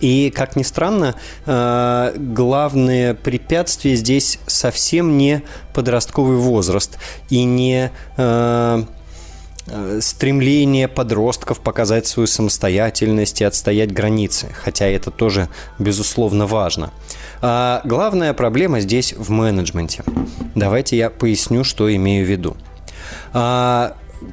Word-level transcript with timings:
И, 0.00 0.32
как 0.34 0.56
ни 0.56 0.62
странно, 0.62 1.14
а, 1.46 2.12
главное 2.16 3.14
препятствие 3.14 3.96
здесь 3.96 4.38
совсем 4.46 5.18
не 5.18 5.42
подростковый 5.74 6.36
возраст 6.36 6.98
и 7.28 7.44
не 7.44 7.90
а, 8.16 8.84
стремление 10.00 10.88
подростков 10.88 11.60
показать 11.60 12.06
свою 12.06 12.26
самостоятельность 12.26 13.40
и 13.40 13.44
отстоять 13.44 13.92
границы, 13.92 14.48
хотя 14.52 14.86
это 14.86 15.10
тоже, 15.10 15.48
безусловно, 15.78 16.46
важно. 16.46 16.90
А 17.40 17.80
главная 17.84 18.32
проблема 18.32 18.80
здесь 18.80 19.14
в 19.16 19.30
менеджменте. 19.30 20.02
Давайте 20.54 20.96
я 20.96 21.10
поясню, 21.10 21.62
что 21.62 21.94
имею 21.94 22.26
в 22.26 22.28
виду. 22.28 22.56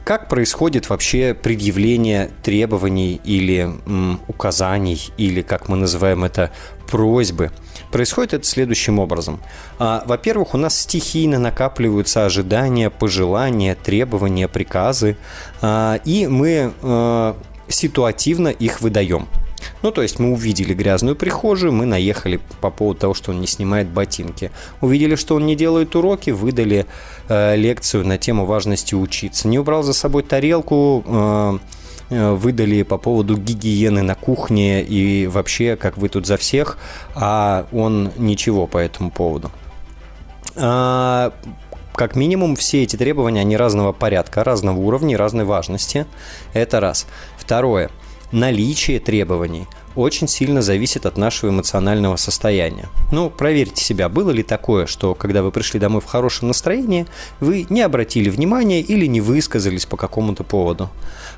Как 0.03 0.27
происходит 0.27 0.89
вообще 0.89 1.33
предъявление 1.33 2.29
требований 2.43 3.21
или 3.23 3.61
м, 3.85 4.19
указаний, 4.27 5.11
или, 5.17 5.41
как 5.41 5.69
мы 5.69 5.77
называем 5.77 6.23
это, 6.23 6.51
просьбы? 6.87 7.51
Происходит 7.91 8.33
это 8.33 8.45
следующим 8.45 8.99
образом. 8.99 9.39
А, 9.79 10.03
во-первых, 10.05 10.53
у 10.53 10.57
нас 10.57 10.77
стихийно 10.77 11.39
накапливаются 11.39 12.25
ожидания, 12.25 12.89
пожелания, 12.89 13.75
требования, 13.75 14.47
приказы, 14.47 15.17
а, 15.61 15.99
и 16.03 16.27
мы 16.27 16.73
а, 16.81 17.37
ситуативно 17.69 18.49
их 18.49 18.81
выдаем. 18.81 19.27
Ну, 19.81 19.91
то 19.91 20.01
есть 20.01 20.19
мы 20.19 20.31
увидели 20.31 20.73
грязную 20.73 21.15
прихожую, 21.15 21.71
мы 21.71 21.85
наехали 21.85 22.39
по 22.61 22.69
поводу 22.69 22.99
того, 22.99 23.13
что 23.13 23.31
он 23.31 23.41
не 23.41 23.47
снимает 23.47 23.87
ботинки. 23.87 24.51
Увидели, 24.81 25.15
что 25.15 25.35
он 25.35 25.45
не 25.45 25.55
делает 25.55 25.95
уроки, 25.95 26.31
выдали 26.31 26.85
э, 27.29 27.55
лекцию 27.55 28.05
на 28.05 28.17
тему 28.17 28.45
важности 28.45 28.95
учиться. 28.95 29.47
Не 29.47 29.59
убрал 29.59 29.83
за 29.83 29.93
собой 29.93 30.23
тарелку, 30.23 31.03
э, 31.05 31.59
э 32.09 32.31
выдали 32.33 32.83
по 32.83 32.97
поводу 32.97 33.37
гигиены 33.37 34.01
на 34.01 34.15
кухне 34.15 34.81
и 34.81 35.27
вообще, 35.27 35.75
как 35.75 35.97
вы 35.97 36.09
тут 36.09 36.25
за 36.25 36.37
всех, 36.37 36.77
а 37.15 37.67
он 37.71 38.11
ничего 38.17 38.65
по 38.65 38.77
этому 38.77 39.11
поводу. 39.11 39.51
А, 40.55 41.33
как 41.93 42.15
минимум, 42.15 42.55
все 42.55 42.83
эти 42.83 42.95
требования, 42.95 43.41
они 43.41 43.57
разного 43.57 43.91
порядка, 43.91 44.43
разного 44.43 44.79
уровня, 44.79 45.17
разной 45.17 45.45
важности. 45.45 46.05
Это 46.53 46.79
раз. 46.79 47.07
Второе– 47.37 47.91
наличие 48.31 48.99
требований 48.99 49.67
очень 49.95 50.27
сильно 50.27 50.61
зависит 50.61 51.05
от 51.05 51.17
нашего 51.17 51.49
эмоционального 51.49 52.17
состояния. 52.17 52.85
Ну, 53.11 53.31
проверьте 53.31 53.83
себя, 53.83 54.09
было 54.09 54.29
ли 54.29 54.43
такое, 54.43 54.85
что 54.85 55.15
когда 55.15 55.41
вы 55.41 55.51
пришли 55.51 55.79
домой 55.79 56.01
в 56.01 56.05
хорошем 56.05 56.49
настроении, 56.49 57.07
вы 57.39 57.65
не 57.69 57.81
обратили 57.81 58.29
внимания 58.29 58.81
или 58.81 59.07
не 59.07 59.21
высказались 59.21 59.87
по 59.87 59.97
какому-то 59.97 60.43
поводу, 60.43 60.89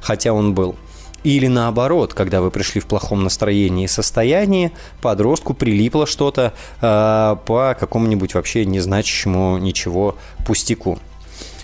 хотя 0.02 0.34
он 0.34 0.54
был. 0.54 0.76
Или 1.24 1.48
наоборот, 1.48 2.14
когда 2.14 2.42
вы 2.42 2.50
пришли 2.50 2.80
в 2.80 2.86
плохом 2.86 3.24
настроении 3.24 3.86
и 3.86 3.88
состоянии, 3.88 4.72
подростку 5.02 5.54
прилипло 5.54 6.06
что-то 6.06 6.54
э, 6.82 7.36
по 7.46 7.76
какому-нибудь 7.80 8.34
вообще 8.34 8.66
незначащему 8.66 9.58
ничего 9.58 10.16
пустяку. 10.46 10.98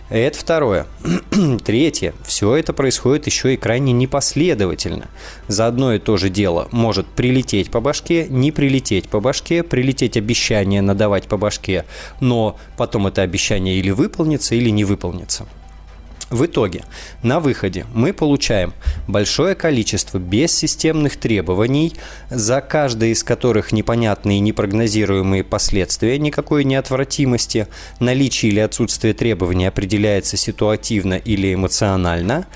Это 0.10 0.38
второе. 0.38 0.86
Третье. 1.66 2.14
Все 2.24 2.56
это 2.56 2.74
происходит 2.74 3.26
еще 3.26 3.54
и 3.54 3.58
крайне 3.58 3.92
непоследовательно. 3.92 5.08
За 5.48 5.66
одно 5.66 5.94
и 5.94 6.00
то 6.00 6.18
же 6.18 6.30
дело 6.30 6.68
может 6.72 7.08
прилететь 7.08 7.72
по 7.72 7.80
башке, 7.82 8.28
не 8.30 8.52
прилететь 8.52 9.10
по 9.10 9.20
башке, 9.20 9.64
прилететь 9.64 10.16
обещание 10.16 10.82
надавать 10.82 11.28
по 11.28 11.38
башке, 11.38 11.86
но 12.20 12.58
потом 12.78 13.08
это 13.08 13.24
обещание 13.24 13.78
или 13.78 13.90
выполнится, 13.90 14.54
или 14.54 14.70
не 14.70 14.84
выполнится. 14.84 15.48
В 16.32 16.46
итоге, 16.46 16.84
на 17.22 17.40
выходе 17.40 17.86
мы 17.94 18.12
получаем 18.12 18.74
большое 19.08 19.54
количество 19.54 20.18
бессистемных 20.18 21.18
требований, 21.18 21.94
за 22.32 22.62
каждое 22.62 23.10
из 23.10 23.24
которых 23.24 23.72
непонятные 23.72 24.40
и 24.40 24.42
непрогнозируемые 24.42 25.44
последствия 25.44 26.18
никакой 26.18 26.64
неотвратимости, 26.64 27.68
наличие 28.00 28.52
или 28.52 28.60
отсутствие 28.60 29.14
требований 29.14 29.68
определяется 29.68 30.36
ситуативно 30.36 31.14
или 31.14 31.54
эмоционально, 31.54 32.48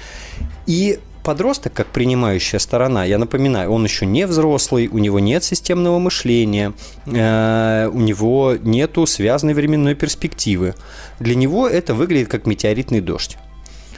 и 0.65 0.99
подросток, 1.23 1.73
как 1.73 1.87
принимающая 1.87 2.57
сторона, 2.57 3.05
я 3.05 3.19
напоминаю, 3.19 3.69
он 3.69 3.83
еще 3.83 4.07
не 4.07 4.25
взрослый, 4.25 4.87
у 4.87 4.97
него 4.97 5.19
нет 5.19 5.43
системного 5.43 5.99
мышления, 5.99 6.73
э, 7.05 7.87
у 7.93 7.99
него 7.99 8.55
нету 8.59 9.05
связанной 9.05 9.53
временной 9.53 9.93
перспективы. 9.93 10.73
Для 11.19 11.35
него 11.35 11.67
это 11.67 11.93
выглядит 11.93 12.29
как 12.29 12.47
метеоритный 12.47 13.01
дождь. 13.01 13.37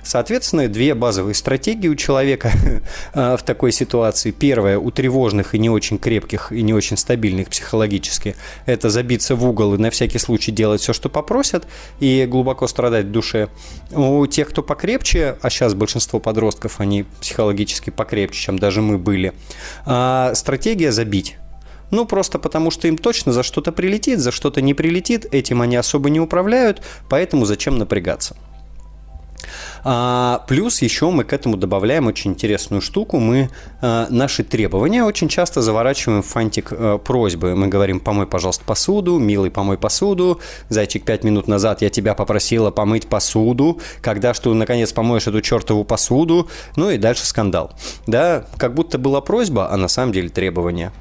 Соответственно, 0.03 0.67
две 0.67 0.95
базовые 0.95 1.35
стратегии 1.35 1.87
у 1.87 1.95
человека 1.95 2.51
э, 3.13 3.37
в 3.37 3.43
такой 3.43 3.71
ситуации. 3.71 4.31
Первая 4.31 4.77
у 4.77 4.91
тревожных 4.91 5.55
и 5.55 5.59
не 5.59 5.69
очень 5.69 5.97
крепких 5.97 6.51
и 6.51 6.61
не 6.61 6.73
очень 6.73 6.97
стабильных 6.97 7.49
психологически– 7.49 8.35
это 8.65 8.89
забиться 8.89 9.35
в 9.35 9.45
угол 9.45 9.75
и 9.75 9.77
на 9.77 9.89
всякий 9.89 10.17
случай 10.17 10.51
делать 10.51 10.81
все, 10.81 10.93
что 10.93 11.09
попросят, 11.09 11.67
и 11.99 12.25
глубоко 12.29 12.67
страдать 12.67 13.05
в 13.05 13.11
душе. 13.11 13.49
У 13.91 14.25
тех, 14.27 14.49
кто 14.49 14.63
покрепче, 14.63 15.37
а 15.41 15.49
сейчас 15.49 15.73
большинство 15.73 16.19
подростков, 16.19 16.79
они 16.79 17.05
психологически 17.19 17.89
покрепче, 17.89 18.41
чем 18.41 18.59
даже 18.59 18.81
мы 18.81 18.97
были, 18.97 19.33
а, 19.85 20.33
стратегия 20.35 20.91
забить. 20.91 21.37
Ну, 21.91 22.05
просто 22.05 22.39
потому 22.39 22.71
что 22.71 22.87
им 22.87 22.97
точно 22.97 23.33
за 23.33 23.43
что-то 23.43 23.71
прилетит, 23.71 24.19
за 24.19 24.31
что-то 24.31 24.61
не 24.61 24.73
прилетит, 24.73 25.25
этим 25.33 25.61
они 25.61 25.75
особо 25.75 26.09
не 26.09 26.21
управляют, 26.21 26.81
поэтому 27.09 27.45
зачем 27.45 27.77
напрягаться? 27.77 28.35
А, 29.83 30.43
плюс 30.47 30.81
еще 30.81 31.09
мы 31.09 31.23
к 31.23 31.33
этому 31.33 31.57
добавляем 31.57 32.07
очень 32.07 32.31
интересную 32.31 32.81
штуку. 32.81 33.19
Мы 33.19 33.49
а, 33.81 34.07
наши 34.09 34.43
требования 34.43 35.03
очень 35.03 35.27
часто 35.27 35.61
заворачиваем 35.61 36.21
в 36.21 36.27
фантик 36.27 36.69
а, 36.71 36.97
просьбы. 36.97 37.55
Мы 37.55 37.67
говорим, 37.67 37.99
помой, 37.99 38.27
пожалуйста, 38.27 38.63
посуду, 38.65 39.17
милый, 39.17 39.51
помой 39.51 39.77
посуду. 39.77 40.39
Зайчик, 40.69 41.03
пять 41.03 41.23
минут 41.23 41.47
назад 41.47 41.81
я 41.81 41.89
тебя 41.89 42.13
попросила 42.13 42.71
помыть 42.71 43.07
посуду. 43.07 43.79
Когда 44.01 44.33
что, 44.33 44.53
наконец, 44.53 44.93
помоешь 44.93 45.27
эту 45.27 45.41
чертову 45.41 45.83
посуду? 45.83 46.49
Ну 46.75 46.89
и 46.89 46.97
дальше 46.97 47.25
скандал. 47.25 47.71
Да, 48.07 48.45
как 48.57 48.73
будто 48.73 48.97
была 48.97 49.21
просьба, 49.21 49.71
а 49.71 49.77
на 49.77 49.87
самом 49.87 50.11
деле 50.13 50.29
требование. 50.29 50.91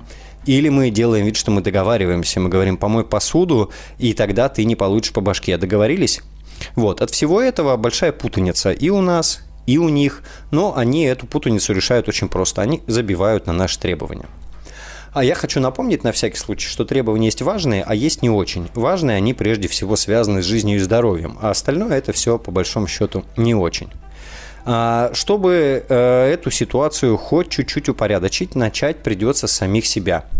Или 0.46 0.70
мы 0.70 0.90
делаем 0.90 1.26
вид, 1.26 1.36
что 1.36 1.50
мы 1.50 1.60
договариваемся, 1.60 2.40
мы 2.40 2.48
говорим, 2.48 2.78
помой 2.78 3.04
посуду, 3.04 3.70
и 3.98 4.14
тогда 4.14 4.48
ты 4.48 4.64
не 4.64 4.74
получишь 4.74 5.12
по 5.12 5.20
башке. 5.20 5.58
Договорились? 5.58 6.22
Вот, 6.74 7.00
от 7.00 7.10
всего 7.10 7.40
этого 7.40 7.76
большая 7.76 8.12
путаница 8.12 8.70
и 8.72 8.90
у 8.90 9.00
нас, 9.00 9.40
и 9.66 9.78
у 9.78 9.88
них, 9.88 10.22
но 10.50 10.76
они 10.76 11.04
эту 11.04 11.26
путаницу 11.26 11.72
решают 11.72 12.08
очень 12.08 12.28
просто, 12.28 12.62
они 12.62 12.82
забивают 12.86 13.46
на 13.46 13.52
наши 13.52 13.78
требования. 13.78 14.26
А 15.12 15.24
я 15.24 15.34
хочу 15.34 15.58
напомнить 15.58 16.04
на 16.04 16.12
всякий 16.12 16.38
случай, 16.38 16.68
что 16.68 16.84
требования 16.84 17.26
есть 17.26 17.42
важные, 17.42 17.82
а 17.82 17.94
есть 17.94 18.22
не 18.22 18.30
очень. 18.30 18.68
Важные 18.74 19.16
они 19.16 19.34
прежде 19.34 19.66
всего 19.66 19.96
связаны 19.96 20.40
с 20.40 20.46
жизнью 20.46 20.76
и 20.76 20.80
здоровьем, 20.80 21.36
а 21.42 21.50
остальное 21.50 21.98
это 21.98 22.12
все 22.12 22.38
по 22.38 22.52
большому 22.52 22.86
счету 22.86 23.24
не 23.36 23.54
очень. 23.54 23.90
А, 24.64 25.10
чтобы 25.14 25.84
э, 25.88 26.30
эту 26.32 26.50
ситуацию 26.50 27.16
хоть 27.16 27.48
чуть-чуть 27.48 27.88
упорядочить, 27.88 28.54
начать 28.54 29.02
придется 29.02 29.48
с 29.48 29.52
самих 29.52 29.86
себя– 29.86 30.26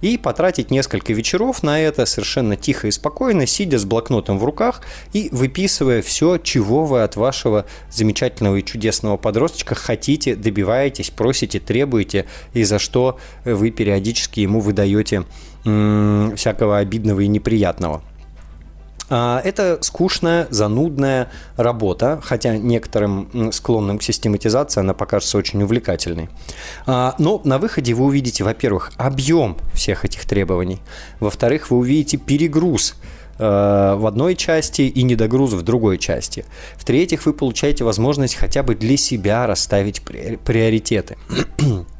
И 0.00 0.18
потратить 0.18 0.70
несколько 0.70 1.12
вечеров 1.12 1.62
на 1.62 1.80
это 1.80 2.06
совершенно 2.06 2.56
тихо 2.56 2.88
и 2.88 2.90
спокойно, 2.90 3.46
сидя 3.46 3.78
с 3.78 3.84
блокнотом 3.84 4.38
в 4.38 4.44
руках 4.44 4.82
и 5.12 5.28
выписывая 5.32 6.02
все, 6.02 6.38
чего 6.38 6.84
вы 6.84 7.02
от 7.02 7.16
вашего 7.16 7.66
замечательного 7.90 8.56
и 8.56 8.64
чудесного 8.64 9.16
подросточка 9.16 9.74
хотите, 9.74 10.36
добиваетесь, 10.36 11.10
просите, 11.10 11.60
требуете, 11.60 12.26
и 12.52 12.64
за 12.64 12.78
что 12.78 13.18
вы 13.44 13.70
периодически 13.70 14.40
ему 14.40 14.60
выдаете 14.60 15.24
всякого 15.62 16.78
обидного 16.78 17.20
и 17.20 17.26
неприятного. 17.26 18.02
А, 19.10 19.40
это 19.44 19.78
скучная, 19.82 20.46
занудная 20.50 21.30
работа, 21.56 22.20
хотя 22.22 22.56
некоторым 22.56 23.52
склонным 23.52 23.98
к 23.98 24.02
систематизации 24.02 24.80
она 24.80 24.94
покажется 24.94 25.38
очень 25.38 25.62
увлекательной. 25.62 26.28
А, 26.86 27.14
но 27.18 27.40
на 27.44 27.58
выходе 27.58 27.94
вы 27.94 28.06
увидите, 28.06 28.44
во-первых, 28.44 28.92
объем 28.96 29.56
всех 29.74 30.04
этих 30.04 30.24
требований, 30.24 30.80
во-вторых, 31.20 31.70
вы 31.70 31.78
увидите 31.78 32.16
перегруз 32.16 32.94
э, 33.38 33.44
в 33.44 34.06
одной 34.06 34.36
части 34.36 34.82
и 34.82 35.02
недогруз 35.02 35.52
в 35.52 35.62
другой 35.62 35.98
части. 35.98 36.44
В-третьих, 36.76 37.26
вы 37.26 37.34
получаете 37.34 37.84
возможность 37.84 38.36
хотя 38.36 38.62
бы 38.62 38.74
для 38.74 38.96
себя 38.96 39.46
расставить 39.46 40.02
приоритеты. 40.02 41.16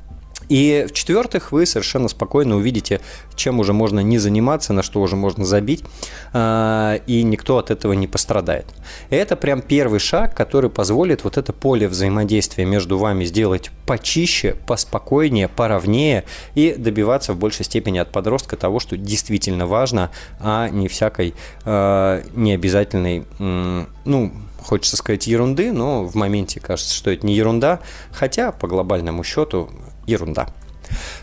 И 0.48 0.86
в-четвертых, 0.88 1.52
вы 1.52 1.66
совершенно 1.66 2.08
спокойно 2.08 2.56
увидите, 2.56 3.00
чем 3.34 3.60
уже 3.60 3.72
можно 3.72 4.00
не 4.00 4.18
заниматься, 4.18 4.72
на 4.72 4.82
что 4.82 5.00
уже 5.00 5.16
можно 5.16 5.44
забить, 5.44 5.84
а, 6.32 6.96
и 7.06 7.22
никто 7.22 7.58
от 7.58 7.70
этого 7.70 7.92
не 7.92 8.06
пострадает. 8.06 8.66
Это 9.10 9.36
прям 9.36 9.62
первый 9.62 10.00
шаг, 10.00 10.34
который 10.34 10.70
позволит 10.70 11.24
вот 11.24 11.36
это 11.36 11.52
поле 11.52 11.88
взаимодействия 11.88 12.64
между 12.64 12.98
вами 12.98 13.24
сделать 13.24 13.70
почище, 13.86 14.56
поспокойнее, 14.66 15.48
поровнее 15.48 16.24
и 16.54 16.74
добиваться 16.76 17.32
в 17.32 17.38
большей 17.38 17.64
степени 17.64 17.98
от 17.98 18.10
подростка 18.10 18.56
того, 18.56 18.80
что 18.80 18.96
действительно 18.96 19.66
важно, 19.66 20.10
а 20.40 20.68
не 20.68 20.88
всякой 20.88 21.34
э, 21.64 22.22
необязательной, 22.34 23.24
ну, 23.38 24.32
хочется 24.64 24.96
сказать 24.96 25.26
ерунды, 25.26 25.72
но 25.72 26.04
в 26.04 26.14
моменте 26.14 26.60
кажется, 26.60 26.94
что 26.94 27.10
это 27.10 27.26
не 27.26 27.34
ерунда, 27.34 27.80
хотя 28.10 28.50
по 28.52 28.66
глобальному 28.66 29.22
счету 29.22 29.70
ерунда. 30.06 30.48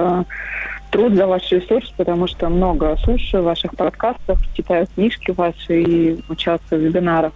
труд, 0.91 1.13
за 1.13 1.27
ваш 1.27 1.51
ресурс, 1.51 1.93
потому 1.97 2.27
что 2.27 2.49
много 2.49 2.97
слушаю 3.03 3.43
ваших 3.43 3.75
подкастов, 3.75 4.39
читаю 4.53 4.87
книжки 4.95 5.31
ваши 5.31 5.81
и 5.81 6.17
участвую 6.29 6.81
в 6.81 6.85
вебинарах. 6.85 7.33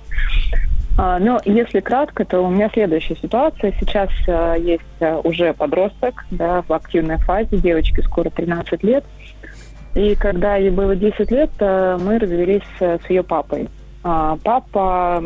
А, 0.98 1.20
но 1.20 1.40
если 1.46 1.80
кратко, 1.80 2.26
то 2.26 2.42
у 2.42 2.50
меня 2.50 2.70
следующая 2.74 3.16
ситуация. 3.16 3.74
Сейчас 3.80 4.10
а, 4.28 4.56
есть 4.56 4.84
а, 5.00 5.20
уже 5.24 5.54
подросток 5.54 6.26
да, 6.32 6.64
в 6.68 6.74
активной 6.74 7.18
фазе, 7.18 7.58
девочке 7.58 8.02
скоро 8.04 8.30
13 8.30 8.84
лет. 8.84 9.04
И 9.96 10.16
когда 10.16 10.56
ей 10.56 10.70
было 10.70 10.96
10 10.96 11.32
лет, 11.32 11.50
мы 11.60 12.20
развелись 12.20 12.62
с 12.80 13.10
ее 13.10 13.24
папой. 13.24 13.68
Папа 14.02 15.24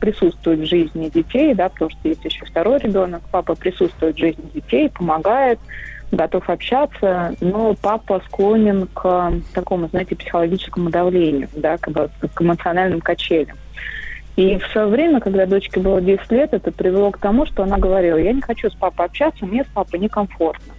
присутствует 0.00 0.60
в 0.60 0.64
жизни 0.64 1.10
детей, 1.10 1.54
да, 1.54 1.68
потому 1.68 1.90
что 1.90 2.08
есть 2.08 2.24
еще 2.24 2.46
второй 2.46 2.78
ребенок. 2.78 3.22
Папа 3.30 3.54
присутствует 3.54 4.16
в 4.16 4.18
жизни 4.18 4.50
детей, 4.54 4.88
помогает, 4.88 5.60
готов 6.12 6.48
общаться, 6.48 7.34
но 7.40 7.74
папа 7.74 8.20
склонен 8.26 8.88
к 8.92 9.32
такому, 9.52 9.88
знаете, 9.88 10.16
психологическому 10.16 10.90
давлению, 10.90 11.48
да, 11.54 11.76
к, 11.76 11.90
к 12.34 12.42
эмоциональным 12.42 13.00
качелям. 13.00 13.56
И 14.40 14.56
в 14.56 14.66
свое 14.68 14.86
время, 14.86 15.20
когда 15.20 15.44
дочке 15.44 15.80
было 15.80 16.00
10 16.00 16.32
лет, 16.32 16.54
это 16.54 16.72
привело 16.72 17.10
к 17.10 17.18
тому, 17.18 17.44
что 17.44 17.62
она 17.62 17.76
говорила, 17.76 18.16
я 18.16 18.32
не 18.32 18.40
хочу 18.40 18.70
с 18.70 18.74
папой 18.74 19.04
общаться, 19.04 19.44
мне 19.44 19.64
с 19.64 19.66
папой 19.66 20.00
некомфортно. 20.00 20.72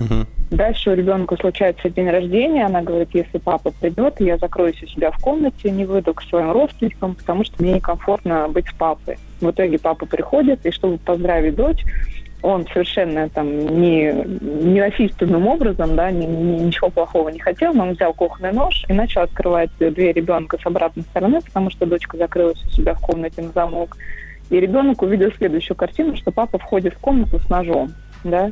Угу. 0.00 0.26
Дальше 0.50 0.90
у 0.90 0.94
ребенка 0.94 1.36
случается 1.36 1.88
день 1.88 2.10
рождения, 2.10 2.66
она 2.66 2.82
говорит, 2.82 3.10
если 3.12 3.38
папа 3.38 3.70
придет, 3.70 4.16
я 4.18 4.38
закроюсь 4.38 4.82
у 4.82 4.88
себя 4.88 5.12
в 5.12 5.18
комнате, 5.18 5.70
не 5.70 5.84
выйду 5.84 6.14
к 6.14 6.22
своим 6.24 6.50
родственникам, 6.50 7.14
потому 7.14 7.44
что 7.44 7.62
мне 7.62 7.74
некомфортно 7.74 8.48
быть 8.48 8.66
с 8.66 8.72
папой. 8.72 9.18
В 9.40 9.48
итоге 9.48 9.78
папа 9.78 10.04
приходит, 10.06 10.66
и 10.66 10.72
чтобы 10.72 10.98
поздравить 10.98 11.54
дочь, 11.54 11.84
он 12.42 12.66
совершенно 12.66 13.28
там 13.28 13.80
не, 13.80 14.12
не 14.12 14.80
насильственным 14.80 15.46
образом, 15.46 15.96
да, 15.96 16.10
ни, 16.10 16.24
ни, 16.24 16.64
ничего 16.64 16.90
плохого 16.90 17.28
не 17.28 17.38
хотел, 17.38 17.74
но 17.74 17.84
он 17.84 17.92
взял 17.92 18.12
кухонный 18.14 18.52
нож 18.52 18.84
и 18.88 18.92
начал 18.92 19.22
открывать 19.22 19.70
дверь 19.78 20.16
ребенка 20.16 20.58
с 20.60 20.66
обратной 20.66 21.02
стороны, 21.04 21.40
потому 21.40 21.70
что 21.70 21.86
дочка 21.86 22.16
закрылась 22.16 22.62
у 22.64 22.70
себя 22.70 22.94
в 22.94 23.00
комнате 23.00 23.42
на 23.42 23.50
замок. 23.50 23.96
И 24.50 24.58
ребенок 24.58 25.02
увидел 25.02 25.30
следующую 25.32 25.76
картину, 25.76 26.16
что 26.16 26.32
папа 26.32 26.58
входит 26.58 26.94
в 26.94 26.98
комнату 26.98 27.38
с 27.38 27.48
ножом, 27.48 27.90
да. 28.24 28.50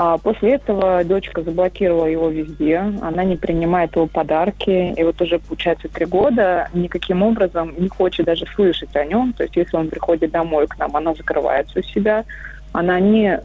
А 0.00 0.16
после 0.16 0.52
этого 0.52 1.02
дочка 1.02 1.42
заблокировала 1.42 2.06
его 2.06 2.28
везде, 2.28 2.76
она 2.76 3.24
не 3.24 3.34
принимает 3.34 3.96
его 3.96 4.06
подарки, 4.06 4.94
и 4.96 5.02
вот 5.02 5.20
уже, 5.20 5.40
получается, 5.40 5.88
три 5.88 6.06
года 6.06 6.68
никаким 6.72 7.24
образом 7.24 7.74
не 7.76 7.88
хочет 7.88 8.26
даже 8.26 8.46
слышать 8.54 8.94
о 8.94 9.04
нем, 9.04 9.32
то 9.32 9.42
есть 9.42 9.56
если 9.56 9.76
он 9.76 9.88
приходит 9.88 10.30
домой 10.30 10.68
к 10.68 10.78
нам, 10.78 10.94
она 10.94 11.14
закрывается 11.14 11.80
у 11.80 11.82
себя, 11.82 12.24
она 12.72 13.00
не, 13.00 13.40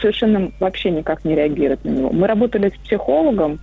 совершенно 0.00 0.50
вообще 0.60 0.90
никак 0.90 1.24
не 1.24 1.34
реагирует 1.34 1.84
на 1.84 1.90
него. 1.90 2.10
Мы 2.10 2.26
работали 2.26 2.70
с 2.70 2.78
психологом 2.84 3.58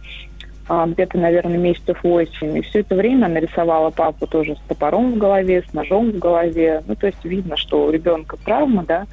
а, 0.67 0.85
где-то, 0.85 1.17
наверное, 1.17 1.57
месяцев 1.57 2.03
восемь, 2.03 2.57
и 2.57 2.61
все 2.61 2.81
это 2.81 2.95
время 2.95 3.25
она 3.25 3.39
рисовала 3.39 3.89
папу 3.89 4.27
тоже 4.27 4.56
с 4.56 4.67
топором 4.67 5.13
в 5.13 5.17
голове, 5.17 5.63
с 5.67 5.73
ножом 5.73 6.11
в 6.11 6.19
голове. 6.19 6.83
Ну, 6.88 6.95
то 6.95 7.07
есть 7.07 7.23
видно, 7.25 7.57
что 7.57 7.85
у 7.85 7.89
ребенка 7.89 8.38
травма, 8.45 8.85
да. 8.88 9.07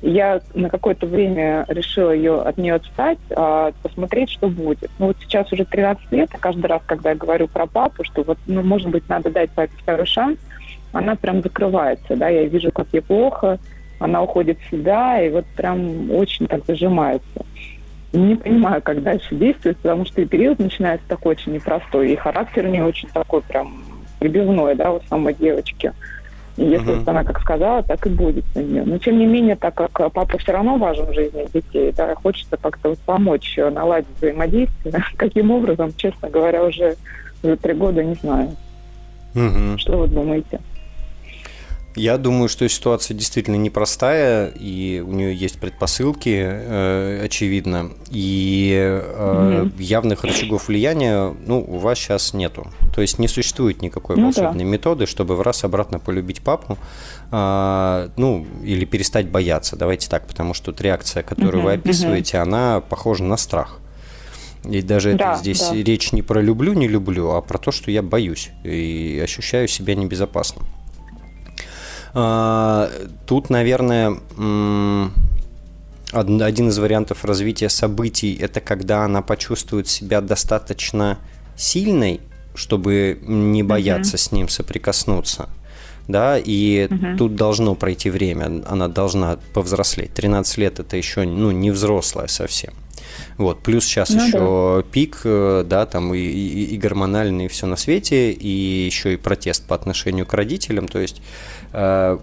я 0.00 0.40
на 0.54 0.70
какое-то 0.70 1.06
время 1.06 1.66
решила 1.68 2.10
ее 2.10 2.40
от 2.40 2.56
нее 2.56 2.74
отстать, 2.74 3.18
а, 3.36 3.72
посмотреть, 3.82 4.30
что 4.30 4.48
будет. 4.48 4.90
Ну, 4.98 5.08
вот 5.08 5.18
сейчас 5.20 5.52
уже 5.52 5.66
13 5.66 6.10
лет, 6.10 6.30
и 6.32 6.38
каждый 6.38 6.66
раз, 6.66 6.80
когда 6.86 7.10
я 7.10 7.16
говорю 7.16 7.48
про 7.48 7.66
папу, 7.66 8.02
что 8.02 8.22
вот, 8.22 8.38
ну, 8.46 8.62
может 8.62 8.88
быть, 8.88 9.06
надо 9.06 9.28
дать 9.28 9.50
папе 9.50 9.72
второй 9.76 10.06
шанс, 10.06 10.38
она 10.92 11.16
прям 11.16 11.42
закрывается, 11.42 12.16
да, 12.16 12.28
я 12.30 12.44
вижу, 12.44 12.72
как 12.72 12.86
ей 12.92 13.02
плохо, 13.02 13.58
она 14.04 14.22
уходит 14.22 14.58
в 14.58 14.70
себя 14.70 15.20
и 15.22 15.30
вот 15.30 15.46
прям 15.56 16.10
очень 16.10 16.46
так 16.46 16.64
зажимается. 16.66 17.46
Не 18.12 18.36
понимаю, 18.36 18.82
как 18.82 19.02
дальше 19.02 19.34
действовать, 19.34 19.78
потому 19.78 20.04
что 20.04 20.20
и 20.20 20.26
период 20.26 20.58
начинается 20.58 21.08
такой 21.08 21.32
очень 21.32 21.52
непростой, 21.52 22.12
и 22.12 22.16
характер 22.16 22.68
не 22.68 22.82
очень 22.82 23.08
такой 23.08 23.40
прям 23.40 23.82
прибивной, 24.20 24.74
да, 24.74 24.92
у 24.92 25.00
самой 25.08 25.32
девочки. 25.34 25.92
И 26.56 26.64
если 26.64 26.92
uh-huh. 26.92 27.02
она 27.06 27.24
как 27.24 27.40
сказала, 27.40 27.82
так 27.82 28.06
и 28.06 28.10
будет 28.10 28.44
на 28.54 28.60
нее. 28.60 28.84
Но 28.84 28.98
тем 28.98 29.18
не 29.18 29.26
менее, 29.26 29.56
так 29.56 29.74
как 29.74 30.12
папа 30.12 30.38
все 30.38 30.52
равно 30.52 30.76
важен 30.76 31.06
в 31.06 31.14
жизни 31.14 31.48
детей, 31.52 31.90
да, 31.96 32.14
хочется 32.14 32.58
как-то 32.58 32.90
вот 32.90 32.98
помочь 33.00 33.56
наладить 33.56 34.06
взаимодействие. 34.18 35.02
Каким 35.16 35.50
образом, 35.50 35.92
честно 35.96 36.28
говоря, 36.28 36.62
уже 36.62 36.94
за 37.42 37.56
три 37.56 37.72
года 37.72 38.04
не 38.04 38.14
знаю. 38.14 38.50
Uh-huh. 39.34 39.78
Что 39.78 39.96
вы 39.96 40.08
думаете? 40.08 40.60
Я 41.96 42.18
думаю, 42.18 42.48
что 42.48 42.68
ситуация 42.68 43.16
действительно 43.16 43.54
непростая, 43.54 44.48
и 44.48 45.00
у 45.06 45.12
нее 45.12 45.34
есть 45.34 45.60
предпосылки, 45.60 46.42
э, 46.42 47.20
очевидно, 47.24 47.92
и 48.10 48.74
э, 48.76 49.62
угу. 49.66 49.80
явных 49.80 50.24
рычагов 50.24 50.66
влияния, 50.66 51.32
ну, 51.46 51.60
у 51.60 51.78
вас 51.78 51.98
сейчас 51.98 52.34
нету. 52.34 52.66
То 52.92 53.00
есть 53.00 53.20
не 53.20 53.28
существует 53.28 53.80
никакой 53.80 54.16
ну, 54.16 54.24
волшебной 54.24 54.64
да. 54.64 54.70
методы, 54.70 55.06
чтобы 55.06 55.36
в 55.36 55.42
раз 55.42 55.62
обратно 55.62 56.00
полюбить 56.00 56.40
папу, 56.40 56.78
э, 57.30 58.08
ну, 58.16 58.44
или 58.64 58.84
перестать 58.86 59.28
бояться. 59.28 59.76
Давайте 59.76 60.08
так, 60.10 60.26
потому 60.26 60.52
что 60.52 60.72
вот 60.72 60.80
реакция, 60.80 61.22
которую 61.22 61.58
угу, 61.58 61.68
вы 61.68 61.72
описываете, 61.74 62.38
угу. 62.38 62.48
она 62.48 62.80
похожа 62.80 63.22
на 63.22 63.36
страх. 63.36 63.78
И 64.64 64.82
даже 64.82 65.14
да, 65.14 65.32
это 65.32 65.40
здесь 65.40 65.60
да. 65.60 65.74
речь 65.76 66.10
не 66.10 66.22
про 66.22 66.40
люблю, 66.40 66.72
не 66.72 66.88
люблю, 66.88 67.30
а 67.32 67.40
про 67.40 67.58
то, 67.58 67.70
что 67.70 67.92
я 67.92 68.02
боюсь 68.02 68.50
и 68.64 69.20
ощущаю 69.22 69.68
себя 69.68 69.94
небезопасно. 69.94 70.62
А, 72.14 72.90
тут, 73.26 73.50
наверное, 73.50 74.16
один 76.12 76.68
из 76.68 76.78
вариантов 76.78 77.24
развития 77.24 77.68
событий– 77.68 78.36
это 78.40 78.60
когда 78.60 79.04
она 79.04 79.20
почувствует 79.20 79.88
себя 79.88 80.20
достаточно 80.20 81.18
сильной, 81.56 82.20
чтобы 82.54 83.18
не 83.22 83.64
бояться 83.64 84.16
uh-huh. 84.16 84.20
с 84.20 84.32
ним 84.32 84.48
соприкоснуться. 84.48 85.48
Да, 86.06 86.38
и 86.38 86.86
uh-huh. 86.86 87.16
тут 87.16 87.34
должно 87.34 87.74
пройти 87.74 88.10
время, 88.10 88.62
она 88.66 88.88
должна 88.88 89.38
повзрослеть. 89.54 90.12
13 90.12 90.58
лет– 90.58 90.78
это 90.80 90.96
еще 90.96 91.24
ну, 91.24 91.50
не 91.50 91.70
взрослая 91.70 92.28
совсем. 92.28 92.74
Вот, 93.38 93.62
плюс 93.62 93.84
сейчас 93.84 94.10
ну, 94.10 94.26
еще 94.26 94.82
да. 94.82 94.90
пик, 94.90 95.20
э, 95.24 95.64
да, 95.66 95.86
там 95.86 96.14
и, 96.14 96.18
и, 96.18 96.74
и 96.74 96.76
гормональный, 96.76 97.46
и 97.46 97.48
все 97.48 97.66
на 97.66 97.76
свете, 97.76 98.30
и 98.30 98.86
еще 98.86 99.14
и 99.14 99.16
протест 99.16 99.66
по 99.66 99.74
отношению 99.74 100.26
к 100.26 100.34
родителям, 100.34 100.88
то 100.88 100.98
есть 100.98 101.20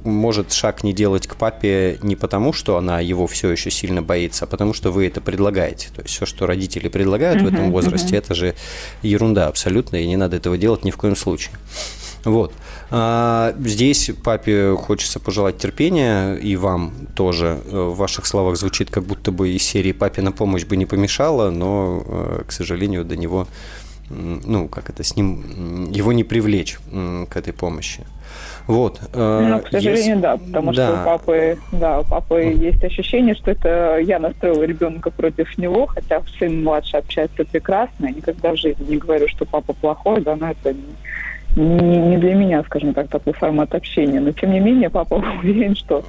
может 0.03 0.53
шаг 0.53 0.83
не 0.83 0.93
делать 0.93 1.27
к 1.27 1.35
папе 1.35 1.99
не 2.01 2.15
потому, 2.15 2.53
что 2.53 2.77
она 2.77 2.99
его 3.01 3.27
все 3.27 3.49
еще 3.49 3.69
сильно 3.69 4.01
боится, 4.01 4.45
а 4.45 4.47
потому 4.47 4.73
что 4.73 4.91
вы 4.91 5.07
это 5.07 5.19
предлагаете. 5.19 5.89
То 5.93 6.01
есть 6.01 6.13
все, 6.13 6.25
что 6.25 6.45
родители 6.45 6.87
предлагают 6.87 7.41
uh-huh, 7.41 7.49
в 7.49 7.53
этом 7.53 7.71
возрасте, 7.71 8.15
uh-huh. 8.15 8.19
это 8.19 8.33
же 8.33 8.55
ерунда 9.01 9.47
абсолютно, 9.47 9.97
и 9.97 10.07
не 10.07 10.15
надо 10.15 10.37
этого 10.37 10.57
делать 10.57 10.85
ни 10.85 10.91
в 10.91 10.97
коем 10.97 11.15
случае. 11.15 11.55
Вот. 12.23 12.53
А 12.91 13.55
здесь 13.59 14.11
папе 14.23 14.75
хочется 14.75 15.19
пожелать 15.19 15.57
терпения, 15.57 16.35
и 16.35 16.55
вам 16.55 16.93
тоже. 17.15 17.59
Э, 17.65 17.89
в 17.89 17.95
ваших 17.95 18.25
словах 18.25 18.57
звучит, 18.57 18.91
как 18.91 19.03
будто 19.03 19.31
бы 19.31 19.49
из 19.49 19.63
серии 19.63 19.91
«Папе 19.91 20.21
на 20.21 20.31
помощь 20.31 20.65
бы 20.65 20.77
не 20.77 20.85
помешала», 20.85 21.49
но, 21.49 22.03
э, 22.05 22.43
к 22.47 22.51
сожалению, 22.51 23.05
до 23.05 23.15
него, 23.15 23.47
ну, 24.09 24.67
как 24.67 24.89
это, 24.89 25.03
с 25.03 25.15
ним, 25.15 25.89
его 25.89 26.13
не 26.13 26.23
привлечь 26.23 26.77
к 27.29 27.35
этой 27.35 27.53
помощи. 27.53 28.05
Вот. 28.71 29.01
Э, 29.13 29.47
ну, 29.49 29.59
к 29.59 29.69
сожалению, 29.69 30.15
Если... 30.15 30.21
да, 30.21 30.37
потому 30.37 30.73
да. 30.73 30.87
что 30.87 31.01
у 31.01 31.05
папы, 31.05 31.57
да, 31.73 31.99
у 31.99 32.03
папы 32.05 32.43
есть 32.57 32.81
ощущение, 32.81 33.35
что 33.35 33.51
это 33.51 33.97
я 33.99 34.17
настроила 34.17 34.63
ребенка 34.63 35.11
против 35.11 35.57
него, 35.57 35.87
хотя 35.87 36.21
сын 36.39 36.63
младший 36.63 36.99
общается 36.99 37.43
прекрасно, 37.43 38.05
я 38.05 38.11
никогда 38.11 38.53
в 38.53 38.57
жизни 38.57 38.91
не 38.91 38.97
говорю, 38.97 39.27
что 39.27 39.45
папа 39.45 39.73
плохой, 39.73 40.21
да, 40.21 40.37
но 40.37 40.51
это 40.51 40.73
не, 41.57 41.97
не 41.97 42.17
для 42.17 42.33
меня, 42.33 42.63
скажем 42.63 42.93
так, 42.93 43.09
такой 43.09 43.33
формат 43.33 43.75
общения. 43.75 44.21
Но 44.21 44.31
тем 44.31 44.53
не 44.53 44.61
менее, 44.61 44.89
папа 44.89 45.15
уверен, 45.43 45.75
что 45.75 46.05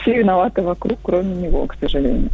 все 0.00 0.18
виноваты 0.18 0.62
вокруг, 0.62 1.00
кроме 1.02 1.34
него, 1.34 1.66
к 1.66 1.74
сожалению. 1.80 2.30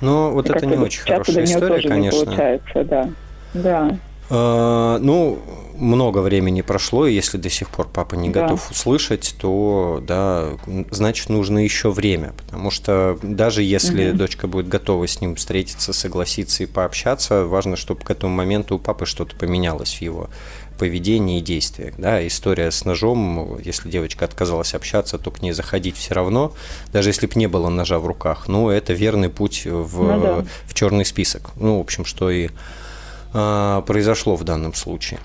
Ну, 0.00 0.30
вот 0.30 0.48
И 0.48 0.52
это 0.52 0.66
не 0.66 0.76
очень 0.76 1.02
хорошая 1.02 1.44
история, 1.44 1.88
конечно. 1.88 2.18
Не 2.18 2.24
получается, 2.24 2.84
да. 2.84 3.08
Да. 3.54 3.96
А, 4.34 4.98
ну, 4.98 5.38
много 5.76 6.18
времени 6.18 6.62
прошло, 6.62 7.06
и 7.06 7.12
если 7.12 7.36
до 7.36 7.50
сих 7.50 7.68
пор 7.68 7.88
папа 7.92 8.14
не 8.14 8.30
да. 8.30 8.42
готов 8.42 8.70
услышать, 8.70 9.34
то 9.38 10.02
да, 10.06 10.56
значит 10.90 11.28
нужно 11.28 11.58
еще 11.58 11.90
время, 11.90 12.32
потому 12.38 12.70
что 12.70 13.18
даже 13.22 13.62
если 13.62 14.08
угу. 14.08 14.16
дочка 14.16 14.46
будет 14.46 14.68
готова 14.68 15.06
с 15.06 15.20
ним 15.20 15.36
встретиться, 15.36 15.92
согласиться 15.92 16.62
и 16.62 16.66
пообщаться, 16.66 17.44
важно, 17.44 17.76
чтобы 17.76 18.00
к 18.00 18.10
этому 18.10 18.34
моменту 18.34 18.76
у 18.76 18.78
папы 18.78 19.04
что-то 19.04 19.36
поменялось 19.36 19.96
в 19.96 20.00
его 20.00 20.30
поведении 20.78 21.38
и 21.38 21.42
действиях. 21.42 21.94
Да? 21.98 22.26
История 22.26 22.70
с 22.70 22.86
ножом, 22.86 23.58
если 23.62 23.90
девочка 23.90 24.24
отказалась 24.24 24.72
общаться, 24.72 25.18
то 25.18 25.30
к 25.30 25.42
ней 25.42 25.52
заходить 25.52 25.96
все 25.96 26.14
равно, 26.14 26.54
даже 26.90 27.10
если 27.10 27.26
бы 27.26 27.34
не 27.36 27.48
было 27.48 27.68
ножа 27.68 27.98
в 27.98 28.06
руках. 28.06 28.48
Ну, 28.48 28.70
это 28.70 28.94
верный 28.94 29.28
путь 29.28 29.66
в, 29.66 30.02
ну, 30.02 30.20
да. 30.22 30.44
в 30.66 30.72
черный 30.72 31.04
список. 31.04 31.50
Ну, 31.56 31.76
в 31.76 31.80
общем, 31.80 32.06
что 32.06 32.30
и 32.30 32.48
произошло 33.32 34.36
в 34.36 34.44
данном 34.44 34.74
случае 34.74 35.20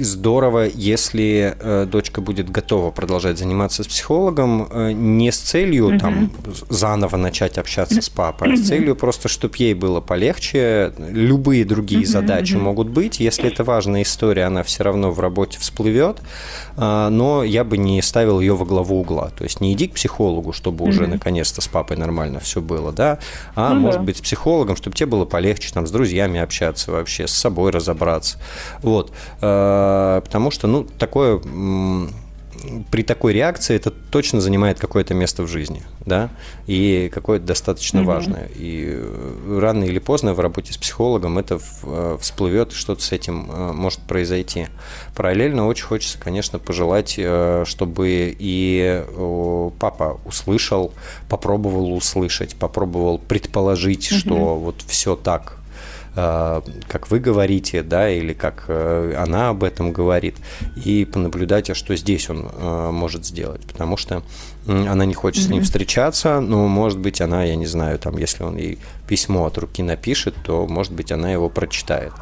здорово, 0.00 0.66
если 0.66 1.56
э, 1.58 1.86
дочка 1.86 2.20
будет 2.20 2.50
готова 2.50 2.90
продолжать 2.90 3.38
заниматься 3.38 3.84
с 3.84 3.86
психологом 3.86 4.68
э, 4.70 4.92
не 4.92 5.30
с 5.30 5.38
целью 5.38 5.88
угу. 5.88 5.98
там 5.98 6.30
заново 6.68 7.16
начать 7.16 7.58
общаться 7.58 8.00
с 8.00 8.08
папой, 8.08 8.54
а 8.54 8.56
с 8.56 8.66
целью 8.66 8.96
просто, 8.96 9.28
чтобы 9.28 9.54
ей 9.58 9.74
было 9.74 10.00
полегче. 10.00 10.92
Любые 10.98 11.64
другие 11.64 12.02
угу, 12.02 12.08
задачи 12.08 12.54
угу. 12.54 12.64
могут 12.64 12.88
быть. 12.88 13.20
Если 13.20 13.46
это 13.46 13.64
важная 13.64 14.02
история, 14.02 14.44
она 14.44 14.62
все 14.62 14.84
равно 14.84 15.10
в 15.10 15.20
работе 15.20 15.58
всплывет. 15.58 16.20
Э, 16.76 17.08
но 17.10 17.44
я 17.44 17.64
бы 17.64 17.76
не 17.76 18.00
ставил 18.02 18.40
ее 18.40 18.54
во 18.54 18.64
главу 18.64 19.00
угла. 19.00 19.30
То 19.36 19.44
есть 19.44 19.60
не 19.60 19.72
иди 19.72 19.88
к 19.88 19.94
психологу, 19.94 20.52
чтобы 20.52 20.84
угу. 20.84 20.90
уже 20.90 21.06
наконец-то 21.06 21.60
с 21.60 21.68
папой 21.68 21.96
нормально 21.96 22.40
все 22.40 22.60
было, 22.60 22.92
да, 22.92 23.18
а 23.54 23.74
ну, 23.74 23.80
может 23.80 24.00
да. 24.00 24.06
быть 24.06 24.18
с 24.18 24.20
психологом, 24.20 24.76
чтобы 24.76 24.96
тебе 24.96 25.06
было 25.06 25.24
полегче 25.24 25.72
там 25.72 25.86
с 25.86 25.90
друзьями 25.90 26.40
общаться 26.40 26.90
вообще, 26.92 27.26
с 27.26 27.32
собой 27.32 27.70
разобраться. 27.70 28.38
Вот. 28.82 28.93
Э, 29.40 30.20
потому 30.24 30.50
что, 30.50 30.66
ну, 30.66 30.84
такое 30.84 31.40
при 32.90 33.02
такой 33.02 33.32
реакции 33.34 33.76
это 33.76 33.90
точно 33.90 34.40
занимает 34.40 34.78
какое-то 34.78 35.12
место 35.12 35.42
в 35.42 35.48
жизни, 35.48 35.82
да, 36.06 36.30
и 36.66 37.10
какое-то 37.12 37.44
достаточно 37.44 37.98
mm-hmm. 37.98 38.04
важное. 38.04 38.48
И 38.54 38.86
э, 38.96 39.58
рано 39.60 39.84
или 39.84 39.98
поздно 39.98 40.32
в 40.34 40.40
работе 40.40 40.72
с 40.72 40.78
психологом 40.78 41.38
это 41.38 41.58
э, 41.82 42.18
всплывет, 42.20 42.72
что-то 42.72 43.02
с 43.02 43.12
этим 43.12 43.34
может 43.74 44.00
произойти. 44.00 44.68
Параллельно 45.14 45.66
очень 45.66 45.84
хочется, 45.84 46.18
конечно, 46.18 46.58
пожелать, 46.58 47.18
чтобы 47.64 48.34
и 48.38 49.04
папа 49.78 50.20
услышал, 50.24 50.94
попробовал 51.28 51.92
услышать, 51.92 52.56
попробовал 52.56 53.18
предположить, 53.18 54.10
mm-hmm. 54.10 54.18
что 54.18 54.56
вот 54.56 54.76
все 54.86 55.16
так 55.16 55.58
как 56.14 57.10
вы 57.10 57.18
говорите, 57.18 57.82
да, 57.82 58.08
или 58.08 58.32
как 58.32 58.66
э, 58.68 59.14
она 59.18 59.48
об 59.48 59.64
этом 59.64 59.92
говорит, 59.92 60.36
и 60.84 61.04
понаблюдать, 61.04 61.70
а 61.70 61.74
что 61.74 61.96
здесь 61.96 62.30
он 62.30 62.48
э, 62.52 62.90
может 62.92 63.24
сделать, 63.26 63.62
потому 63.62 63.96
что 63.96 64.22
она 64.66 65.04
не 65.04 65.14
хочет 65.14 65.44
mm-hmm. 65.44 65.48
с 65.48 65.50
ним 65.50 65.62
встречаться, 65.62 66.40
но, 66.40 66.66
может 66.68 66.98
быть, 66.98 67.20
она, 67.20 67.44
я 67.44 67.56
не 67.56 67.66
знаю, 67.66 67.98
там, 67.98 68.16
если 68.16 68.44
он 68.44 68.56
ей 68.56 68.78
письмо 69.08 69.46
от 69.46 69.58
руки 69.58 69.82
напишет, 69.82 70.34
то, 70.44 70.66
может 70.66 70.92
быть, 70.92 71.12
она 71.12 71.30
его 71.32 71.48
прочитает. 71.48 72.12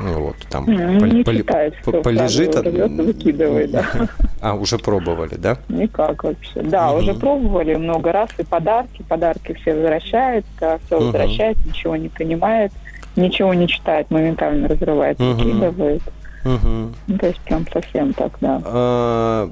Вот, 0.00 0.36
там 0.50 0.64
mm, 0.64 0.98
пол, 0.98 1.08
не 1.08 1.22
пол, 1.22 1.34
читает, 1.34 1.74
по, 1.84 1.92
полежит. 1.92 2.54
Выкидывает, 2.54 3.70
да. 3.70 3.86
А, 4.40 4.54
уже 4.54 4.78
пробовали, 4.78 5.36
да? 5.36 5.56
Никак 5.68 6.24
вообще. 6.24 6.62
Да, 6.62 6.90
угу. 6.90 7.00
уже 7.00 7.14
пробовали 7.14 7.74
много 7.76 8.12
раз, 8.12 8.28
и 8.36 8.42
подарки, 8.42 9.02
подарки 9.08 9.54
все 9.54 9.74
возвращает, 9.74 10.44
все 10.56 10.76
угу. 10.90 11.06
возвращает, 11.06 11.64
ничего 11.64 11.96
не 11.96 12.08
принимает 12.08 12.72
ничего 13.16 13.54
не 13.54 13.68
читает, 13.68 14.10
моментально 14.10 14.68
разрывает, 14.68 15.18
выкидывает. 15.18 16.02
Угу. 16.44 16.92
Ну, 17.06 17.18
то 17.18 17.26
есть 17.26 17.40
прям 17.40 17.66
совсем 17.72 18.12
так, 18.12 18.32
да. 18.40 18.60
А... 18.64 19.50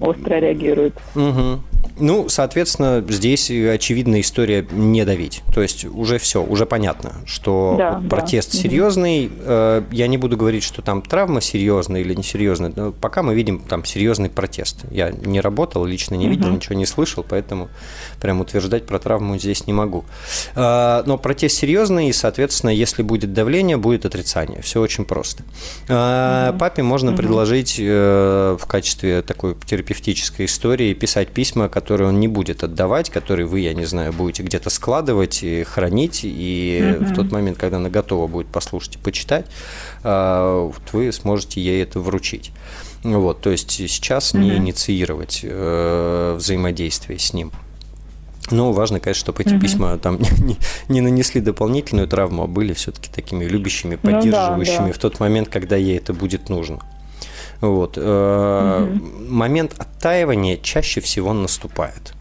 Остро 0.00 0.36
реагирует. 0.36 0.94
Угу. 1.14 1.60
Ну, 1.98 2.28
соответственно, 2.28 3.04
здесь 3.08 3.50
очевидная 3.50 4.20
история 4.20 4.66
не 4.70 5.04
давить. 5.04 5.42
То 5.54 5.60
есть 5.60 5.84
уже 5.84 6.18
все, 6.18 6.42
уже 6.42 6.66
понятно, 6.66 7.14
что 7.26 7.74
да, 7.78 8.02
протест 8.08 8.52
да. 8.52 8.58
серьезный. 8.58 9.30
Э, 9.40 9.82
я 9.90 10.06
не 10.06 10.16
буду 10.16 10.36
говорить, 10.36 10.62
что 10.62 10.82
там 10.82 11.02
травма 11.02 11.40
серьезная 11.40 12.00
или 12.00 12.14
несерьезная. 12.14 12.72
Но 12.74 12.92
пока 12.92 13.22
мы 13.22 13.34
видим 13.34 13.60
там 13.60 13.84
серьезный 13.84 14.30
протест. 14.30 14.84
Я 14.90 15.10
не 15.10 15.40
работал, 15.40 15.84
лично 15.84 16.14
не 16.14 16.28
видел, 16.28 16.48
угу. 16.48 16.56
ничего 16.56 16.74
не 16.74 16.86
слышал, 16.86 17.24
поэтому 17.26 17.68
прям 18.20 18.40
утверждать 18.40 18.86
про 18.86 18.98
травму 18.98 19.38
здесь 19.38 19.66
не 19.66 19.72
могу. 19.72 20.04
Э, 20.54 21.02
но 21.06 21.18
протест 21.18 21.56
серьезный, 21.56 22.08
и, 22.08 22.12
соответственно, 22.12 22.70
если 22.70 23.02
будет 23.02 23.32
давление, 23.32 23.76
будет 23.76 24.06
отрицание. 24.06 24.62
Все 24.62 24.80
очень 24.80 25.04
просто. 25.04 25.42
Угу. 25.84 26.58
Папе 26.58 26.82
можно 26.82 27.10
угу. 27.10 27.18
предложить 27.18 27.78
в 27.78 28.60
качестве 28.66 29.22
такой 29.22 29.56
терапевтической 29.66 30.46
истории 30.46 30.94
писать 30.94 31.28
письма, 31.28 31.68
которые 31.70 32.08
он 32.08 32.20
не 32.20 32.28
будет 32.28 32.62
отдавать, 32.62 33.10
которые 33.10 33.46
вы, 33.46 33.60
я 33.60 33.74
не 33.74 33.84
знаю, 33.84 34.12
будете 34.12 34.42
где-то 34.42 34.70
складывать 34.70 35.42
и 35.42 35.62
хранить, 35.64 36.20
и 36.24 36.80
mm-hmm. 36.82 37.04
в 37.04 37.14
тот 37.14 37.32
момент, 37.32 37.58
когда 37.58 37.78
она 37.78 37.88
готова 37.88 38.26
будет 38.26 38.48
послушать 38.48 38.96
и 38.96 38.98
почитать, 38.98 39.46
а, 40.02 40.70
вы 40.92 41.12
сможете 41.12 41.60
ей 41.60 41.82
это 41.82 42.00
вручить. 42.00 42.52
Вот, 43.02 43.40
то 43.40 43.50
есть 43.50 43.70
сейчас 43.70 44.34
mm-hmm. 44.34 44.38
не 44.38 44.56
инициировать 44.56 45.40
э, 45.42 46.34
взаимодействие 46.36 47.18
с 47.18 47.32
ним. 47.32 47.50
Но 48.50 48.72
важно, 48.72 49.00
конечно, 49.00 49.20
чтобы 49.20 49.42
эти 49.42 49.54
угу. 49.54 49.60
письма 49.60 49.96
там 49.98 50.18
не, 50.38 50.56
не 50.88 51.00
нанесли 51.00 51.40
дополнительную 51.40 52.08
травму, 52.08 52.44
а 52.44 52.46
были 52.46 52.72
все-таки 52.72 53.10
такими 53.10 53.44
любящими, 53.44 53.96
поддерживающими 53.96 54.76
ну, 54.76 54.82
да, 54.82 54.86
да. 54.88 54.92
в 54.92 54.98
тот 54.98 55.20
момент, 55.20 55.48
когда 55.48 55.76
ей 55.76 55.96
это 55.96 56.12
будет 56.12 56.48
нужно. 56.48 56.80
Вот. 57.60 57.98
Угу. 57.98 58.04
Момент 59.28 59.74
оттаивания 59.78 60.56
чаще 60.56 61.00
всего 61.00 61.32
наступает. 61.32 62.14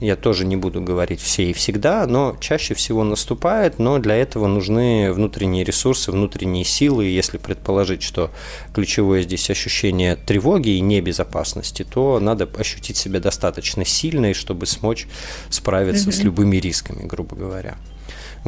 Я 0.00 0.14
тоже 0.14 0.46
не 0.46 0.56
буду 0.56 0.80
говорить 0.80 1.20
все 1.20 1.50
и 1.50 1.52
всегда, 1.52 2.06
но 2.06 2.36
чаще 2.38 2.74
всего 2.74 3.02
наступает, 3.02 3.80
но 3.80 3.98
для 3.98 4.14
этого 4.14 4.46
нужны 4.46 5.12
внутренние 5.12 5.64
ресурсы, 5.64 6.12
внутренние 6.12 6.64
силы. 6.64 7.06
И 7.06 7.14
если 7.14 7.36
предположить, 7.36 8.04
что 8.04 8.30
ключевое 8.72 9.22
здесь 9.22 9.50
ощущение 9.50 10.14
тревоги 10.14 10.70
и 10.70 10.80
небезопасности, 10.80 11.84
то 11.84 12.20
надо 12.20 12.48
ощутить 12.58 12.96
себя 12.96 13.18
достаточно 13.18 13.84
сильной, 13.84 14.34
чтобы 14.34 14.66
смочь 14.66 15.08
справиться 15.50 16.10
mm 16.10 16.12
с 16.12 16.22
любыми 16.22 16.56
рисками, 16.56 17.04
грубо 17.04 17.34
говоря. 17.34 17.76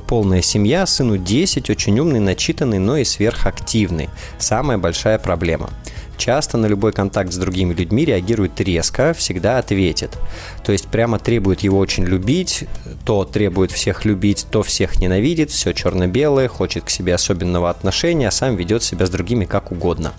полная 0.06 0.42
семья, 0.42 0.86
сыну 0.86 1.16
10, 1.16 1.70
очень 1.70 1.98
умный, 1.98 2.20
начитанный, 2.20 2.78
но 2.78 2.96
и 2.96 3.04
сверхактивный. 3.04 4.10
Самая 4.38 4.78
большая 4.78 5.18
проблема– 5.18 5.70
часто 6.18 6.58
на 6.58 6.66
любой 6.66 6.92
контакт 6.92 7.32
с 7.32 7.36
другими 7.36 7.72
людьми 7.72 8.04
реагирует 8.04 8.60
резко, 8.60 9.14
всегда 9.14 9.58
ответит. 9.58 10.18
То 10.64 10.72
есть 10.72 10.88
прямо 10.88 11.18
требует 11.18 11.60
его 11.60 11.78
очень 11.78 12.04
любить, 12.04 12.64
то 13.06 13.24
требует 13.24 13.70
всех 13.70 14.04
любить, 14.04 14.46
то 14.50 14.62
всех 14.62 14.98
ненавидит, 14.98 15.50
все 15.50 15.72
черно-белое, 15.72 16.48
хочет 16.48 16.84
к 16.84 16.90
себе 16.90 17.14
особенного 17.14 17.70
отношения, 17.70 18.28
а 18.28 18.32
сам 18.32 18.56
ведет 18.56 18.82
себя 18.82 19.06
с 19.06 19.10
другими 19.10 19.44
как 19.44 19.72
угодно. 19.72 20.12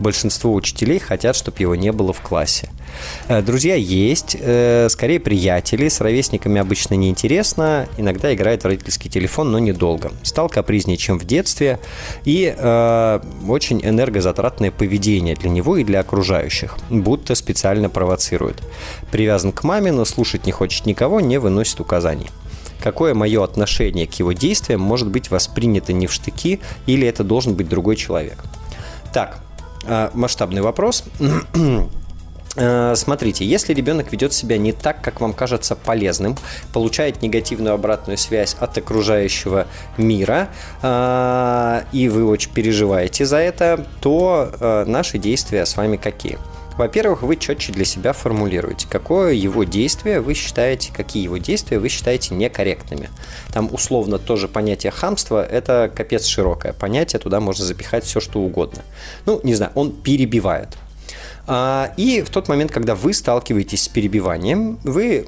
Большинство 0.00 0.52
учителей 0.54 0.98
хотят, 0.98 1.36
чтобы 1.36 1.58
его 1.60 1.76
не 1.76 1.92
было 1.92 2.12
в 2.12 2.20
классе. 2.20 2.70
Э, 3.28 3.42
друзья 3.42 3.74
есть, 3.74 4.36
э, 4.38 4.88
скорее 4.90 5.20
приятели, 5.20 5.88
с 5.88 6.00
ровесниками 6.00 6.60
обычно 6.60 6.94
неинтересно, 6.94 7.88
иногда 7.96 8.34
играет 8.34 8.62
в 8.62 8.66
родительский 8.66 9.10
телефон, 9.10 9.50
но 9.52 9.58
недолго. 9.58 10.12
Стал 10.22 10.48
капризнее, 10.48 10.96
чем 10.96 11.18
в 11.18 11.24
детстве, 11.24 11.80
и 12.24 12.54
э, 12.56 13.20
очень 13.48 13.80
энергозатратное 13.84 14.70
поведение 14.70 15.34
для 15.34 15.50
него 15.50 15.76
и 15.76 15.84
для 15.84 16.00
окружающих, 16.00 16.76
будто 16.90 17.34
специально 17.34 17.88
провоцирует. 17.88 18.62
Привязан 19.10 19.52
к 19.52 19.64
маме, 19.64 19.92
но 19.92 20.04
слушать 20.04 20.46
не 20.46 20.52
хочет 20.52 20.86
никого, 20.86 21.20
не 21.20 21.38
выносит 21.38 21.80
указаний 21.80 22.30
какое 22.82 23.14
мое 23.14 23.42
отношение 23.42 24.06
к 24.06 24.12
его 24.14 24.32
действиям 24.32 24.82
может 24.82 25.08
быть 25.08 25.30
воспринято 25.30 25.94
не 25.94 26.06
в 26.06 26.12
штыки 26.12 26.60
или 26.84 27.08
это 27.08 27.24
должен 27.24 27.54
быть 27.54 27.66
другой 27.66 27.96
человек. 27.96 28.44
Так, 29.14 29.38
масштабный 30.12 30.60
вопрос. 30.60 31.02
Э, 32.56 32.94
смотрите, 32.96 33.44
если 33.44 33.74
ребенок 33.74 34.12
ведет 34.12 34.32
себя 34.32 34.58
не 34.58 34.72
так, 34.72 35.00
как 35.00 35.20
вам 35.20 35.32
кажется 35.32 35.74
полезным, 35.74 36.36
получает 36.72 37.22
негативную 37.22 37.74
обратную 37.74 38.18
связь 38.18 38.56
от 38.60 38.78
окружающего 38.78 39.66
мира, 39.96 40.48
э, 40.82 41.82
и 41.92 42.08
вы 42.08 42.24
очень 42.26 42.52
переживаете 42.52 43.24
за 43.24 43.38
это, 43.38 43.86
то 44.00 44.50
э, 44.60 44.84
наши 44.86 45.18
действия 45.18 45.66
с 45.66 45.76
вами 45.76 45.96
какие? 45.96 46.38
Во-первых, 46.76 47.22
вы 47.22 47.36
четче 47.36 47.72
для 47.72 47.84
себя 47.84 48.12
формулируете, 48.12 48.88
какое 48.90 49.32
его 49.32 49.62
действие 49.62 50.20
вы 50.20 50.34
считаете, 50.34 50.92
какие 50.92 51.22
его 51.22 51.36
действия 51.36 51.78
вы 51.78 51.88
считаете 51.88 52.34
некорректными. 52.34 53.10
Там 53.52 53.72
условно 53.72 54.18
тоже 54.18 54.48
понятие 54.48 54.90
хамства– 54.90 55.44
это 55.50 55.90
капец 55.94 56.26
широкое 56.26 56.72
понятие, 56.72 57.20
туда 57.20 57.38
можно 57.38 57.64
запихать 57.64 58.04
все, 58.04 58.18
что 58.18 58.40
угодно. 58.40 58.82
Ну, 59.24 59.40
не 59.44 59.54
знаю, 59.54 59.70
он 59.76 59.92
перебивает. 59.92 60.70
А, 61.46 61.92
и 61.96 62.22
в 62.22 62.30
тот 62.30 62.48
момент, 62.48 62.70
когда 62.70 62.94
вы 62.94 63.12
сталкиваетесь 63.12 63.84
с 63.84 63.88
перебиванием, 63.88 64.78
вы 64.82 65.26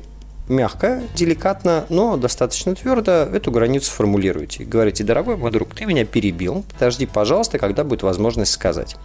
мягко, 0.48 1.02
деликатно, 1.14 1.86
но 1.88 2.16
достаточно 2.16 2.74
твердо 2.74 3.10
эту 3.10 3.50
границу 3.50 3.90
формулируете. 3.90 4.64
Говорите, 4.64 5.04
дорогой 5.04 5.36
мой 5.36 5.50
друг, 5.50 5.74
ты 5.74 5.86
меня 5.86 6.04
перебил, 6.04 6.64
подожди, 6.74 7.06
пожалуйста, 7.06 7.58
когда 7.58 7.84
будет 7.84 8.02
возможность 8.02 8.52
сказать. 8.52 8.96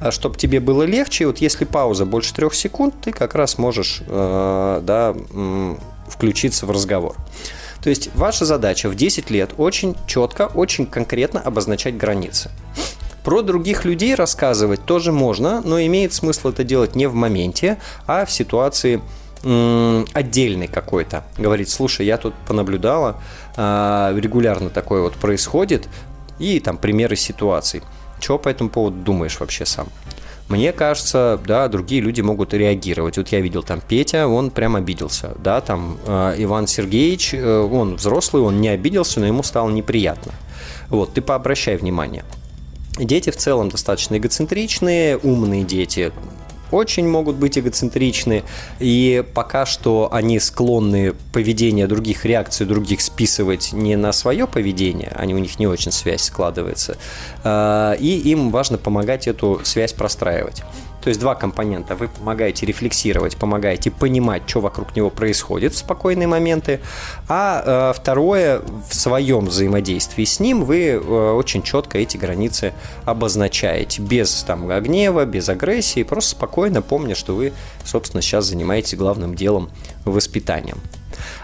А 0.00 0.10
чтобы 0.10 0.36
тебе 0.36 0.60
было 0.60 0.82
легче, 0.82 1.26
вот 1.26 1.38
если 1.38 1.64
пауза 1.64 2.04
больше 2.04 2.34
трех 2.34 2.54
секунд, 2.54 2.94
ты 3.02 3.12
как 3.12 3.34
раз 3.34 3.58
можешь 3.58 4.02
э, 4.06 4.80
да, 4.82 5.14
включиться 6.08 6.66
в 6.66 6.70
разговор. 6.70 7.16
То 7.82 7.90
есть 7.90 8.14
ваша 8.14 8.44
задача 8.44 8.88
в 8.88 8.94
10 8.94 9.30
лет 9.30 9.50
очень 9.58 9.96
четко, 10.06 10.46
очень 10.54 10.86
конкретно 10.86 11.40
обозначать 11.40 11.96
границы. 11.96 12.50
Про 13.24 13.42
других 13.42 13.84
людей 13.84 14.14
рассказывать 14.14 14.84
тоже 14.84 15.12
можно, 15.12 15.60
но 15.60 15.80
имеет 15.80 16.12
смысл 16.12 16.48
это 16.48 16.64
делать 16.64 16.96
не 16.96 17.06
в 17.06 17.14
моменте, 17.14 17.78
а 18.06 18.24
в 18.24 18.32
ситуации 18.32 19.00
отдельный 19.44 20.68
какой-то. 20.68 21.24
Говорить, 21.36 21.68
слушай, 21.68 22.06
я 22.06 22.16
тут 22.16 22.32
понаблюдала, 22.46 23.16
а, 23.56 24.14
регулярно 24.16 24.70
такое 24.70 25.02
вот 25.02 25.14
происходит, 25.14 25.88
и 26.38 26.60
там 26.60 26.78
примеры 26.78 27.16
ситуаций. 27.16 27.82
Чего 28.20 28.38
по 28.38 28.48
этому 28.48 28.70
поводу 28.70 28.98
думаешь 28.98 29.40
вообще 29.40 29.66
сам? 29.66 29.88
Мне 30.48 30.72
кажется, 30.72 31.40
да, 31.46 31.66
другие 31.68 32.00
люди 32.00 32.20
могут 32.20 32.54
реагировать. 32.54 33.16
Вот 33.16 33.28
я 33.28 33.40
видел 33.40 33.62
там 33.62 33.80
Петя, 33.80 34.28
он 34.28 34.50
прям 34.50 34.76
обиделся, 34.76 35.34
да, 35.42 35.60
там 35.60 35.98
э, 36.06 36.34
Иван 36.38 36.66
Сергеевич, 36.66 37.34
э, 37.34 37.60
он 37.60 37.96
взрослый, 37.96 38.42
он 38.42 38.60
не 38.60 38.68
обиделся, 38.68 39.18
но 39.18 39.26
ему 39.26 39.42
стало 39.42 39.70
неприятно. 39.70 40.32
Вот, 40.88 41.14
ты 41.14 41.22
пообращай 41.22 41.76
внимание. 41.76 42.24
Дети 42.98 43.30
в 43.30 43.36
целом 43.36 43.70
достаточно 43.70 44.18
эгоцентричные, 44.18 45.16
умные 45.16 45.64
дети 45.64 46.12
очень 46.72 47.06
могут 47.06 47.36
быть 47.36 47.58
эгоцентричны, 47.58 48.42
и 48.80 49.22
пока 49.34 49.66
что 49.66 50.08
они 50.10 50.40
склонны 50.40 51.14
поведение 51.32 51.86
других, 51.86 52.24
реакции 52.24 52.64
других 52.64 53.02
списывать 53.02 53.72
не 53.72 53.94
на 53.96 54.12
свое 54.12 54.46
поведение, 54.46 55.12
они 55.14 55.34
у 55.34 55.38
них 55.38 55.58
не 55.58 55.66
очень 55.66 55.92
связь 55.92 56.22
складывается, 56.22 56.96
а, 57.44 57.92
и 57.92 58.18
им 58.30 58.50
важно 58.50 58.78
помогать 58.78 59.28
эту 59.28 59.60
связь 59.64 59.92
простраивать. 59.92 60.62
То 61.02 61.08
есть 61.08 61.20
два 61.20 61.34
компонента. 61.34 61.96
Вы 61.96 62.08
помогаете 62.08 62.64
рефлексировать, 62.64 63.36
помогаете 63.36 63.90
понимать, 63.90 64.42
что 64.46 64.60
вокруг 64.60 64.94
него 64.94 65.10
происходит 65.10 65.74
в 65.74 65.78
спокойные 65.78 66.28
моменты. 66.28 66.78
А 67.28 67.90
э, 67.90 67.92
второе, 67.98 68.62
в 68.88 68.94
своем 68.94 69.46
взаимодействии 69.46 70.24
с 70.24 70.38
ним 70.38 70.64
вы 70.64 70.90
э, 70.90 70.98
очень 70.98 71.62
четко 71.62 71.98
эти 71.98 72.16
границы 72.16 72.72
обозначаете. 73.04 74.00
Без 74.00 74.44
там, 74.44 74.68
гнева, 74.68 75.24
без 75.24 75.48
агрессии, 75.48 76.04
просто 76.04 76.30
спокойно 76.30 76.82
помня, 76.82 77.16
что 77.16 77.34
вы, 77.34 77.52
собственно, 77.84 78.22
сейчас 78.22 78.44
занимаетесь 78.46 78.96
главным 78.96 79.34
делом 79.34 79.70
воспитанием. 80.04 80.78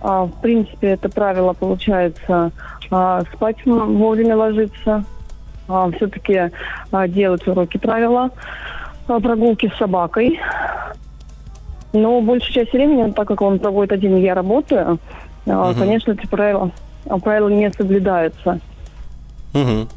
А, 0.01 0.25
в 0.25 0.41
принципе, 0.41 0.89
это 0.89 1.09
правило 1.09 1.53
получается 1.53 2.51
а, 2.91 3.23
спать 3.33 3.57
вовремя 3.65 4.35
ложиться, 4.35 5.05
а, 5.67 5.89
все-таки 5.91 6.51
а, 6.91 7.07
делать 7.07 7.47
уроки 7.47 7.77
правила, 7.77 8.29
а, 9.07 9.19
прогулки 9.19 9.71
с 9.73 9.77
собакой. 9.77 10.39
Но 11.93 12.21
большую 12.21 12.53
часть 12.53 12.73
времени, 12.73 13.11
так 13.11 13.27
как 13.27 13.41
он 13.41 13.59
проводит 13.59 13.93
один, 13.93 14.17
я 14.17 14.33
работаю, 14.33 14.99
угу. 15.45 15.73
конечно, 15.77 16.11
эти 16.11 16.25
правила, 16.25 16.71
правила 17.23 17.49
не 17.49 17.71
соблюдаются. 17.71 18.59
Угу. 19.53 19.87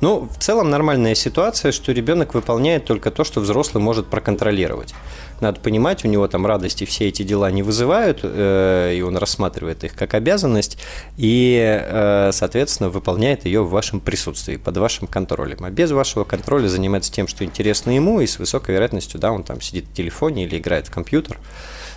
Ну, 0.00 0.28
в 0.28 0.38
целом 0.42 0.70
нормальная 0.70 1.14
ситуация, 1.14 1.72
что 1.72 1.92
ребенок 1.92 2.34
выполняет 2.34 2.84
только 2.84 3.10
то, 3.10 3.24
что 3.24 3.40
взрослый 3.40 3.82
может 3.82 4.06
проконтролировать. 4.08 4.94
Надо 5.40 5.60
понимать, 5.60 6.04
у 6.04 6.08
него 6.08 6.28
там 6.28 6.46
радости 6.46 6.84
все 6.84 7.08
эти 7.08 7.22
дела 7.22 7.50
не 7.50 7.62
вызывают, 7.62 8.20
э, 8.22 8.94
и 8.96 9.02
он 9.02 9.16
рассматривает 9.16 9.82
их 9.82 9.94
как 9.94 10.14
обязанность, 10.14 10.78
и, 11.16 11.60
э, 11.60 12.30
соответственно, 12.32 12.90
выполняет 12.90 13.44
ее 13.44 13.62
в 13.62 13.70
вашем 13.70 14.00
присутствии, 14.00 14.56
под 14.56 14.76
вашим 14.76 15.08
контролем. 15.08 15.64
А 15.64 15.70
без 15.70 15.90
вашего 15.90 16.24
контроля 16.24 16.68
занимается 16.68 17.12
тем, 17.12 17.26
что 17.26 17.44
интересно 17.44 17.90
ему, 17.90 18.20
и 18.20 18.26
с 18.26 18.38
высокой 18.38 18.74
вероятностью, 18.74 19.18
да, 19.18 19.32
он 19.32 19.42
там 19.42 19.60
сидит 19.60 19.86
в 19.86 19.92
телефоне 19.94 20.44
или 20.44 20.58
играет 20.58 20.86
в 20.86 20.90
компьютер. 20.90 21.38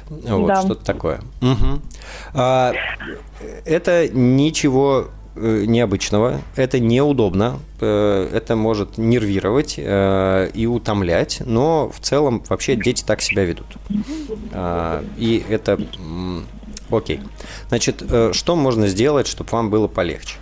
Вот, 0.10 0.48
да. 0.48 0.62
что-то 0.62 0.86
такое. 0.86 1.22
Угу. 1.42 1.82
А, 2.34 2.74
это 3.66 4.08
ничего 4.08 5.08
Э, 5.08 5.25
необычного, 5.36 6.42
это 6.56 6.80
неудобно, 6.80 7.60
э, 7.82 8.30
это 8.34 8.56
может 8.56 8.98
нервировать 8.98 9.76
э, 9.78 10.50
и 10.54 10.66
утомлять, 10.66 11.42
но 11.46 11.90
в 11.90 12.00
целом 12.00 12.44
вообще 12.48 12.76
дети 12.76 13.04
так 13.06 13.22
себя 13.22 13.44
ведут. 13.44 13.68
А, 14.54 15.04
и 15.18 15.44
это 15.50 15.80
окей. 16.90 17.22
Значит, 17.68 18.04
что 18.32 18.56
можно 18.56 18.88
сделать, 18.88 19.28
чтобы 19.28 19.50
вам 19.52 19.70
было 19.70 19.88
полегче? 19.88 20.36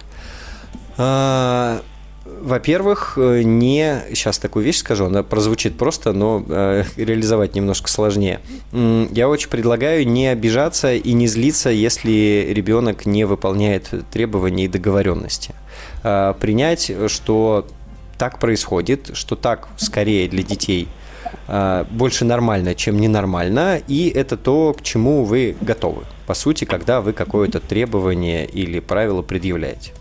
А, 2.43 2.47
во-первых, 2.47 3.13
э, 3.17 3.41
не... 3.43 4.01
Сейчас 4.10 4.38
такую 4.38 4.65
вещь 4.65 4.77
скажу, 4.77 5.06
она 5.06 5.23
прозвучит 5.23 5.77
просто, 5.77 6.13
но 6.13 6.43
э, 6.47 6.84
реализовать 6.97 7.56
немножко 7.56 7.89
сложнее. 7.89 8.39
Я 8.71 9.29
очень 9.29 9.49
предлагаю 9.49 10.08
не 10.08 10.27
обижаться 10.27 10.93
и 10.93 11.13
не 11.13 11.27
злиться, 11.27 11.69
если 11.69 12.47
ребенок 12.49 13.06
не 13.06 13.25
выполняет 13.25 13.89
требования 14.12 14.65
и 14.65 14.67
договоренности. 14.67 15.53
Э, 16.03 16.34
принять, 16.39 16.91
что 17.08 17.67
так 18.17 18.39
происходит, 18.39 19.12
что 19.13 19.36
так 19.36 19.67
скорее 19.77 20.29
для 20.29 20.43
детей 20.43 20.88
э, 21.47 21.86
больше 21.89 22.25
нормально, 22.25 22.75
чем 22.75 22.99
ненормально, 22.99 23.82
и 23.88 24.10
это 24.10 24.38
то, 24.38 24.73
к 24.73 24.82
чему 24.84 25.23
вы 25.23 25.56
готовы. 25.62 26.03
По 26.27 26.34
сути, 26.34 26.65
когда 26.65 27.01
вы 27.01 27.13
какое-то 27.13 27.60
требование 27.60 28.45
или 28.45 28.79
правило 28.79 29.21
предъявляете. 29.21 29.91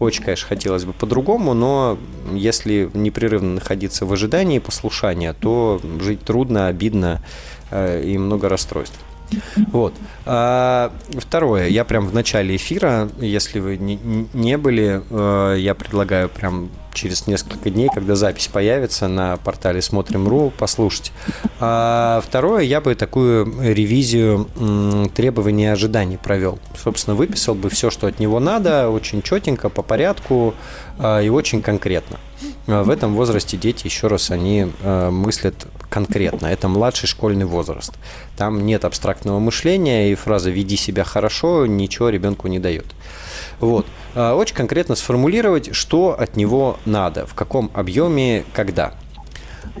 Очень, 0.00 0.24
конечно, 0.24 0.48
хотелось 0.48 0.86
бы 0.86 0.94
по-другому, 0.94 1.52
но 1.52 1.98
если 2.32 2.90
непрерывно 2.94 3.54
находиться 3.56 4.06
в 4.06 4.12
ожидании 4.14 4.58
послушания, 4.58 5.34
то 5.34 5.78
жить 6.00 6.22
трудно, 6.22 6.68
обидно 6.68 7.22
э, 7.70 8.02
и 8.02 8.16
много 8.16 8.48
расстройств. 8.48 8.98
Вот. 9.72 9.94
А, 10.26 10.92
второе. 11.16 11.68
Я 11.68 11.84
прям 11.84 12.06
в 12.06 12.14
начале 12.14 12.56
эфира, 12.56 13.08
если 13.20 13.60
вы 13.60 13.76
не, 13.76 13.98
не 14.32 14.56
были, 14.56 15.02
э, 15.10 15.56
я 15.58 15.74
предлагаю 15.74 16.28
прям 16.28 16.70
через 16.92 17.26
несколько 17.26 17.70
дней, 17.70 17.88
когда 17.92 18.14
запись 18.14 18.48
появится 18.48 19.08
на 19.08 19.36
портале 19.36 19.80
Смотрим.ру, 19.80 20.52
послушать. 20.58 21.12
А 21.60 22.20
второе, 22.26 22.62
я 22.62 22.80
бы 22.80 22.94
такую 22.94 23.46
ревизию 23.60 24.48
требований 25.14 25.64
и 25.64 25.66
ожиданий 25.66 26.16
провел. 26.16 26.58
Собственно, 26.82 27.14
выписал 27.14 27.54
бы 27.54 27.70
все, 27.70 27.90
что 27.90 28.06
от 28.06 28.18
него 28.18 28.40
надо, 28.40 28.90
очень 28.90 29.22
четенько, 29.22 29.68
по 29.68 29.82
порядку 29.82 30.54
а, 30.98 31.20
и 31.20 31.28
очень 31.28 31.62
конкретно. 31.62 32.18
А 32.66 32.82
в 32.82 32.90
этом 32.90 33.14
возрасте 33.14 33.56
дети, 33.56 33.86
еще 33.86 34.06
раз, 34.06 34.30
они 34.30 34.70
э, 34.82 35.10
мыслят 35.10 35.66
конкретно. 35.90 36.46
Это 36.46 36.68
младший 36.68 37.08
школьный 37.08 37.44
возраст. 37.44 37.92
Там 38.36 38.64
нет 38.64 38.84
абстрактного 38.84 39.38
мышления, 39.38 40.10
и 40.10 40.14
фраза 40.14 40.50
«веди 40.50 40.76
себя 40.76 41.04
хорошо» 41.04 41.66
ничего 41.66 42.08
ребенку 42.08 42.48
не 42.48 42.58
дает. 42.58 42.86
Вот. 43.58 43.86
А, 44.14 44.34
очень 44.34 44.54
конкретно 44.54 44.94
сформулировать, 44.94 45.74
что 45.74 46.16
от 46.18 46.36
него 46.36 46.78
надо, 46.86 47.26
в 47.26 47.34
каком 47.34 47.70
объеме, 47.74 48.44
когда 48.54 48.94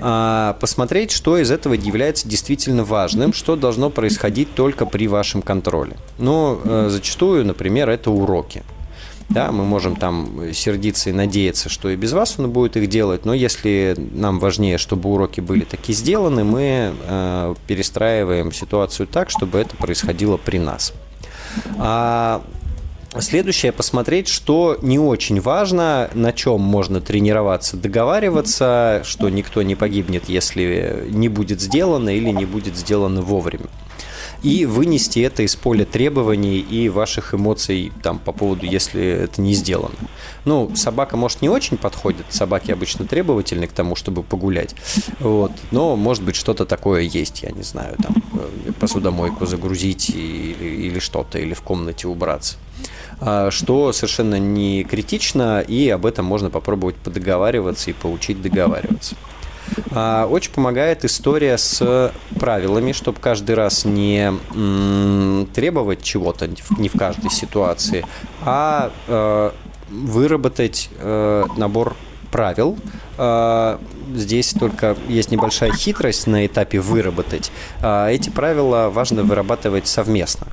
а, 0.00 0.56
посмотреть, 0.60 1.10
что 1.10 1.38
из 1.38 1.50
этого 1.50 1.74
является 1.74 2.28
действительно 2.28 2.84
важным, 2.84 3.32
что 3.32 3.56
должно 3.56 3.90
происходить 3.90 4.54
только 4.54 4.86
при 4.86 5.08
вашем 5.08 5.40
контроле. 5.40 5.96
Но 6.18 6.60
ну, 6.64 6.88
зачастую, 6.90 7.46
например, 7.46 7.88
это 7.88 8.10
уроки. 8.10 8.62
Да, 9.30 9.52
мы 9.52 9.64
можем 9.64 9.94
там 9.94 10.52
сердиться 10.52 11.10
и 11.10 11.12
надеяться, 11.12 11.68
что 11.68 11.88
и 11.88 11.96
без 11.96 12.12
вас 12.12 12.34
он 12.38 12.50
будет 12.50 12.76
их 12.76 12.88
делать, 12.88 13.24
но 13.24 13.32
если 13.32 13.94
нам 13.96 14.40
важнее, 14.40 14.76
чтобы 14.76 15.08
уроки 15.08 15.40
были 15.40 15.64
таки 15.64 15.92
сделаны, 15.92 16.42
мы 16.42 16.92
э, 17.00 17.54
перестраиваем 17.68 18.50
ситуацию 18.50 19.06
так, 19.06 19.30
чтобы 19.30 19.58
это 19.58 19.76
происходило 19.76 20.36
при 20.36 20.58
нас. 20.58 20.92
А 21.78 22.42
Следующее 23.18 23.72
посмотреть, 23.72 24.28
что 24.28 24.78
не 24.82 25.00
очень 25.00 25.40
важно, 25.40 26.08
на 26.14 26.32
чем 26.32 26.60
можно 26.60 27.00
тренироваться, 27.00 27.76
договариваться, 27.76 29.02
что 29.04 29.28
никто 29.28 29.62
не 29.62 29.74
погибнет, 29.74 30.28
если 30.28 31.06
не 31.10 31.28
будет 31.28 31.60
сделано 31.60 32.10
или 32.10 32.30
не 32.30 32.44
будет 32.44 32.76
сделано 32.76 33.20
вовремя. 33.20 33.66
И 34.42 34.66
вынести 34.66 35.20
это 35.20 35.42
из 35.42 35.56
поля 35.56 35.84
требований 35.84 36.58
и 36.58 36.88
ваших 36.88 37.34
эмоций 37.34 37.92
там 38.02 38.18
по 38.18 38.32
поводу, 38.32 38.66
если 38.66 39.02
это 39.02 39.40
не 39.40 39.54
сделано. 39.54 39.94
Ну, 40.44 40.74
собака, 40.74 41.16
может, 41.16 41.42
не 41.42 41.48
очень 41.48 41.76
подходит, 41.76 42.26
собаки 42.30 42.70
обычно 42.70 43.04
требовательны 43.06 43.66
к 43.66 43.72
тому, 43.72 43.96
чтобы 43.96 44.22
погулять, 44.22 44.74
вот, 45.18 45.52
но, 45.70 45.96
может 45.96 46.22
быть, 46.22 46.36
что-то 46.36 46.66
такое 46.66 47.02
есть, 47.02 47.42
я 47.42 47.50
не 47.50 47.62
знаю, 47.62 47.96
там, 48.02 48.14
э, 48.34 48.72
посудомойку 48.78 49.46
загрузить 49.46 50.10
или, 50.10 50.86
или 50.86 50.98
что-то, 50.98 51.38
или 51.38 51.54
в 51.54 51.62
комнате 51.62 52.08
убраться 52.08 52.56
а, 53.20 53.50
что 53.50 53.92
совершенно 53.92 54.38
не 54.38 54.84
критично, 54.84 55.60
и 55.60 55.88
об 55.90 56.06
этом 56.06 56.24
можно 56.24 56.50
попробовать 56.50 56.96
подоговариваться 56.96 57.90
и 57.90 57.92
поучить 57.92 58.40
договариваться. 58.40 59.16
А, 59.92 60.26
очень 60.26 60.52
помогает 60.52 61.04
история 61.04 61.58
с 61.58 62.12
правилами, 62.38 62.92
чтобы 62.92 63.18
каждый 63.20 63.54
раз 63.54 63.84
не 63.84 64.32
требовать 65.54 66.02
чего-то 66.02 66.48
не 66.78 66.88
в 66.88 66.92
каждой 66.92 67.30
ситуации, 67.30 68.06
а 68.42 68.92
э, 69.08 69.50
выработать 69.90 70.90
э, 70.98 71.44
набор 71.56 71.96
правил. 72.30 72.78
А, 73.18 73.80
здесь 74.14 74.52
только 74.58 74.96
есть 75.08 75.30
небольшая 75.30 75.72
хитрость 75.72 76.26
на 76.26 76.46
этапе 76.46 76.80
выработать. 76.80 77.52
Эти 77.82 78.30
правила 78.30 78.90
важно 78.92 79.22
вырабатывать 79.22 79.86
совместно. 79.86 80.46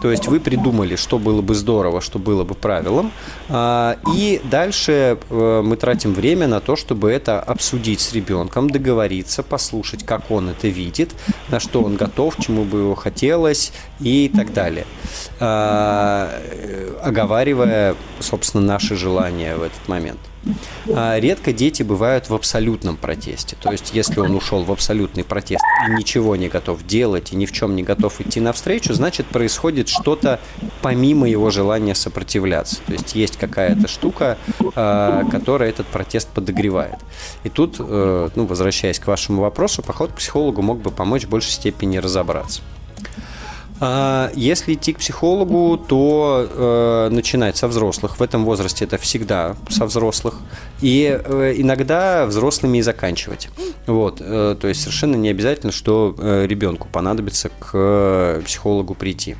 То 0.00 0.10
есть 0.10 0.28
вы 0.28 0.40
придумали, 0.40 0.96
что 0.96 1.18
было 1.18 1.40
бы 1.40 1.54
здорово, 1.54 2.00
что 2.00 2.18
было 2.18 2.44
бы 2.44 2.54
правилом, 2.54 3.12
а, 3.48 3.96
и 4.14 4.40
дальше 4.44 5.18
э, 5.30 5.62
мы 5.64 5.76
тратим 5.76 6.12
время 6.12 6.46
на 6.46 6.60
то, 6.60 6.76
чтобы 6.76 7.10
это 7.10 7.40
обсудить 7.40 8.00
с 8.00 8.12
ребенком, 8.12 8.68
договориться, 8.68 9.42
послушать, 9.42 10.04
как 10.04 10.30
он 10.30 10.50
это 10.50 10.68
видит, 10.68 11.14
на 11.48 11.60
что 11.60 11.82
он 11.82 11.96
готов, 11.96 12.36
чему 12.38 12.64
бы 12.64 12.78
его 12.80 12.94
хотелось 12.94 13.72
и 14.00 14.30
так 14.34 14.52
далее. 14.52 14.86
А, 15.38 16.40
оговаривая, 17.02 17.94
собственно, 18.20 18.64
наши 18.64 18.96
желания 18.96 19.56
в 19.56 19.62
этот 19.62 19.86
момент. 19.88 20.18
А, 20.94 21.18
редко 21.18 21.52
дети 21.52 21.82
бывают 21.82 22.30
в 22.30 22.34
абсолютном 22.34 22.96
протесте. 22.96 23.56
То 23.60 23.72
есть, 23.72 23.92
если 23.92 24.20
он 24.20 24.34
ушел 24.34 24.62
в 24.64 24.72
абсолютный 24.72 25.24
протест 25.24 25.62
и 25.86 25.92
ничего 25.92 26.36
не 26.36 26.48
готов 26.48 26.86
делать, 26.86 27.32
и 27.32 27.36
ни 27.36 27.46
в 27.46 27.52
чем 27.52 27.76
не 27.76 27.82
готов 27.82 28.20
идти 28.20 28.40
навстречу, 28.40 28.94
значит, 28.94 29.26
происходит 29.26 29.88
что-то 29.88 30.40
помимо 30.82 31.28
его 31.28 31.50
желания 31.50 31.94
сопротивляться. 31.94 32.76
То 32.86 32.92
есть, 32.92 33.14
есть 33.14 33.36
какая-то 33.36 33.88
штука, 33.88 34.38
а, 34.74 35.24
которая 35.30 35.70
этот 35.70 35.86
протест 35.86 36.28
подогревает. 36.28 36.96
И 37.44 37.48
тут, 37.48 37.76
э, 37.78 38.28
ну, 38.34 38.46
возвращаясь 38.46 38.98
к 38.98 39.06
вашему 39.06 39.42
вопросу, 39.42 39.82
поход 39.82 40.12
к 40.12 40.14
психологу 40.14 40.62
мог 40.62 40.78
бы 40.78 40.90
помочь 40.90 41.24
в 41.24 41.28
большей 41.28 41.52
степени 41.52 41.98
разобраться. 41.98 42.62
А, 43.78 44.30
если 44.34 44.74
идти 44.74 44.92
к 44.92 44.98
психологу, 44.98 45.76
то 45.76 46.48
э, 46.48 47.08
начинать 47.10 47.56
со 47.56 47.68
взрослых. 47.68 48.18
В 48.18 48.22
этом 48.22 48.44
возрасте 48.44 48.84
это 48.84 48.96
всегда 48.96 49.56
со 49.68 49.84
взрослых. 49.84 50.36
И 50.80 51.20
э, 51.22 51.54
иногда 51.56 52.26
взрослыми 52.26 52.78
и 52.78 52.82
заканчивать. 52.82 53.48
Вот, 53.86 54.20
э, 54.20 54.56
то 54.58 54.68
есть 54.68 54.80
совершенно 54.80 55.16
не 55.16 55.28
обязательно, 55.28 55.72
что 55.72 56.14
э, 56.18 56.46
ребенку 56.46 56.88
понадобится 56.90 57.50
к 57.50 57.70
э, 57.74 58.42
психологу 58.44 58.94
прийти. 58.94 59.36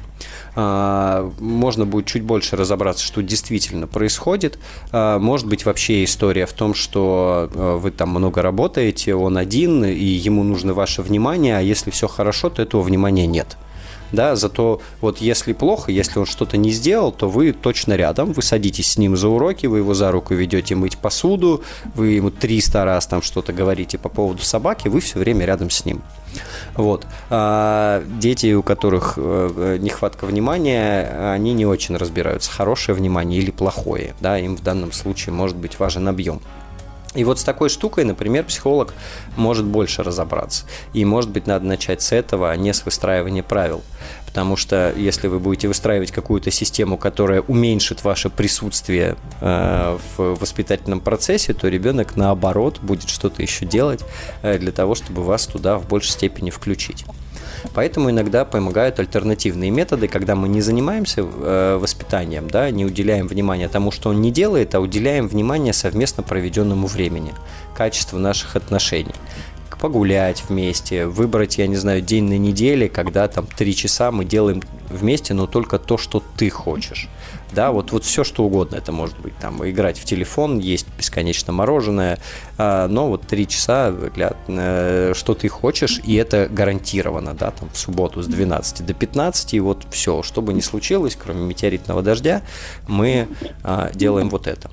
А, 0.55 1.31
можно 1.38 1.85
будет 1.85 2.07
чуть 2.07 2.22
больше 2.22 2.57
разобраться, 2.57 3.05
что 3.05 3.22
действительно 3.22 3.87
происходит. 3.87 4.59
А, 4.92 5.18
может 5.18 5.46
быть, 5.46 5.64
вообще 5.64 6.05
история 6.05 6.46
в 6.46 6.53
том, 6.53 6.75
что 6.75 7.51
э, 7.53 7.79
вы 7.81 7.90
там 7.90 8.11
много 8.11 8.42
работаете, 8.42 9.14
он 9.14 9.37
один, 9.37 9.85
и 9.85 10.05
ему 10.05 10.42
нужно 10.44 10.75
ваше 10.75 11.03
внимание, 11.03 11.59
а 11.59 11.61
если 11.61 11.90
все 11.90 12.09
хорошо, 12.09 12.51
то 12.51 12.62
этого 12.62 12.83
внимания 12.83 13.27
нет 13.27 13.57
да, 14.16 14.35
зато 14.35 14.81
вот 15.00 15.18
если 15.18 15.52
плохо, 15.52 15.92
если 15.92 16.18
он 16.18 16.26
что-то 16.26 16.57
не 16.57 16.70
сделал, 16.70 17.12
то 17.12 17.29
вы 17.29 17.52
точно 17.52 17.94
рядом, 17.94 18.33
вы 18.33 18.42
садитесь 18.42 18.92
с 18.92 18.98
ним 18.98 19.16
за 19.16 19.29
уроки, 19.29 19.66
вы 19.66 19.79
его 19.79 19.94
за 19.94 20.11
руку 20.11 20.35
ведете 20.35 20.74
мыть 20.74 20.98
посуду, 20.98 21.62
вы 21.94 22.09
ему 22.09 22.31
300 22.31 22.85
раз 22.85 23.07
там 23.07 23.22
что-то 23.22 23.52
говорите 23.52 23.98
по 23.98 24.09
поводу 24.09 24.42
собаки, 24.42 24.88
вы 24.88 25.00
все 25.00 25.20
время 25.20 25.46
рядом 25.46 25.70
с 25.70 25.85
ним. 25.85 26.02
Вот. 26.74 27.07
А 27.31 28.02
дети, 28.20 28.52
у 28.52 28.62
которых 28.62 29.14
э, 29.16 29.79
нехватка 29.81 30.26
внимания, 30.26 31.33
они 31.33 31.52
не 31.52 31.66
очень 31.66 31.96
разбираются, 31.96 32.50
хорошее 32.50 32.96
внимание 32.96 33.40
или 33.40 33.50
плохое. 33.50 34.14
Да, 34.20 34.38
им 34.38 34.57
в 34.57 34.62
данном 34.62 34.92
случае 34.92 35.33
может 35.33 35.57
быть 35.57 35.79
важен 35.79 36.09
объем. 36.09 36.40
И 37.16 37.24
вот 37.24 37.40
с 37.40 37.44
такой 37.44 37.68
штукой, 37.68 38.05
например, 38.05 38.44
психолог 38.44 38.94
может 39.37 39.64
больше 39.64 40.02
разобраться. 40.02 40.66
И, 40.92 41.05
может 41.05 41.31
быть, 41.31 41.46
надо 41.46 41.64
начать 41.66 42.02
с 42.02 42.12
этого, 42.12 42.50
а 42.50 42.57
не 42.57 42.72
с 42.72 42.85
выстраивания 42.85 43.42
правил. 43.42 43.83
Потому 44.26 44.57
что 44.57 44.92
если 44.94 45.29
вы 45.29 45.38
будете 45.38 45.66
выстраивать 45.66 46.11
какую-то 46.11 46.50
систему, 46.50 46.98
которая 46.98 47.40
уменьшит 47.40 48.05
ваше 48.05 48.29
присутствие 48.29 49.16
э, 49.40 49.98
в 50.16 50.35
воспитательном 50.35 51.00
процессе, 51.00 51.55
то 51.55 51.68
ребенок, 51.68 52.16
наоборот, 52.16 52.79
будет 52.83 53.09
что-то 53.09 53.40
еще 53.40 53.64
делать 53.64 54.05
э, 54.42 54.59
для 54.59 54.72
того, 54.72 54.94
чтобы 54.94 55.22
вас 55.22 55.46
туда 55.46 55.79
в 55.79 55.88
большей 55.88 56.11
степени 56.11 56.50
включить. 56.50 57.07
Поэтому 57.74 58.10
иногда 58.10 58.44
помогают 58.44 58.98
альтернативные 58.98 59.70
методы, 59.70 60.08
когда 60.08 60.34
мы 60.34 60.48
не 60.48 60.60
занимаемся 60.60 61.22
э, 61.22 61.78
воспитанием, 61.80 62.48
да, 62.48 62.70
не 62.70 62.84
уделяем 62.84 63.28
внимания 63.28 63.68
тому, 63.68 63.90
что 63.90 64.10
он 64.10 64.20
не 64.20 64.30
делает, 64.30 64.74
а 64.74 64.80
уделяем 64.80 65.28
внимание 65.28 65.72
совместно 65.72 66.22
проведенному 66.22 66.86
времени, 66.86 67.34
качеству 67.76 68.18
наших 68.18 68.56
отношений. 68.56 69.14
Погулять 69.78 70.42
вместе, 70.48 71.06
выбрать, 71.06 71.58
я 71.58 71.66
не 71.66 71.76
знаю, 71.76 72.00
день 72.00 72.24
на 72.24 72.38
неделе, 72.38 72.88
когда 72.88 73.28
там 73.28 73.46
три 73.46 73.76
часа 73.76 74.10
мы 74.10 74.24
делаем 74.24 74.62
вместе, 74.88 75.34
но 75.34 75.46
только 75.46 75.78
то, 75.78 75.98
что 75.98 76.22
ты 76.38 76.48
хочешь 76.48 77.10
да, 77.52 77.72
вот, 77.72 77.92
вот 77.92 78.04
все 78.04 78.24
что 78.24 78.44
угодно 78.44 78.76
это 78.76 78.92
может 78.92 79.18
быть, 79.18 79.37
там, 79.38 79.66
играть 79.68 79.98
в 79.98 80.04
телефон, 80.04 80.59
есть 80.59 80.87
бесконечно 80.96 81.52
мороженое, 81.52 82.18
а, 82.59 82.88
но 82.88 83.09
вот 83.09 83.22
три 83.22 83.46
часа, 83.46 83.90
взгляд, 83.90 84.37
э, 84.48 85.12
что 85.14 85.35
ты 85.35 85.48
хочешь, 85.48 86.00
и 86.04 86.14
это 86.14 86.48
гарантированно, 86.50 87.35
да, 87.35 87.50
там, 87.50 87.68
в 87.72 87.78
субботу 87.78 88.22
с 88.22 88.26
12 88.26 88.85
до 88.85 88.94
15, 88.94 89.54
и 89.54 89.61
вот 89.61 89.87
все, 89.90 90.22
что 90.22 90.42
бы 90.42 90.52
ни 90.52 90.61
случилось, 90.61 91.16
кроме 91.20 91.46
метеоритного 91.46 92.02
дождя, 92.02 92.42
мы 92.88 93.28
а, 93.62 93.90
делаем 93.94 94.28
вот 94.28 94.46
это. 94.46 94.70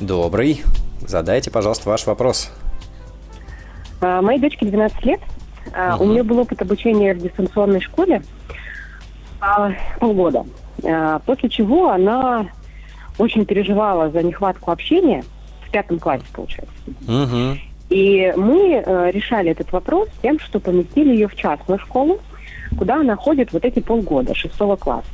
Добрый. 0.00 0.62
Задайте, 1.06 1.50
пожалуйста, 1.50 1.88
ваш 1.88 2.06
вопрос. 2.06 2.50
А, 4.00 4.22
моей 4.22 4.40
дочке 4.40 4.66
12 4.66 5.04
лет. 5.04 5.20
Угу. 5.66 6.04
У 6.04 6.06
нее 6.06 6.22
был 6.22 6.38
опыт 6.38 6.62
обучения 6.62 7.14
в 7.14 7.18
дистанционной 7.18 7.80
школе 7.80 8.22
а, 9.40 9.72
полгода. 9.98 10.44
После 11.26 11.50
чего 11.50 11.90
она 11.90 12.48
очень 13.18 13.44
переживала 13.44 14.10
за 14.10 14.22
нехватку 14.22 14.70
общения 14.70 15.22
в 15.66 15.70
пятом 15.70 15.98
классе, 15.98 16.24
получается. 16.32 16.72
Угу. 17.06 17.69
И 17.90 18.32
мы 18.36 18.82
э, 18.84 19.10
решали 19.10 19.50
этот 19.50 19.72
вопрос 19.72 20.08
тем, 20.22 20.38
что 20.38 20.60
поместили 20.60 21.10
ее 21.10 21.28
в 21.28 21.34
частную 21.34 21.80
школу, 21.80 22.20
куда 22.78 22.96
она 23.00 23.16
ходит 23.16 23.52
вот 23.52 23.64
эти 23.64 23.80
полгода, 23.80 24.34
шестого 24.34 24.76
класса. 24.76 25.10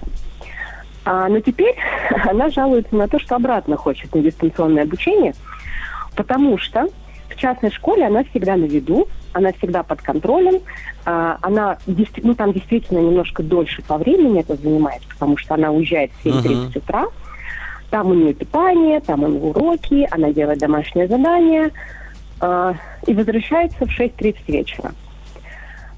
А, 1.06 1.28
но 1.28 1.40
теперь 1.40 1.74
она 2.28 2.50
жалуется 2.50 2.94
на 2.94 3.08
то, 3.08 3.18
что 3.18 3.36
обратно 3.36 3.76
хочет 3.76 4.14
на 4.14 4.20
дистанционное 4.20 4.82
обучение, 4.82 5.34
потому 6.14 6.58
что 6.58 6.88
в 7.30 7.36
частной 7.36 7.70
школе 7.70 8.06
она 8.06 8.24
всегда 8.24 8.56
на 8.56 8.64
виду, 8.64 9.08
она 9.32 9.52
всегда 9.52 9.82
под 9.82 10.02
контролем, 10.02 10.60
а, 11.06 11.38
она 11.40 11.78
ну, 11.86 12.34
там 12.34 12.52
действительно 12.52 12.98
немножко 12.98 13.42
дольше 13.42 13.82
по 13.82 13.96
времени 13.96 14.40
это 14.40 14.54
занимает, 14.56 15.02
потому 15.08 15.38
что 15.38 15.54
она 15.54 15.70
уезжает 15.70 16.10
в 16.12 16.26
7.30 16.26 16.42
uh-huh. 16.42 16.78
утра, 16.78 17.06
там 17.90 18.08
у 18.08 18.14
нее 18.14 18.34
питание, 18.34 19.00
там 19.00 19.24
у 19.24 19.28
нее 19.28 19.40
уроки, 19.40 20.06
она 20.10 20.30
делает 20.30 20.58
домашнее 20.58 21.08
задание 21.08 21.70
э, 22.40 22.74
и 23.06 23.14
возвращается 23.14 23.86
в 23.86 24.00
6.30 24.00 24.36
вечера. 24.48 24.92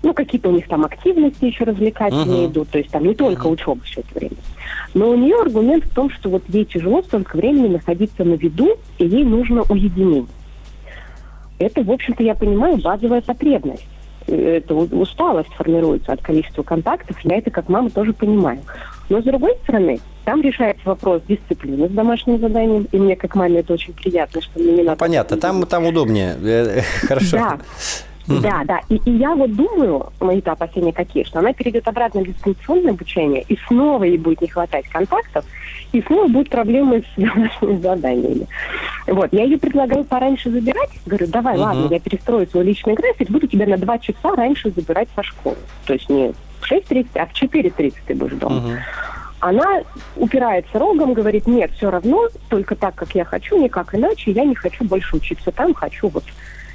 Ну, 0.03 0.15
какие-то 0.15 0.49
у 0.49 0.53
них 0.53 0.69
там 0.69 0.85
активности 0.85 1.45
еще 1.45 1.65
развлекательные 1.65 2.47
uh-huh. 2.47 2.51
идут, 2.53 2.71
то 2.71 2.79
есть 2.79 2.91
там 2.91 3.05
не 3.05 3.15
только 3.15 3.49
uh-huh. 3.49 3.53
учеба 3.53 3.81
все 3.83 4.01
это 4.01 4.15
время. 4.15 4.37
Но 4.95 5.11
у 5.11 5.17
нее 5.17 5.41
аргумент 5.41 5.85
в 5.85 5.95
том, 5.95 6.09
что 6.11 6.31
вот 6.31 6.45
ей 6.49 6.65
тяжело 6.65 7.03
столько 7.03 7.37
времени 7.37 7.69
находиться 7.69 8.25
на 8.25 8.35
виду, 8.35 8.77
и 8.99 9.07
ей 9.07 9.25
нужно 9.25 9.63
уединение. 9.63 10.27
Это, 11.59 11.83
в 11.83 11.91
общем-то, 11.91 12.23
я 12.23 12.35
понимаю, 12.35 12.79
базовая 12.79 13.21
потребность. 13.21 13.87
Это 14.29 14.75
усталость 14.75 15.53
формируется 15.55 16.13
от 16.13 16.23
количества 16.23 16.63
контактов, 16.63 17.17
я 17.25 17.39
это 17.39 17.51
как 17.51 17.69
мама 17.69 17.91
тоже 17.91 18.13
понимаю. 18.13 18.61
Но, 19.09 19.21
с 19.21 19.25
другой 19.25 19.55
стороны, 19.63 20.01
там 20.25 20.43
решается 20.43 20.83
вопрос 20.85 21.23
дисциплины 21.27 21.89
с 21.89 21.93
домашним 21.93 22.39
заданием, 22.39 22.87
и 22.93 22.99
мне 22.99 23.17
как 23.17 23.35
маме 23.35 23.61
это 23.61 23.73
очень 23.73 23.95
приятно, 23.95 24.43
что 24.43 24.59
мне 24.59 24.73
не 24.73 24.83
надо... 24.83 24.99
Понятно, 24.99 25.37
там, 25.39 25.65
там 25.65 25.87
удобнее, 25.87 26.37
э, 26.43 26.83
хорошо. 27.07 27.37
Да, 27.37 27.59
да, 28.29 28.63
да. 28.65 28.81
И, 28.91 28.97
и 28.97 29.11
я 29.13 29.35
вот 29.35 29.55
думаю, 29.55 30.13
мои-то 30.21 30.53
опасения 30.53 30.93
какие, 30.93 31.25
что 31.25 31.39
она 31.39 31.55
перейдет 31.55 31.89
обратно 31.89 32.21
в 32.21 32.27
дистанционное 32.27 32.91
обучение, 32.91 33.43
и 33.49 33.57
снова 33.67 34.05
ей 34.05 34.19
будет 34.19 34.43
не 34.43 34.49
хватать 34.49 34.87
контактов, 34.89 35.47
и 35.93 36.03
снова 36.03 36.29
будут 36.29 36.51
проблемы 36.51 37.03
с 37.03 37.07
домашними 37.21 37.81
заданиями. 37.81 38.47
Вот, 39.07 39.33
я 39.33 39.45
ее 39.45 39.57
предлагаю 39.57 40.05
пораньше 40.05 40.51
забирать. 40.51 40.91
Говорю, 41.07 41.27
давай, 41.29 41.57
uh-huh. 41.57 41.61
ладно, 41.61 41.89
я 41.91 41.99
перестрою 42.01 42.47
свой 42.47 42.65
личный 42.65 42.95
график, 42.95 43.31
буду 43.31 43.47
тебя 43.47 43.67
на 43.67 43.79
два 43.79 43.99
часа 43.99 44.37
раньше 44.37 44.71
забирать 44.71 45.09
со 45.17 45.23
школы. 45.23 45.57
То 45.87 45.95
есть 45.95 46.11
не 46.11 46.35
в 46.61 46.71
6.30, 46.71 47.09
а 47.15 47.27
в 47.27 47.33
4.30 47.33 47.95
ты 48.07 48.15
будешь 48.15 48.35
дома. 48.35 48.57
Uh-huh. 48.57 48.79
Она 49.41 49.83
упирается 50.17 50.79
рогом, 50.79 51.15
говорит, 51.15 51.47
нет, 51.47 51.71
все 51.73 51.91
равно, 51.91 52.29
только 52.49 52.75
так, 52.75 52.95
как 52.97 53.15
я 53.15 53.25
хочу, 53.25 53.63
никак 53.63 53.95
иначе, 53.95 54.33
я 54.33 54.45
не 54.45 54.55
хочу 54.55 54.85
больше 54.85 55.17
учиться 55.17 55.53
там, 55.53 55.75
хочу 55.75 56.09
вот 56.09 56.25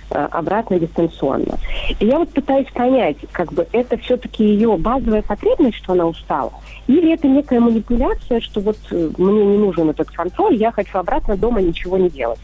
Э, 0.09 0.27
обратно 0.31 0.79
дистанционно. 0.79 1.57
И 1.99 2.05
я 2.05 2.19
вот 2.19 2.29
пытаюсь 2.29 2.67
понять, 2.71 3.17
как 3.31 3.51
бы 3.51 3.65
это 3.71 3.97
все-таки 3.97 4.43
ее 4.43 4.77
базовая 4.77 5.23
потребность, 5.23 5.77
что 5.77 5.93
она 5.93 6.05
устала, 6.05 6.51
или 6.85 7.13
это 7.13 7.27
некая 7.27 7.59
манипуляция, 7.59 8.39
что 8.39 8.59
вот 8.59 8.77
э, 8.91 9.09
мне 9.17 9.43
не 9.45 9.57
нужен 9.57 9.89
этот 9.89 10.11
контроль, 10.11 10.55
я 10.55 10.71
хочу 10.71 10.99
обратно 10.99 11.35
дома 11.35 11.61
ничего 11.61 11.97
не 11.97 12.09
делать. 12.09 12.39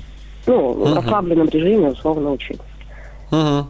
Ну, 0.47 0.73
в 0.73 0.95
расслабленном 0.95 1.49
режиме 1.49 1.89
условно 1.89 2.31
учить. 2.31 2.59
Угу. 3.29 3.67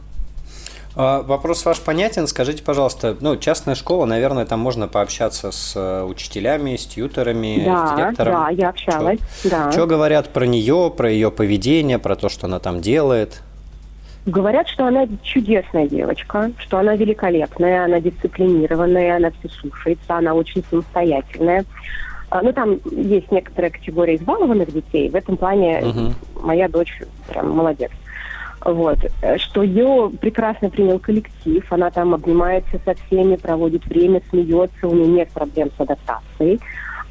Вопрос 0.95 1.65
ваш 1.65 1.79
понятен. 1.79 2.27
Скажите, 2.27 2.63
пожалуйста, 2.63 3.15
ну, 3.21 3.37
частная 3.37 3.75
школа, 3.75 4.05
наверное, 4.05 4.45
там 4.45 4.59
можно 4.59 4.87
пообщаться 4.87 5.51
с 5.51 5.73
э, 5.75 6.03
учителями, 6.03 6.75
с 6.75 6.85
тьютерами, 6.85 7.63
да, 7.63 7.87
с 7.87 7.95
директором. 7.95 8.33
Да, 8.33 8.49
я 8.49 8.69
общалась. 8.69 9.19
Что, 9.39 9.49
да. 9.49 9.71
что 9.71 9.85
говорят 9.85 10.29
про 10.29 10.45
нее, 10.45 10.91
про 10.95 11.09
ее 11.09 11.31
поведение, 11.31 11.99
про 11.99 12.15
то, 12.15 12.27
что 12.27 12.47
она 12.47 12.59
там 12.59 12.81
делает? 12.81 13.41
Говорят, 14.25 14.67
что 14.67 14.85
она 14.85 15.07
чудесная 15.23 15.87
девочка, 15.87 16.51
что 16.57 16.79
она 16.79 16.95
великолепная, 16.95 17.85
она 17.85 17.99
дисциплинированная, 18.01 19.15
она 19.15 19.31
все 19.31 19.49
слушается, 19.49 20.17
она 20.17 20.33
очень 20.33 20.63
самостоятельная. 20.69 21.65
А, 22.29 22.41
ну, 22.41 22.51
там 22.51 22.77
есть 22.91 23.31
некоторая 23.31 23.71
категория 23.71 24.15
избалованных 24.15 24.71
детей. 24.71 25.09
В 25.09 25.15
этом 25.15 25.37
плане 25.37 25.79
uh-huh. 25.79 26.13
моя 26.43 26.67
дочь 26.67 27.01
прям 27.27 27.51
молодец. 27.51 27.91
Вот. 28.63 28.99
Что 29.37 29.63
ее 29.63 30.11
прекрасно 30.19 30.69
принял 30.69 30.99
коллектив, 30.99 31.65
она 31.71 31.89
там 31.91 32.13
обнимается 32.13 32.79
со 32.83 32.93
всеми, 32.95 33.35
проводит 33.35 33.85
время, 33.85 34.21
смеется, 34.29 34.87
у 34.87 34.93
нее 34.93 35.07
нет 35.07 35.29
проблем 35.29 35.69
с 35.77 35.81
адаптацией. 35.81 36.59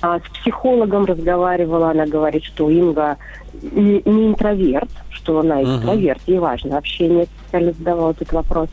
А 0.00 0.20
с 0.20 0.22
психологом 0.40 1.06
разговаривала, 1.06 1.90
она 1.90 2.06
говорит, 2.06 2.44
что 2.44 2.70
Инга 2.70 3.16
не, 3.62 4.00
не 4.04 4.28
интроверт, 4.28 4.90
что 5.10 5.40
она 5.40 5.62
экстраверт, 5.62 6.20
uh-huh. 6.20 6.32
ей 6.32 6.38
важно 6.38 6.78
общение, 6.78 7.26
специально 7.26 7.72
задавала 7.72 8.10
этот 8.12 8.32
вопрос. 8.32 8.68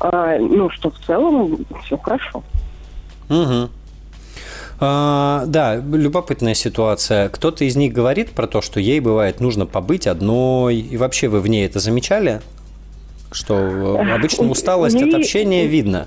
А, 0.00 0.36
ну, 0.38 0.68
что 0.70 0.90
в 0.90 0.98
целом 0.98 1.58
все 1.84 1.96
хорошо. 1.96 2.42
Угу. 3.30 3.70
А, 4.80 5.44
да, 5.46 5.76
любопытная 5.76 6.54
ситуация. 6.54 7.28
Кто-то 7.28 7.64
из 7.64 7.76
них 7.76 7.92
говорит 7.92 8.30
про 8.30 8.46
то, 8.46 8.60
что 8.60 8.78
ей 8.78 9.00
бывает 9.00 9.40
нужно 9.40 9.66
побыть 9.66 10.06
одной. 10.06 10.76
И 10.76 10.96
вообще 10.96 11.28
вы 11.28 11.40
в 11.40 11.48
ней 11.48 11.66
это 11.66 11.80
замечали? 11.80 12.40
Что 13.32 14.00
обычно 14.14 14.48
усталость 14.48 15.02
от 15.02 15.14
общения 15.14 15.66
видно. 15.66 16.06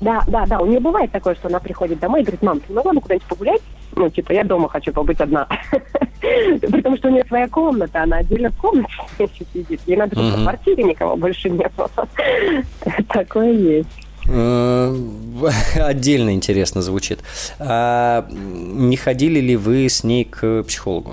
Да, 0.00 0.22
да, 0.26 0.46
да. 0.46 0.60
У 0.60 0.66
нее 0.66 0.80
бывает 0.80 1.10
такое, 1.10 1.34
что 1.34 1.48
она 1.48 1.58
приходит 1.58 1.98
домой 1.98 2.20
и 2.20 2.24
говорит, 2.24 2.42
мам, 2.42 2.60
ты 2.60 2.72
могла 2.72 2.92
бы 2.92 3.00
куда-нибудь 3.00 3.28
погулять? 3.28 3.62
Ну, 3.94 4.10
типа, 4.10 4.32
я 4.32 4.44
дома 4.44 4.68
хочу 4.68 4.92
побыть 4.92 5.20
одна. 5.20 5.48
Потому 6.60 6.96
что 6.98 7.08
у 7.08 7.10
нее 7.10 7.24
своя 7.26 7.48
комната, 7.48 8.02
она 8.02 8.18
отдельно 8.18 8.50
в 8.50 8.56
комнате 8.58 8.90
сидит. 9.54 9.80
Ей 9.86 9.96
надо, 9.96 10.14
чтобы 10.14 10.36
в 10.36 10.42
квартире 10.42 10.84
никого 10.84 11.16
больше 11.16 11.48
не 11.48 11.68
было. 11.76 11.90
Такое 13.08 13.52
есть. 13.52 14.05
Э, 14.28 14.94
отдельно 15.76 16.34
интересно 16.34 16.82
звучит. 16.82 17.20
А 17.58 18.26
не 18.30 18.96
ходили 18.96 19.40
ли 19.40 19.56
вы 19.56 19.88
с 19.88 20.04
ней 20.04 20.24
к 20.24 20.62
психологу? 20.64 21.12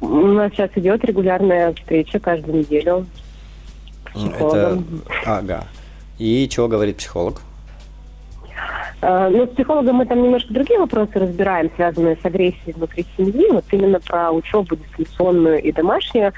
У 0.00 0.06
нас 0.08 0.52
сейчас 0.52 0.70
идет 0.76 1.04
регулярная 1.04 1.74
встреча 1.74 2.18
каждую 2.18 2.58
неделю. 2.58 3.06
Это, 4.14 4.82
ага. 5.26 5.64
И 6.18 6.48
чего 6.48 6.68
говорит 6.68 6.96
психолог? 6.96 7.42
Uh, 9.02 9.30
ну, 9.30 9.46
с 9.46 9.50
психологом 9.50 9.96
мы 9.96 10.04
там 10.04 10.22
немножко 10.22 10.52
другие 10.52 10.78
вопросы 10.78 11.12
разбираем, 11.14 11.70
связанные 11.74 12.18
с 12.22 12.24
агрессией 12.24 12.74
внутри 12.74 13.06
семьи. 13.16 13.50
Вот 13.50 13.64
именно 13.70 13.98
про 13.98 14.30
учебу 14.30 14.76
дистанционную 14.76 15.62
и 15.62 15.72
домашнюю 15.72 16.34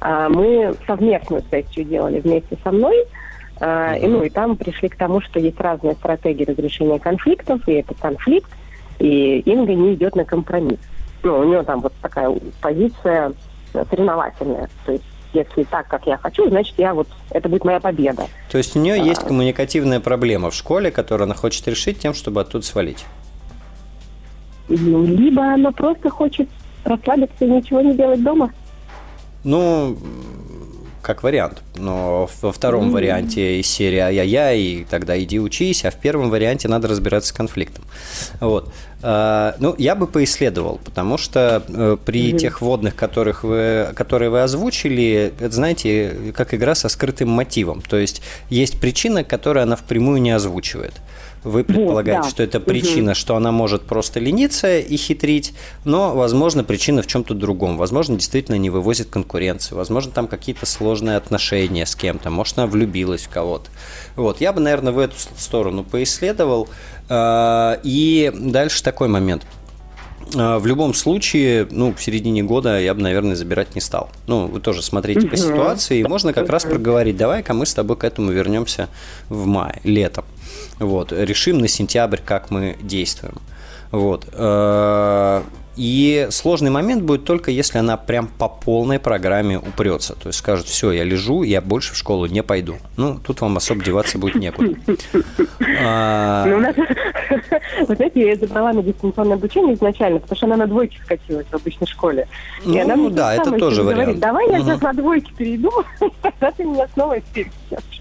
uh, 0.00 0.28
мы 0.28 0.74
совместную 0.88 1.44
сессию 1.50 1.84
делали 1.84 2.18
вместе 2.18 2.58
со 2.64 2.72
мной. 2.72 3.06
Uh, 3.60 4.00
и, 4.00 4.06
ну, 4.06 4.22
и 4.22 4.30
там 4.30 4.56
пришли 4.56 4.88
к 4.88 4.96
тому, 4.96 5.20
что 5.20 5.38
есть 5.38 5.60
разные 5.60 5.94
стратегии 5.94 6.44
разрешения 6.44 6.98
конфликтов, 6.98 7.60
и 7.68 7.72
это 7.72 7.94
конфликт, 7.94 8.50
и 8.98 9.40
Инга 9.40 9.74
не 9.74 9.92
идет 9.94 10.16
на 10.16 10.24
компромисс. 10.24 10.78
Ну, 11.22 11.40
у 11.40 11.44
нее 11.44 11.62
там 11.62 11.80
вот 11.80 11.92
такая 12.00 12.34
позиция 12.62 13.34
соревновательная. 13.72 14.70
То 14.86 14.92
есть 14.92 15.04
если 15.32 15.64
так, 15.64 15.86
как 15.88 16.06
я 16.06 16.16
хочу, 16.16 16.48
значит, 16.48 16.74
я 16.78 16.94
вот, 16.94 17.08
это 17.30 17.48
будет 17.48 17.64
моя 17.64 17.80
победа. 17.80 18.26
То 18.50 18.58
есть 18.58 18.76
у 18.76 18.80
нее 18.80 18.94
а, 18.94 18.96
есть 18.96 19.22
коммуникативная 19.22 20.00
проблема 20.00 20.50
в 20.50 20.54
школе, 20.54 20.90
которую 20.90 21.26
она 21.26 21.34
хочет 21.34 21.66
решить 21.68 21.98
тем, 21.98 22.14
чтобы 22.14 22.40
оттуда 22.40 22.64
свалить? 22.64 23.04
Ну, 24.68 25.04
либо 25.04 25.42
она 25.52 25.72
просто 25.72 26.10
хочет 26.10 26.48
расслабиться 26.84 27.44
и 27.44 27.48
ничего 27.48 27.80
не 27.80 27.94
делать 27.94 28.22
дома. 28.22 28.52
Ну, 29.44 29.96
как 31.02 31.22
вариант. 31.22 31.62
Но 31.76 32.28
во 32.42 32.52
втором 32.52 32.88
mm-hmm. 32.88 32.92
варианте 32.92 33.60
из 33.60 33.66
серии 33.66 33.98
«Ай-яй-яй», 33.98 34.86
тогда 34.88 35.20
иди 35.22 35.40
учись, 35.40 35.84
а 35.84 35.90
в 35.90 35.96
первом 35.96 36.30
варианте 36.30 36.68
надо 36.68 36.88
разбираться 36.88 37.30
с 37.30 37.32
конфликтом. 37.32 37.84
Вот. 38.40 38.72
А, 39.02 39.54
ну, 39.58 39.74
я 39.78 39.94
бы 39.94 40.06
поисследовал, 40.06 40.80
потому 40.84 41.16
что 41.16 41.62
э, 41.66 41.96
при 42.04 42.32
mm-hmm. 42.32 42.38
тех 42.38 42.60
водных, 42.60 42.94
которых 42.96 43.44
вы, 43.44 43.88
которые 43.94 44.30
вы 44.30 44.42
озвучили, 44.42 45.32
это, 45.40 45.54
знаете, 45.54 46.32
как 46.34 46.52
игра 46.54 46.74
со 46.74 46.88
скрытым 46.88 47.30
мотивом. 47.30 47.80
То 47.80 47.96
есть 47.96 48.22
есть 48.50 48.80
причина, 48.80 49.24
которую 49.24 49.62
она 49.62 49.76
впрямую 49.76 50.20
не 50.20 50.32
озвучивает. 50.32 50.94
Вы 51.42 51.64
предполагаете, 51.64 52.18
вот, 52.18 52.26
да. 52.26 52.30
что 52.30 52.42
это 52.42 52.60
причина, 52.60 53.12
угу. 53.12 53.18
что 53.18 53.36
она 53.36 53.50
может 53.50 53.82
просто 53.82 54.20
лениться 54.20 54.78
и 54.78 54.96
хитрить, 54.96 55.54
но, 55.84 56.14
возможно, 56.14 56.64
причина 56.64 57.02
в 57.02 57.06
чем-то 57.06 57.34
другом. 57.34 57.78
Возможно, 57.78 58.16
действительно 58.16 58.56
не 58.56 58.68
вывозит 58.68 59.08
конкуренцию. 59.08 59.78
Возможно, 59.78 60.12
там 60.12 60.28
какие-то 60.28 60.66
сложные 60.66 61.16
отношения 61.16 61.86
с 61.86 61.94
кем-то. 61.94 62.30
Может, 62.30 62.58
она 62.58 62.66
влюбилась 62.66 63.22
в 63.22 63.30
кого-то. 63.30 63.70
Вот, 64.16 64.40
я 64.40 64.52
бы, 64.52 64.60
наверное, 64.60 64.92
в 64.92 64.98
эту 64.98 65.16
сторону 65.36 65.82
поисследовал. 65.82 66.68
А, 67.08 67.80
и 67.82 68.30
дальше 68.34 68.82
такой 68.82 69.08
момент. 69.08 69.46
А, 70.36 70.58
в 70.58 70.66
любом 70.66 70.94
случае, 70.94 71.66
ну, 71.70 71.94
в 71.94 72.02
середине 72.02 72.42
года 72.42 72.78
я 72.78 72.94
бы, 72.94 73.00
наверное, 73.00 73.34
забирать 73.34 73.74
не 73.74 73.80
стал. 73.80 74.10
Ну, 74.26 74.46
вы 74.46 74.60
тоже 74.60 74.82
смотрите 74.82 75.26
по 75.26 75.36
ситуации, 75.36 76.00
и 76.00 76.04
можно 76.04 76.32
как 76.32 76.48
раз 76.48 76.64
проговорить, 76.64 77.16
давай-ка 77.16 77.54
мы 77.54 77.66
с 77.66 77.74
тобой 77.74 77.96
к 77.96 78.04
этому 78.04 78.30
вернемся 78.30 78.88
в 79.28 79.46
мае, 79.46 79.80
летом. 79.84 80.24
Вот, 80.78 81.12
решим 81.12 81.58
на 81.58 81.68
сентябрь, 81.68 82.18
как 82.24 82.50
мы 82.50 82.76
действуем. 82.82 83.34
Вот. 83.92 84.26
Э, 84.32 85.42
И 85.76 86.26
сложный 86.30 86.70
момент 86.70 87.02
будет 87.04 87.24
только 87.24 87.50
если 87.50 87.78
она 87.78 87.96
прям 87.96 88.26
по 88.28 88.48
полной 88.48 88.98
программе 88.98 89.58
упрется. 89.58 90.14
То 90.14 90.28
есть 90.28 90.38
скажет, 90.38 90.66
все, 90.66 90.92
я 90.92 91.04
лежу, 91.04 91.42
я 91.42 91.60
больше 91.60 91.94
в 91.94 91.96
школу 91.96 92.26
не 92.26 92.42
пойду. 92.42 92.74
Ну, 92.96 93.18
тут 93.18 93.40
вам 93.40 93.56
особо 93.56 93.82
деваться 93.82 94.18
будет 94.18 94.34
некуда. 94.36 94.74
А, 95.82 96.44
ну, 96.46 96.58
вы 97.88 97.94
знаете, 97.96 98.26
я 98.28 98.36
забрала 98.36 98.72
на 98.72 98.82
дистанционное 98.82 99.36
обучение 99.36 99.74
изначально, 99.74 100.18
потому 100.18 100.36
что 100.36 100.46
она 100.46 100.56
на 100.56 100.66
двойке 100.66 100.98
скатилась 101.04 101.46
в 101.46 101.54
обычной 101.54 101.86
школе. 101.86 102.28
Ну, 102.64 103.10
да, 103.10 103.34
это 103.34 103.52
тоже 103.52 103.82
вариант. 103.82 104.18
Давай 104.18 104.50
я 104.50 104.60
сейчас 104.60 104.82
на 104.82 104.92
двойке 104.92 105.32
перейду, 105.38 105.70
тогда 106.20 106.50
ты 106.56 106.64
меня 106.64 106.86
снова 106.92 107.16
пересечешь. 107.32 107.99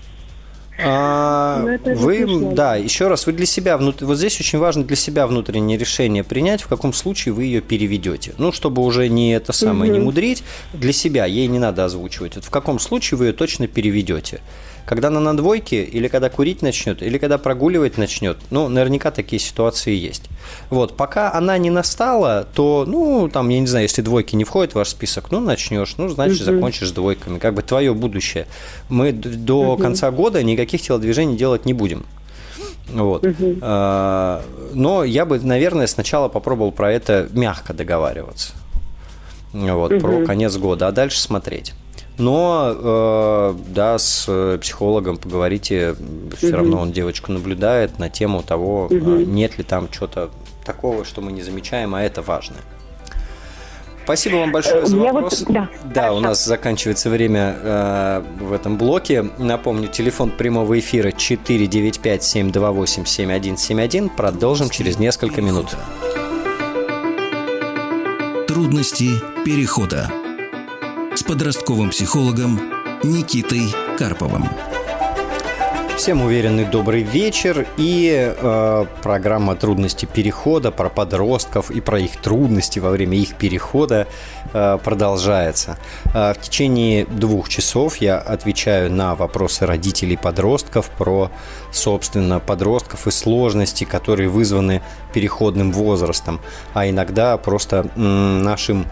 А, 0.81 1.59
ну, 1.59 1.95
вы, 1.95 2.53
да, 2.53 2.75
еще 2.75 3.07
раз, 3.07 3.25
вы 3.25 3.33
для 3.33 3.45
себя, 3.45 3.77
внут... 3.77 4.01
вот 4.01 4.17
здесь 4.17 4.39
очень 4.39 4.59
важно 4.59 4.83
для 4.83 4.95
себя 4.95 5.27
внутреннее 5.27 5.77
решение 5.77 6.23
принять, 6.23 6.61
в 6.61 6.67
каком 6.67 6.93
случае 6.93 7.33
вы 7.33 7.45
ее 7.45 7.61
переведете. 7.61 8.33
Ну, 8.37 8.51
чтобы 8.51 8.81
уже 8.81 9.09
не 9.09 9.33
это 9.33 9.51
самое, 9.51 9.91
угу. 9.91 9.99
не 9.99 10.05
мудрить, 10.05 10.43
для 10.73 10.93
себя 10.93 11.25
ей 11.25 11.47
не 11.47 11.59
надо 11.59 11.85
озвучивать. 11.85 12.35
Вот 12.35 12.45
в 12.45 12.49
каком 12.49 12.79
случае 12.79 13.17
вы 13.17 13.27
ее 13.27 13.33
точно 13.33 13.67
переведете. 13.67 14.41
Когда 14.89 15.09
она 15.09 15.19
на 15.19 15.37
двойке, 15.37 15.83
или 15.83 16.07
когда 16.07 16.29
курить 16.29 16.63
начнет, 16.63 17.03
или 17.03 17.19
когда 17.19 17.37
прогуливать 17.37 17.99
начнет, 17.99 18.37
ну, 18.49 18.69
наверняка 18.69 19.11
такие 19.11 19.39
ситуации 19.39 19.93
есть. 19.93 20.23
Вот, 20.71 20.97
пока 20.97 21.31
она 21.31 21.59
не 21.59 21.69
настала, 21.69 22.47
то, 22.55 22.85
ну, 22.87 23.29
там, 23.31 23.49
я 23.49 23.59
не 23.59 23.67
знаю, 23.67 23.83
если 23.83 24.01
двойки 24.01 24.35
не 24.35 24.45
входят 24.45 24.71
в 24.71 24.77
ваш 24.77 24.89
список, 24.89 25.29
ну, 25.29 25.41
начнешь, 25.41 25.93
ну, 25.97 26.09
значит, 26.09 26.41
угу. 26.41 26.55
закончишь 26.55 26.87
с 26.87 26.91
двойками. 26.91 27.37
Как 27.37 27.53
бы 27.53 27.61
твое 27.61 27.93
будущее. 27.93 28.47
Мы 28.89 29.11
до 29.11 29.73
угу. 29.73 29.77
конца 29.83 30.09
года 30.09 30.41
никаких 30.41 30.81
телодвижений 30.81 31.37
делать 31.37 31.67
не 31.67 31.73
будем. 31.73 32.03
Вот. 32.91 33.23
Угу. 33.23 33.57
Но 33.61 35.03
я 35.05 35.25
бы, 35.27 35.39
наверное, 35.39 35.85
сначала 35.85 36.29
попробовал 36.29 36.71
про 36.71 36.91
это 36.91 37.29
мягко 37.31 37.75
договариваться. 37.75 38.53
Вот, 39.53 39.91
угу. 39.91 40.01
про 40.01 40.25
конец 40.25 40.57
года, 40.57 40.87
а 40.87 40.91
дальше 40.91 41.19
смотреть. 41.19 41.75
Но, 42.19 42.75
э, 42.75 43.55
да, 43.69 43.97
с 43.97 44.57
психологом 44.61 45.17
поговорите, 45.17 45.95
все 46.35 46.49
угу. 46.49 46.57
равно 46.57 46.81
он 46.81 46.91
девочку 46.91 47.31
наблюдает 47.31 47.97
на 47.97 48.09
тему 48.09 48.43
того, 48.43 48.85
угу. 48.85 48.95
нет 48.95 49.57
ли 49.57 49.63
там 49.63 49.89
чего-то 49.89 50.29
такого, 50.65 51.05
что 51.05 51.21
мы 51.21 51.31
не 51.31 51.41
замечаем, 51.41 51.95
а 51.95 52.03
это 52.03 52.21
важно. 52.21 52.57
Спасибо 54.03 54.35
вам 54.37 54.51
большое 54.51 54.85
за 54.85 54.97
вопрос. 54.97 55.41
Вот, 55.41 55.53
да, 55.53 55.69
да 55.93 56.13
у 56.13 56.19
нас 56.19 56.43
заканчивается 56.43 57.11
время 57.11 57.55
э, 57.61 58.23
в 58.41 58.53
этом 58.53 58.75
блоке. 58.75 59.29
Напомню, 59.37 59.87
телефон 59.87 60.31
прямого 60.31 60.79
эфира 60.79 61.09
495-728-7171. 61.09 64.09
Продолжим 64.17 64.71
через 64.71 64.97
несколько 64.97 65.43
минут. 65.43 65.77
Трудности 68.47 69.11
перехода 69.45 70.11
с 71.19 71.23
подростковым 71.23 71.89
психологом 71.89 72.61
Никитой 73.03 73.63
Карповым. 73.97 74.47
Всем 75.97 76.21
уверенный 76.21 76.63
добрый 76.63 77.03
вечер 77.03 77.67
и 77.75 78.33
э, 78.33 78.85
программа 79.03 79.57
трудности 79.57 80.05
перехода 80.05 80.71
про 80.71 80.87
подростков 80.87 81.71
и 81.71 81.81
про 81.81 81.99
их 81.99 82.15
трудности 82.15 82.79
во 82.79 82.89
время 82.89 83.17
их 83.17 83.35
перехода 83.35 84.07
э, 84.53 84.77
продолжается. 84.81 85.77
Э, 86.05 86.33
в 86.33 86.39
течение 86.39 87.03
двух 87.05 87.49
часов 87.49 87.97
я 87.97 88.17
отвечаю 88.17 88.89
на 88.89 89.13
вопросы 89.15 89.65
родителей 89.65 90.15
подростков 90.15 90.89
про, 90.91 91.31
собственно, 91.73 92.39
подростков 92.39 93.07
и 93.07 93.11
сложности, 93.11 93.83
которые 93.83 94.29
вызваны 94.29 94.81
переходным 95.13 95.73
возрастом, 95.73 96.39
а 96.73 96.89
иногда 96.89 97.37
просто 97.37 97.89
м, 97.97 98.41
нашим 98.41 98.85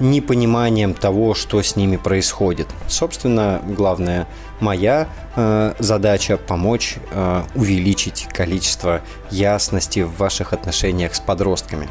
непониманием 0.00 0.94
того, 0.94 1.34
что 1.34 1.62
с 1.62 1.76
ними 1.76 1.96
происходит. 1.96 2.68
Собственно, 2.86 3.60
главная 3.66 4.26
моя 4.60 5.08
э, 5.36 5.74
задача 5.78 6.36
помочь 6.36 6.96
э, 7.10 7.42
увеличить 7.54 8.26
количество 8.32 9.02
ясности 9.30 10.00
в 10.00 10.16
ваших 10.16 10.52
отношениях 10.52 11.14
с 11.14 11.20
подростками. 11.20 11.88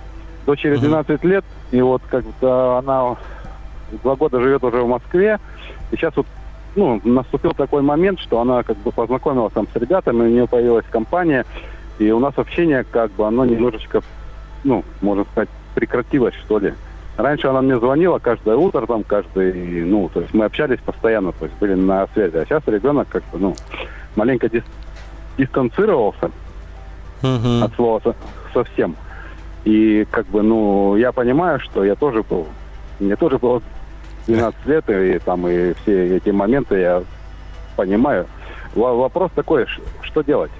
Дочери 0.46 0.76
12 0.76 1.18
угу. 1.18 1.26
лет, 1.26 1.44
и 1.72 1.82
вот 1.82 2.00
как-то 2.08 2.76
она 2.76 3.16
два 4.04 4.14
года 4.14 4.40
живет 4.40 4.62
уже 4.62 4.80
в 4.80 4.86
Москве, 4.86 5.40
и 5.90 5.96
сейчас 5.96 6.14
вот 6.14 6.26
ну, 6.76 7.00
наступил 7.02 7.54
такой 7.54 7.82
момент, 7.82 8.20
что 8.20 8.40
она 8.40 8.62
как 8.62 8.76
бы 8.76 8.92
познакомилась 8.92 9.52
там 9.52 9.66
с 9.66 9.74
ребятами, 9.74 10.20
у 10.20 10.28
нее 10.28 10.46
появилась 10.46 10.86
компания, 10.88 11.44
и 11.98 12.12
у 12.12 12.20
нас 12.20 12.34
общение 12.36 12.84
как 12.84 13.10
бы 13.10 13.26
оно 13.26 13.44
немножечко, 13.44 14.00
ну, 14.62 14.84
можно 15.00 15.24
сказать, 15.32 15.48
прекратилось, 15.74 16.34
что 16.34 16.58
ли. 16.58 16.74
Раньше 17.16 17.48
она 17.48 17.62
мне 17.62 17.78
звонила 17.78 18.18
каждое 18.18 18.56
утро, 18.56 18.86
там, 18.86 19.02
каждый, 19.02 19.84
ну, 19.84 20.08
то 20.08 20.20
есть 20.20 20.32
мы 20.32 20.44
общались 20.44 20.78
постоянно, 20.78 21.32
то 21.32 21.46
есть 21.46 21.58
были 21.58 21.74
на 21.74 22.06
связи. 22.14 22.36
А 22.36 22.44
сейчас 22.44 22.62
ребенок 22.66 23.08
как-то, 23.08 23.38
ну, 23.38 23.56
маленько 24.14 24.48
дис 24.48 24.62
дистанцировался 25.36 26.30
uh-huh. 27.22 27.64
от 27.64 27.74
слова 27.74 28.00
со 28.04 28.14
совсем. 28.52 28.96
И 29.64 30.06
как 30.10 30.26
бы, 30.26 30.42
ну, 30.42 30.96
я 30.96 31.12
понимаю, 31.12 31.60
что 31.60 31.84
я 31.84 31.94
тоже 31.94 32.22
был, 32.22 32.46
мне 33.00 33.16
тоже 33.16 33.38
было 33.38 33.62
12 34.26 34.66
лет, 34.66 34.88
и 34.88 35.18
там 35.18 35.46
и 35.48 35.74
все 35.82 36.16
эти 36.16 36.30
моменты 36.30 36.76
я 36.76 37.02
понимаю. 37.76 38.26
Вопрос 38.74 39.30
такой, 39.34 39.66
что 40.02 40.22
делать? 40.22 40.50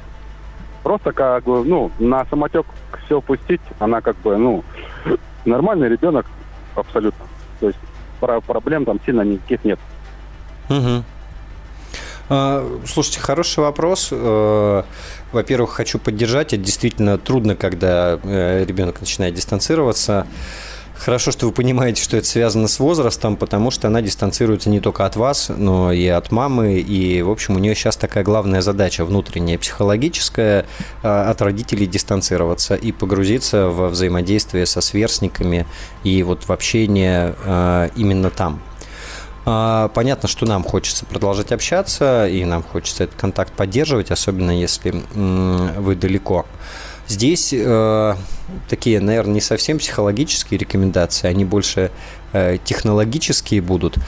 Просто 0.83 1.13
как 1.13 1.45
бы, 1.45 1.65
ну, 1.65 1.91
на 1.99 2.25
самотек 2.27 2.67
все 3.05 3.21
пустить, 3.21 3.61
она 3.79 4.01
как 4.01 4.17
бы, 4.19 4.37
ну, 4.37 4.65
нормальный 5.45 5.89
ребенок 5.89 6.27
абсолютно. 6.75 7.27
То 7.61 7.67
есть 7.67 7.79
про 8.21 8.41
проблем 8.41 8.85
там 8.85 9.01
сильно 9.05 9.23
никаких 9.23 9.65
нет. 9.65 9.79
Угу. 10.69 11.05
Слушайте, 12.87 13.21
хороший 13.21 13.61
вопрос. 13.61 14.11
Э, 14.13 14.83
во-первых, 15.33 15.71
хочу 15.71 15.99
поддержать. 15.99 16.53
Это 16.53 16.63
действительно 16.63 17.17
трудно, 17.17 17.57
когда 17.57 18.21
э, 18.23 18.65
ребенок 18.67 19.01
начинает 19.01 19.33
дистанцироваться. 19.33 20.27
Хорошо, 20.99 21.31
что 21.31 21.47
вы 21.47 21.53
понимаете, 21.53 22.03
что 22.03 22.17
это 22.17 22.27
связано 22.27 22.67
с 22.67 22.81
возрастом, 22.81 23.37
потому 23.37 23.71
что 23.71 23.87
она 23.87 24.03
дистанцируется 24.03 24.69
не 24.69 24.81
только 24.81 25.07
от 25.07 25.15
вас, 25.15 25.49
но 25.49 25.93
и 25.93 26.07
от 26.09 26.33
мамы. 26.33 26.81
И, 26.81 27.23
в 27.23 27.31
общем, 27.31 27.55
у 27.55 27.59
нее 27.59 27.77
сейчас 27.77 27.97
такая 27.97 28.25
главная 28.25 28.63
задача 28.63 29.05
внутренняя, 29.05 29.59
психологическая, 29.59 30.67
а, 31.05 31.31
от 31.31 31.41
родителей 31.41 31.87
дистанцироваться 31.87 32.75
и 32.75 32.91
погрузиться 32.91 33.69
во 33.69 33.89
взаимодействие 33.89 34.67
со 34.67 34.81
сверстниками 34.81 35.67
и 36.03 36.23
вот 36.25 36.45
в 36.45 36.51
общение 36.51 37.37
а, 37.45 37.91
именно 37.95 38.31
там. 38.31 38.61
А, 39.47 39.89
понятно, 39.89 40.29
что 40.29 40.47
нам 40.47 40.65
хочется 40.65 41.07
продолжать 41.07 41.53
общаться, 41.53 42.27
и 42.27 42.45
нам 42.45 42.65
хочется 42.65 43.05
этот 43.05 43.17
контакт 43.17 43.53
поддерживать, 43.53 44.11
особенно 44.11 44.51
если 44.51 45.01
вы 45.15 45.95
далеко. 45.95 46.45
Здесь 47.09 47.55
э, 47.57 48.15
такие, 48.69 49.01
наверное, 49.01 49.35
не 49.35 49.41
совсем 49.41 49.79
психологические 49.79 50.59
рекомендации, 50.59 51.27
они 51.27 51.45
больше 51.45 51.91
э, 52.33 52.59
технологические 52.65 53.63
будут. 53.63 53.99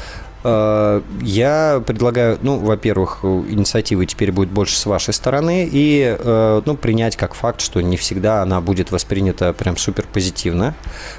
Э, 0.42 1.02
я 1.20 1.82
предлагаю, 1.86 2.38
ну, 2.42 2.58
во-первых, 2.58 3.20
инициативы 3.24 4.06
теперь 4.06 4.32
будет 4.32 4.50
больше 4.50 4.76
с 4.76 4.86
вашей 4.86 5.14
стороны, 5.14 5.68
и, 5.70 6.16
э, 6.18 6.62
ну, 6.64 6.76
принять 6.76 7.16
как 7.16 7.34
факт, 7.34 7.60
что 7.60 7.80
не 7.80 7.96
всегда 7.96 8.42
она 8.42 8.60
будет 8.60 8.90
воспринята 8.90 9.52
прям 9.52 9.76
супер 9.76 10.06
позитивно. 10.12 10.74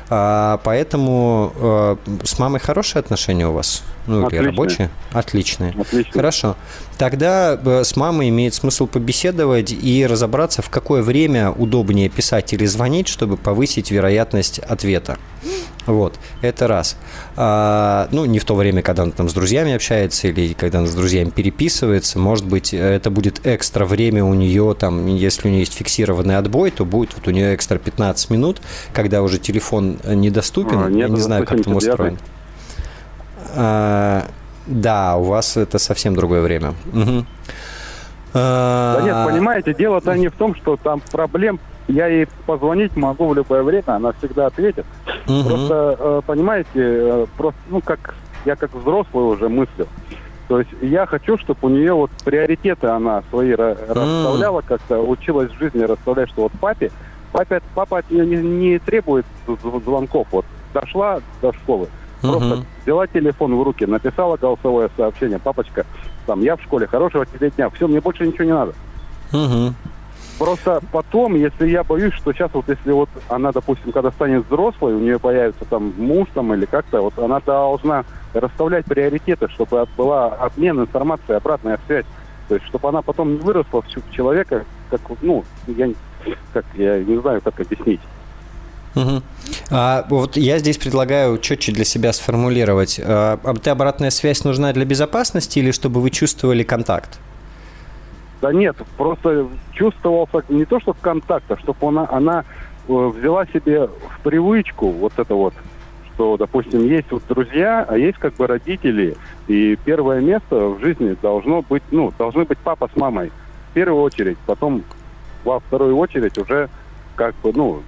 А, 0.09 0.59
поэтому 0.63 1.53
э, 1.55 1.95
с 2.23 2.39
мамой 2.39 2.59
хорошие 2.59 2.99
отношения 2.99 3.47
у 3.47 3.53
вас? 3.53 3.84
Ну, 4.20 4.30
или 4.30 4.38
рабочие? 4.38 4.89
Отличные. 5.14 5.74
Отлично. 5.80 6.12
Хорошо. 6.14 6.55
Тогда 6.97 7.57
с 7.84 7.95
мамой 7.95 8.30
имеет 8.30 8.53
смысл 8.53 8.86
побеседовать 8.86 9.72
и 9.72 10.05
разобраться, 10.05 10.62
в 10.62 10.70
какое 10.70 11.01
время 11.01 11.51
удобнее 11.51 12.09
писать 12.09 12.53
или 12.53 12.66
звонить, 12.66 13.07
чтобы 13.07 13.38
повысить 13.38 13.89
вероятность 13.91 14.59
ответа. 14.59 15.18
Вот, 15.88 16.20
это 16.43 16.68
раз. 16.68 16.95
А, 17.36 18.07
ну, 18.12 18.26
не 18.26 18.38
в 18.38 18.45
то 18.45 18.53
время, 18.53 18.84
когда 18.84 19.01
он 19.01 19.12
там 19.12 19.28
с 19.30 19.34
друзьями 19.34 19.74
общается 19.74 20.28
или 20.28 20.53
когда 20.53 20.80
он 20.80 20.88
с 20.88 20.93
друзьями 20.93 21.32
переписывается. 21.32 22.20
Может 22.20 22.45
быть, 22.45 22.72
это 22.72 23.09
будет 23.09 23.47
экстра 23.47 23.86
время 23.86 24.24
у 24.24 24.36
нее, 24.36 24.76
там, 24.78 25.07
если 25.07 25.47
у 25.47 25.51
нее 25.51 25.62
есть 25.62 25.74
фиксированный 25.74 26.38
отбой, 26.38 26.70
то 26.70 26.86
будет 26.86 27.16
вот 27.16 27.28
у 27.28 27.32
нее 27.32 27.55
экстра 27.55 27.80
15 27.80 28.30
минут, 28.30 28.62
когда 28.93 29.24
уже 29.24 29.39
телефон 29.39 29.97
недоступен. 30.05 30.84
А, 30.84 30.89
Я 30.89 31.07
не 31.07 31.20
знаю, 31.20 31.47
как 31.47 31.64
там 31.64 31.76
устроен. 31.76 32.20
А, 33.56 34.26
да, 34.68 35.18
у 35.18 35.24
вас 35.24 35.58
это 35.58 35.80
совсем 35.80 36.16
другое 36.16 36.41
время. 36.41 36.74
Угу. 36.93 37.26
Да 38.34 39.02
нет, 39.04 39.28
понимаете, 39.28 39.74
дело-то 39.74 40.16
не 40.16 40.30
в 40.30 40.36
том, 40.36 40.56
что 40.56 40.78
там 40.78 41.02
проблем 41.12 41.60
я 41.88 42.08
ей 42.08 42.28
позвонить 42.45 42.95
могу 42.95 43.28
в 43.28 43.36
любое 43.36 43.64
время, 43.64 43.84
она 43.88 44.14
всегда 44.14 44.47
ответит. 44.47 44.86
Угу. 45.28 45.43
Просто, 45.49 45.97
э, 45.99 46.22
понимаете, 46.26 46.70
э, 46.76 47.26
просто, 47.38 47.60
ну, 47.70 47.82
как 47.82 48.16
я 48.45 48.56
как 48.56 48.74
взрослый 48.74 49.26
уже 49.26 49.49
мыслю. 49.49 49.88
То 50.47 50.60
есть 50.60 50.72
я 50.82 51.06
хочу, 51.06 51.38
чтобы 51.38 51.60
у 51.62 51.70
нее 51.70 51.93
вот 51.93 52.12
приоритеты 52.26 52.88
она 52.88 53.24
свои 53.30 53.54
расставляла 53.54 54.62
как-то, 54.62 54.99
училась 54.99 55.52
в 55.52 55.58
жизни 55.58 55.84
расставлять, 55.84 56.30
что 56.30 56.43
вот 56.43 56.52
папе, 56.60 56.91
папе 57.32 57.62
папа 57.74 57.99
от 57.99 58.12
нее 58.12 58.26
не, 58.26 58.38
не 58.38 58.80
требует 58.80 59.26
звонков. 59.64 60.28
Вот 60.32 60.45
дошла 60.74 61.22
до 61.41 61.54
школы, 61.54 61.88
просто 62.22 62.65
взяла 62.84 63.07
телефон 63.07 63.55
в 63.55 63.63
руки, 63.63 63.86
написала 63.86 64.38
голосовое 64.38 64.89
сообщение, 64.95 65.39
папочка, 65.39 65.86
там, 66.26 66.41
я 66.41 66.55
в 66.55 66.61
школе, 66.61 66.88
хорошего 66.88 67.26
тебе 67.26 67.49
дня, 67.49 67.69
все, 67.69 67.88
мне 67.88 67.99
больше 67.99 68.26
ничего 68.26 68.43
не 68.43 68.53
надо. 68.53 68.74
Угу. 69.34 69.74
Просто 70.39 70.82
потом, 70.91 71.36
если 71.36 71.69
я 71.69 71.84
боюсь, 71.84 72.13
что 72.15 72.34
сейчас 72.34 72.49
вот 72.53 72.67
если 72.67 72.91
вот 72.91 73.09
она, 73.30 73.51
допустим, 73.51 73.91
когда 73.91 74.11
станет 74.11 74.45
взрослой, 74.47 74.95
у 74.95 74.99
нее 74.99 75.19
появится 75.19 75.65
там 75.65 75.93
муж 75.97 76.28
там 76.34 76.51
или 76.53 76.65
как-то, 76.65 77.01
вот 77.01 77.17
она 77.19 77.39
должна 77.41 78.05
расставлять 78.34 78.86
приоритеты, 78.86 79.47
чтобы 79.49 79.86
была 79.95 80.30
обмен 80.30 80.80
информацией, 80.80 81.38
обратная 81.38 81.80
связь. 81.86 82.05
То 82.47 82.55
есть, 82.55 82.65
чтобы 82.67 82.89
она 82.89 83.03
потом 83.03 83.34
не 83.34 83.39
выросла 83.39 83.84
в 83.84 84.11
человека, 84.11 84.65
как, 84.89 85.01
ну, 85.22 85.45
я, 85.67 85.91
как, 86.53 86.65
я 86.74 87.03
не 87.03 87.17
знаю, 87.22 87.41
как 87.41 87.59
объяснить. 87.59 88.01
Угу. 88.96 89.22
А, 89.70 90.06
вот 90.10 90.38
я 90.38 90.60
здесь 90.60 90.78
предлагаю 90.78 91.38
четче 91.38 91.72
для 91.72 91.86
себя 91.86 92.14
сформулировать. 92.14 93.00
А, 93.04 93.39
а 93.44 93.72
обратная 93.72 94.10
связь 94.10 94.44
нужна 94.44 94.74
для 94.74 94.86
безопасности 94.86 95.60
или 95.60 95.72
чтобы 95.72 96.02
вы 96.02 96.10
чувствовали 96.10 96.64
контакт? 96.64 97.20
Да 98.42 98.52
нет, 98.52 98.76
просто 98.98 99.48
чувствовался 99.72 100.44
не 100.50 100.66
то, 100.66 100.80
что 100.80 100.96
контакт, 101.00 101.50
а 101.52 101.58
чтобы 101.58 101.88
она, 101.88 102.08
она 102.10 102.44
э, 102.88 102.92
взяла 102.92 103.46
себе 103.46 103.86
в 103.88 104.20
привычку 104.24 104.89
вот 104.89 105.14
это 105.18 105.36
вот, 105.36 105.54
что, 106.14 106.38
допустим, 106.38 106.84
есть 106.88 107.12
вот 107.12 107.22
друзья, 107.30 107.86
а 107.88 107.98
есть 107.98 108.18
как 108.18 108.34
бы 108.36 108.48
родители, 108.48 109.16
и 109.48 109.78
первое 109.86 110.22
место 110.22 110.70
в 110.70 110.80
жизни 110.80 111.16
должно 111.22 111.62
быть, 111.62 111.84
ну, 111.92 112.12
должны 112.18 112.46
быть 112.46 112.58
папа 112.58 112.89
с 112.92 112.98
мамой 112.98 113.32
в 113.70 113.74
первую 113.74 114.02
очередь, 114.02 114.39
потом 114.48 114.84
во 115.44 115.60
вторую 115.60 115.96
очередь 115.98 116.38
уже 116.39 116.68
как 117.16 117.36
бы, 117.44 117.52
ну, 117.54 117.84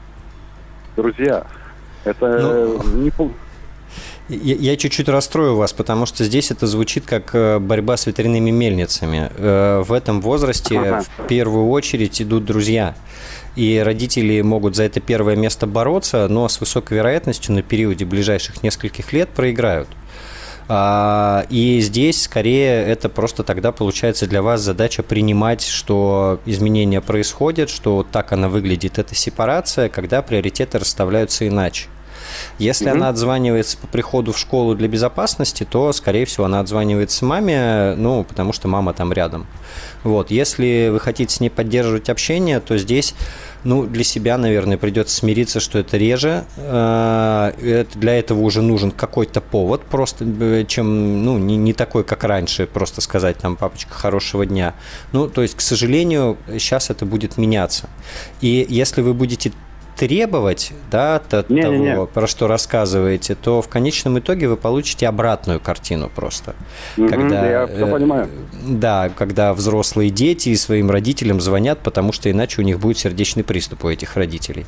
друзья. 0.96 1.46
Это 2.04 2.40
ну... 2.40 2.84
не, 3.00 3.12
я 4.30 4.78
чуть-чуть 4.78 5.10
расстрою 5.10 5.56
вас, 5.56 5.74
потому 5.74 6.06
что 6.06 6.24
здесь 6.24 6.52
это 6.52 6.66
звучит 6.68 7.06
как 7.06 7.34
э, 7.34 7.60
борьба 7.60 7.98
с 7.98 8.06
ветряными 8.06 8.52
мельницами. 8.52 9.30
Э, 9.36 9.84
в 9.86 9.92
этом 9.92 10.22
возрасте 10.22 10.80
ага. 10.80 11.04
в 11.18 11.28
первую 11.28 11.70
очередь 11.70 12.22
идут 12.22 12.46
друзья. 12.46 12.96
И 13.56 13.82
родители 13.84 14.42
могут 14.42 14.76
за 14.76 14.84
это 14.84 15.00
первое 15.00 15.36
место 15.36 15.68
бороться, 15.68 16.28
но 16.28 16.48
с 16.48 16.60
высокой 16.60 16.98
вероятностью 16.98 17.54
на 17.54 17.62
периоде 17.62 18.06
ближайших 18.06 18.64
нескольких 18.64 19.14
лет 19.14 19.30
проиграют. 19.30 19.88
А, 20.68 21.46
и 21.50 21.80
здесь 21.82 22.24
скорее 22.24 22.84
это 22.86 23.10
просто 23.10 23.44
тогда 23.44 23.72
получается 23.72 24.28
для 24.28 24.42
вас 24.42 24.62
задача 24.62 25.04
принимать, 25.04 25.64
что 25.66 26.40
изменения 26.46 27.02
происходят, 27.02 27.70
что 27.70 28.06
так 28.10 28.32
она 28.32 28.50
выглядит, 28.50 28.98
это 28.98 29.14
сепарация, 29.16 29.90
когда 29.90 30.22
приоритеты 30.22 30.80
расставляются 30.80 31.48
иначе. 31.48 31.88
Если 32.60 32.86
угу. 32.86 32.96
она 32.96 33.10
отзванивается 33.10 33.78
по 33.78 33.88
приходу 33.88 34.32
в 34.32 34.40
школу 34.40 34.76
для 34.76 34.88
безопасности, 34.88 35.66
то, 35.70 35.92
скорее 35.94 36.26
всего, 36.26 36.46
она 36.46 36.60
отзванивается 36.60 37.26
маме, 37.26 37.96
ну, 37.96 38.24
потому 38.24 38.54
что 38.54 38.68
мама 38.68 38.94
там 38.94 39.14
рядом. 39.14 39.48
Вот. 40.04 40.32
Если 40.32 40.90
вы 40.92 41.00
хотите 41.00 41.34
с 41.34 41.40
ней 41.40 41.50
поддерживать 41.50 42.10
общение, 42.10 42.60
то 42.60 42.78
здесь 42.78 43.16
ну, 43.64 43.86
для 43.86 44.04
себя, 44.04 44.38
наверное, 44.38 44.78
придется 44.78 45.16
смириться, 45.16 45.60
что 45.60 45.80
это 45.80 45.98
реже. 45.98 46.46
Э, 46.58 47.86
для 47.96 48.20
этого 48.20 48.42
уже 48.42 48.62
нужен 48.62 48.92
какой-то 48.92 49.42
повод, 49.42 49.84
просто 49.84 50.26
э, 50.26 50.66
чем, 50.68 51.24
ну, 51.24 51.38
не, 51.38 51.56
не 51.56 51.74
такой, 51.74 52.04
как 52.04 52.24
раньше, 52.24 52.68
просто 52.68 53.02
сказать 53.02 53.38
там, 53.38 53.56
папочка, 53.56 53.94
хорошего 53.94 54.46
дня. 54.46 54.74
Ну, 55.12 55.30
то 55.30 55.42
есть, 55.42 55.56
к 55.56 55.62
сожалению, 55.62 56.38
сейчас 56.54 56.90
это 56.90 57.06
будет 57.06 57.38
меняться. 57.38 57.90
И 58.42 58.66
если 58.70 59.02
вы 59.02 59.14
будете 59.14 59.54
требовать 59.96 60.72
да, 60.92 61.16
от 61.16 61.50
не, 61.50 61.62
того, 61.62 61.76
не, 61.76 61.90
не. 61.92 62.06
про 62.06 62.28
что 62.28 62.48
рассказываете, 62.48 63.36
то 63.36 63.62
в 63.62 63.68
конечном 63.68 64.20
итоге 64.20 64.48
вы 64.48 64.58
получите 64.58 65.08
обратную 65.08 65.60
картину 65.60 66.10
просто. 66.14 66.56
Угу, 66.98 67.08
когда, 67.08 67.50
я 67.50 67.68
все 67.68 67.88
понимаю. 67.88 68.30
Да, 68.68 69.10
когда 69.10 69.54
взрослые 69.54 70.10
дети 70.10 70.54
своим 70.56 70.90
родителям 70.90 71.42
звонят, 71.42 71.80
потому 71.80 72.12
что 72.12 72.30
иначе 72.30 72.62
у 72.62 72.64
них 72.64 72.80
будет 72.80 72.98
сердечный 72.98 73.44
приступ 73.44 73.86
у 73.86 73.90
этих 73.90 74.16
родителей. 74.16 74.66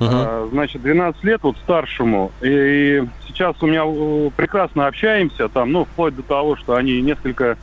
Uh-huh. 0.00 0.50
Значит, 0.50 0.82
12 0.82 1.22
лет 1.22 1.40
вот 1.44 1.56
старшему. 1.58 2.32
И 2.40 3.04
сейчас 3.28 3.54
у 3.62 3.68
меня 3.68 3.84
э, 3.86 4.30
прекрасно 4.36 4.88
общаемся, 4.88 5.48
там, 5.48 5.70
ну, 5.70 5.84
вплоть 5.84 6.16
до 6.16 6.24
того, 6.24 6.56
что 6.56 6.74
они 6.74 7.00
несколько 7.02 7.56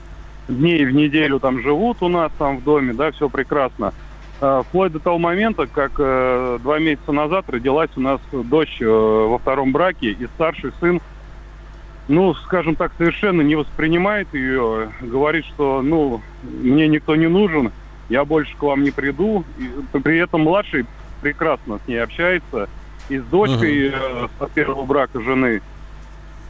дней 0.48 0.86
в 0.86 0.92
неделю 0.92 1.42
там 1.42 1.62
живут 1.62 1.98
у 2.02 2.08
нас 2.08 2.32
там 2.40 2.60
в 2.60 2.64
доме, 2.64 2.94
да, 2.94 3.12
все 3.12 3.28
прекрасно. 3.28 3.94
А, 4.40 4.64
вплоть 4.64 4.94
до 4.94 5.00
того 5.00 5.18
момента, 5.18 5.68
как 5.68 5.92
э, 5.98 6.60
два 6.64 6.80
месяца 6.80 7.12
назад 7.12 7.44
родилась 7.50 7.92
у 7.98 8.00
нас 8.00 8.22
дочь 8.32 8.78
э, 8.80 8.86
во 8.86 9.38
втором 9.38 9.74
браке, 9.74 10.12
и 10.12 10.28
старший 10.28 10.72
сын 10.80 11.02
ну, 12.10 12.34
скажем 12.34 12.76
так, 12.76 12.92
совершенно 12.98 13.42
не 13.42 13.56
воспринимает 13.56 14.34
ее, 14.34 14.92
говорит, 15.00 15.46
что, 15.46 15.82
ну, 15.84 16.22
мне 16.44 16.88
никто 16.88 17.16
не 17.16 17.28
нужен, 17.28 17.72
я 18.10 18.26
больше 18.26 18.58
к 18.58 18.64
вам 18.64 18.84
не 18.84 18.90
приду. 18.90 19.46
И 19.60 19.98
при 20.00 20.18
этом 20.18 20.42
младший 20.42 20.88
прекрасно 21.22 21.80
с 21.86 21.88
ней 21.88 22.02
общается, 22.02 22.68
и 23.10 23.20
с 23.20 23.24
дочкой 23.24 23.90
uh-huh. 23.90 24.30
э, 24.40 24.46
с 24.48 24.50
первого 24.52 24.86
брака 24.86 25.22
жены. 25.22 25.62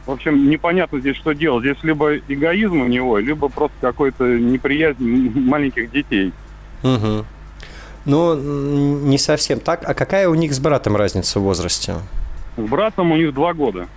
В 0.06 0.12
общем, 0.12 0.48
непонятно 0.48 0.98
здесь, 0.98 1.16
что 1.16 1.32
делать. 1.32 1.62
Здесь 1.62 1.76
либо 1.82 2.16
эгоизм 2.16 2.80
у 2.80 2.86
него, 2.86 3.18
либо 3.18 3.48
просто 3.48 3.76
какой-то 3.82 4.24
неприязнь 4.38 5.04
маленьких 5.38 5.90
детей. 5.90 6.32
Угу. 6.82 7.24
Ну, 8.06 8.34
не 8.34 9.18
совсем 9.18 9.60
так. 9.60 9.86
А 9.88 9.92
какая 9.92 10.28
у 10.30 10.34
них 10.34 10.54
с 10.54 10.58
братом 10.58 10.96
разница 10.96 11.38
в 11.38 11.42
возрасте? 11.42 11.96
С 12.56 12.62
братом 12.62 13.12
у 13.12 13.16
них 13.16 13.34
два 13.34 13.52
года. 13.52 13.88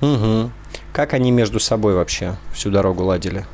Угу. 0.00 0.50
Как 0.92 1.14
они 1.14 1.30
между 1.30 1.58
собой 1.58 1.94
вообще 1.94 2.34
всю 2.52 2.70
дорогу 2.70 3.02
ладили? 3.04 3.46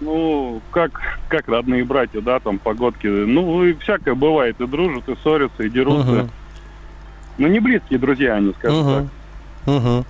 Ну, 0.00 0.60
как, 0.72 1.00
как 1.28 1.48
родные 1.48 1.84
братья, 1.84 2.20
да, 2.20 2.38
там 2.40 2.58
погодки. 2.58 3.06
Ну, 3.06 3.64
и 3.64 3.74
всякое 3.74 4.14
бывает. 4.14 4.60
И 4.60 4.66
дружат, 4.66 5.08
и 5.08 5.16
ссорятся, 5.22 5.62
и 5.62 5.70
дерутся. 5.70 6.22
Угу. 6.22 6.30
Ну, 7.38 7.46
не 7.48 7.60
близкие 7.60 7.98
друзья 7.98 8.34
они, 8.34 8.52
скажем 8.58 8.80
угу. 8.80 9.08
так. 9.64 9.74
Угу. 9.74 10.04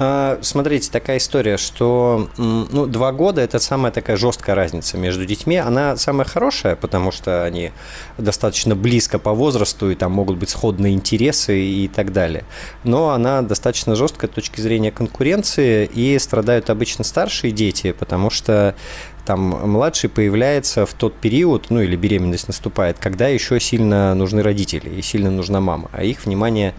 А, 0.00 0.38
смотрите, 0.42 0.90
такая 0.92 1.18
история, 1.18 1.56
что 1.56 2.30
ну, 2.36 2.86
два 2.86 3.10
года– 3.10 3.40
это 3.42 3.58
самая 3.58 3.90
такая 3.90 4.16
жесткая 4.16 4.54
разница 4.54 4.96
между 4.96 5.26
детьми. 5.26 5.56
Она 5.56 5.96
самая 5.96 6.24
хорошая, 6.24 6.76
потому 6.76 7.10
что 7.10 7.44
они 7.44 7.72
достаточно 8.16 8.76
близко 8.76 9.18
по 9.18 9.32
возрасту, 9.32 9.90
и 9.90 9.96
там 9.96 10.12
могут 10.12 10.38
быть 10.38 10.50
сходные 10.50 10.94
интересы 10.94 11.60
и 11.60 11.88
так 11.88 12.12
далее. 12.12 12.44
Но 12.84 13.10
она 13.10 13.42
достаточно 13.42 13.96
жесткая 13.96 14.30
с 14.30 14.34
точки 14.34 14.60
зрения 14.60 14.92
конкуренции, 14.92 15.90
и 15.92 16.16
страдают 16.20 16.70
обычно 16.70 17.02
старшие 17.02 17.50
дети, 17.50 17.90
потому 17.90 18.30
что 18.30 18.76
там 19.26 19.40
младший 19.40 20.08
появляется 20.08 20.86
в 20.86 20.94
тот 20.94 21.14
период, 21.16 21.66
ну 21.70 21.80
или 21.80 21.96
беременность 21.96 22.46
наступает, 22.46 22.98
когда 22.98 23.26
еще 23.26 23.58
сильно 23.58 24.14
нужны 24.14 24.42
родители 24.42 24.88
и 24.90 25.02
сильно 25.02 25.30
нужна 25.30 25.60
мама, 25.60 25.90
а 25.92 26.04
их 26.04 26.24
внимание 26.24 26.72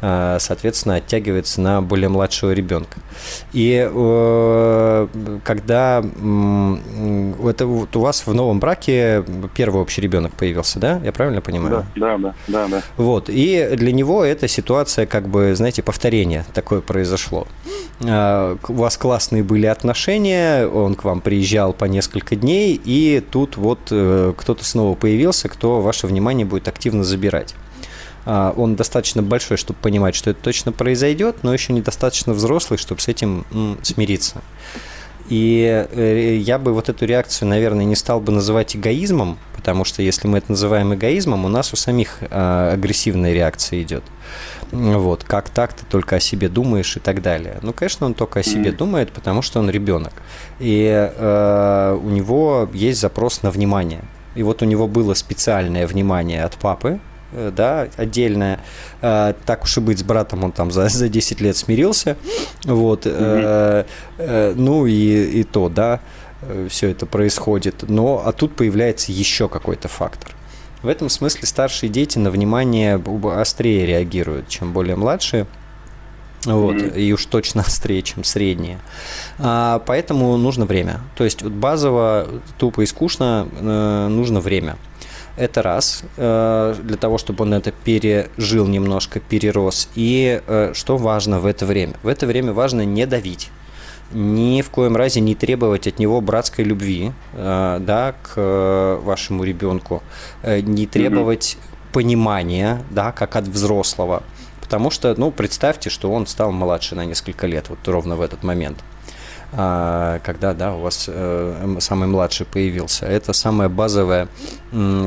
соответственно, 0.00 0.96
оттягивается 0.96 1.60
на 1.60 1.82
более 1.82 2.08
младшего 2.08 2.52
ребенка. 2.52 2.98
И 3.52 3.88
э, 3.90 5.08
когда 5.44 5.98
это 5.98 7.66
вот 7.66 7.96
у 7.96 8.00
вас 8.00 8.26
в 8.26 8.32
новом 8.32 8.60
браке 8.60 9.22
первый 9.54 9.82
общий 9.82 10.00
ребенок 10.00 10.32
появился, 10.32 10.78
да? 10.78 11.00
Я 11.04 11.12
правильно 11.12 11.40
понимаю? 11.40 11.86
Да, 11.96 12.16
да, 12.16 12.34
да, 12.48 12.68
да. 12.68 12.82
Вот. 12.96 13.28
И 13.28 13.70
для 13.76 13.92
него 13.92 14.24
эта 14.24 14.48
ситуация, 14.48 15.06
как 15.06 15.28
бы, 15.28 15.54
знаете, 15.54 15.82
повторение 15.82 16.46
такое 16.54 16.80
произошло. 16.80 17.46
Э, 18.00 18.56
у 18.68 18.72
вас 18.72 18.96
классные 18.96 19.42
были 19.42 19.66
отношения, 19.66 20.66
он 20.66 20.94
к 20.94 21.04
вам 21.04 21.20
приезжал 21.20 21.72
по 21.72 21.84
несколько 21.84 22.36
дней, 22.36 22.80
и 22.82 23.22
тут 23.30 23.56
вот 23.56 23.80
кто-то 23.84 24.64
снова 24.64 24.94
появился, 24.94 25.48
кто 25.48 25.80
ваше 25.82 26.06
внимание 26.06 26.46
будет 26.46 26.68
активно 26.68 27.04
забирать. 27.04 27.54
А, 28.26 28.52
он 28.56 28.76
достаточно 28.76 29.22
большой, 29.22 29.56
чтобы 29.56 29.78
понимать, 29.80 30.14
что 30.14 30.30
это 30.30 30.42
точно 30.42 30.72
произойдет, 30.72 31.38
но 31.42 31.52
еще 31.52 31.72
недостаточно 31.72 32.32
взрослый, 32.32 32.78
чтобы 32.78 33.00
с 33.00 33.08
этим 33.08 33.44
смириться. 33.82 34.42
И 35.30 35.86
э, 35.92 36.36
я 36.38 36.58
бы 36.58 36.72
вот 36.72 36.88
эту 36.88 37.06
реакцию, 37.06 37.48
наверное, 37.48 37.84
не 37.84 37.94
стал 37.94 38.20
бы 38.20 38.32
называть 38.32 38.74
эгоизмом, 38.74 39.38
потому 39.54 39.84
что 39.84 40.02
если 40.02 40.26
мы 40.26 40.38
это 40.38 40.50
называем 40.50 40.92
эгоизмом, 40.92 41.44
у 41.44 41.48
нас 41.48 41.72
у 41.72 41.76
самих 41.76 42.18
а, 42.30 42.72
агрессивная 42.72 43.32
реакция 43.32 43.80
идет. 43.82 44.02
Вот, 44.72 45.22
как 45.22 45.48
так 45.48 45.72
ты 45.72 45.84
только 45.86 46.16
о 46.16 46.20
себе 46.20 46.48
думаешь 46.48 46.96
и 46.96 47.00
так 47.00 47.22
далее. 47.22 47.58
Ну, 47.62 47.72
конечно, 47.72 48.06
он 48.06 48.14
только 48.14 48.40
о 48.40 48.42
себе 48.42 48.72
думает, 48.72 49.12
потому 49.12 49.42
что 49.42 49.60
он 49.60 49.70
ребенок. 49.70 50.12
И 50.58 50.88
э, 50.88 51.98
у 52.02 52.08
него 52.08 52.68
есть 52.72 53.00
запрос 53.00 53.42
на 53.42 53.52
внимание. 53.52 54.02
И 54.34 54.42
вот 54.42 54.62
у 54.62 54.64
него 54.64 54.88
было 54.88 55.14
специальное 55.14 55.86
внимание 55.86 56.42
от 56.42 56.54
папы, 56.54 56.98
да, 57.32 57.88
отдельная. 57.96 58.60
Э, 59.02 59.34
так 59.46 59.64
уж 59.64 59.76
и 59.78 59.80
быть, 59.80 59.98
с 59.98 60.02
братом 60.02 60.44
он 60.44 60.52
там 60.52 60.70
за, 60.70 60.88
за 60.88 61.08
10 61.08 61.40
лет 61.40 61.56
смирился. 61.56 62.16
Вот. 62.64 63.06
Mm-hmm. 63.06 64.54
Ну 64.56 64.86
и, 64.86 65.40
и 65.40 65.44
то, 65.44 65.68
да, 65.68 66.00
все 66.68 66.88
это 66.88 67.06
происходит. 67.06 67.88
Но, 67.88 68.22
а 68.24 68.32
тут 68.32 68.56
появляется 68.56 69.12
еще 69.12 69.48
какой-то 69.48 69.88
фактор. 69.88 70.34
В 70.82 70.88
этом 70.88 71.08
смысле 71.08 71.46
старшие 71.46 71.90
дети 71.90 72.18
на 72.18 72.30
внимание 72.30 73.00
острее 73.36 73.84
реагируют, 73.84 74.48
чем 74.48 74.72
более 74.72 74.96
младшие. 74.96 75.46
Вот, 76.46 76.76
mm-hmm. 76.76 76.98
и 76.98 77.12
уж 77.12 77.26
точно 77.26 77.60
острее, 77.62 78.00
чем 78.00 78.24
средние. 78.24 78.78
А, 79.38 79.82
поэтому 79.84 80.36
нужно 80.38 80.64
время. 80.64 81.00
То 81.14 81.24
есть 81.24 81.42
базово, 81.42 82.28
тупо 82.58 82.80
и 82.80 82.86
скучно 82.86 83.46
э, 83.52 84.08
нужно 84.08 84.40
время. 84.40 84.76
Это 85.40 85.62
раз, 85.62 86.02
э, 86.18 86.74
для 86.82 86.96
того, 86.98 87.16
чтобы 87.16 87.44
он 87.44 87.54
это 87.54 87.72
пережил 87.72 88.66
немножко, 88.66 89.20
перерос. 89.20 89.88
И 89.94 90.42
э, 90.46 90.72
что 90.74 90.98
важно 90.98 91.40
в 91.40 91.46
это 91.46 91.64
время? 91.64 91.94
В 92.02 92.08
это 92.08 92.26
время 92.26 92.52
важно 92.52 92.84
не 92.84 93.06
давить 93.06 93.50
ни 94.12 94.60
в 94.60 94.70
коем 94.70 94.96
разе 94.96 95.20
не 95.20 95.36
требовать 95.36 95.86
от 95.86 96.00
него 96.00 96.20
братской 96.20 96.64
любви 96.64 97.12
э, 97.32 97.78
да, 97.80 98.14
к 98.22 98.98
вашему 99.02 99.44
ребенку, 99.44 100.02
не 100.44 100.86
требовать 100.86 101.56
mm-hmm. 101.56 101.92
понимания, 101.92 102.82
да, 102.90 103.12
как 103.12 103.36
от 103.36 103.46
взрослого. 103.46 104.24
Потому 104.60 104.90
что, 104.90 105.14
ну, 105.16 105.30
представьте, 105.30 105.90
что 105.90 106.12
он 106.12 106.26
стал 106.26 106.52
младше 106.52 106.96
на 106.96 107.04
несколько 107.06 107.46
лет, 107.46 107.70
вот 107.70 107.78
ровно 107.86 108.16
в 108.16 108.20
этот 108.20 108.42
момент. 108.42 108.78
Когда 109.52 110.54
да, 110.54 110.74
у 110.74 110.80
вас 110.80 111.06
э, 111.08 111.76
самый 111.80 112.08
младший 112.08 112.46
появился. 112.46 113.06
Это 113.06 113.32
самая 113.32 113.68
базовая 113.68 114.28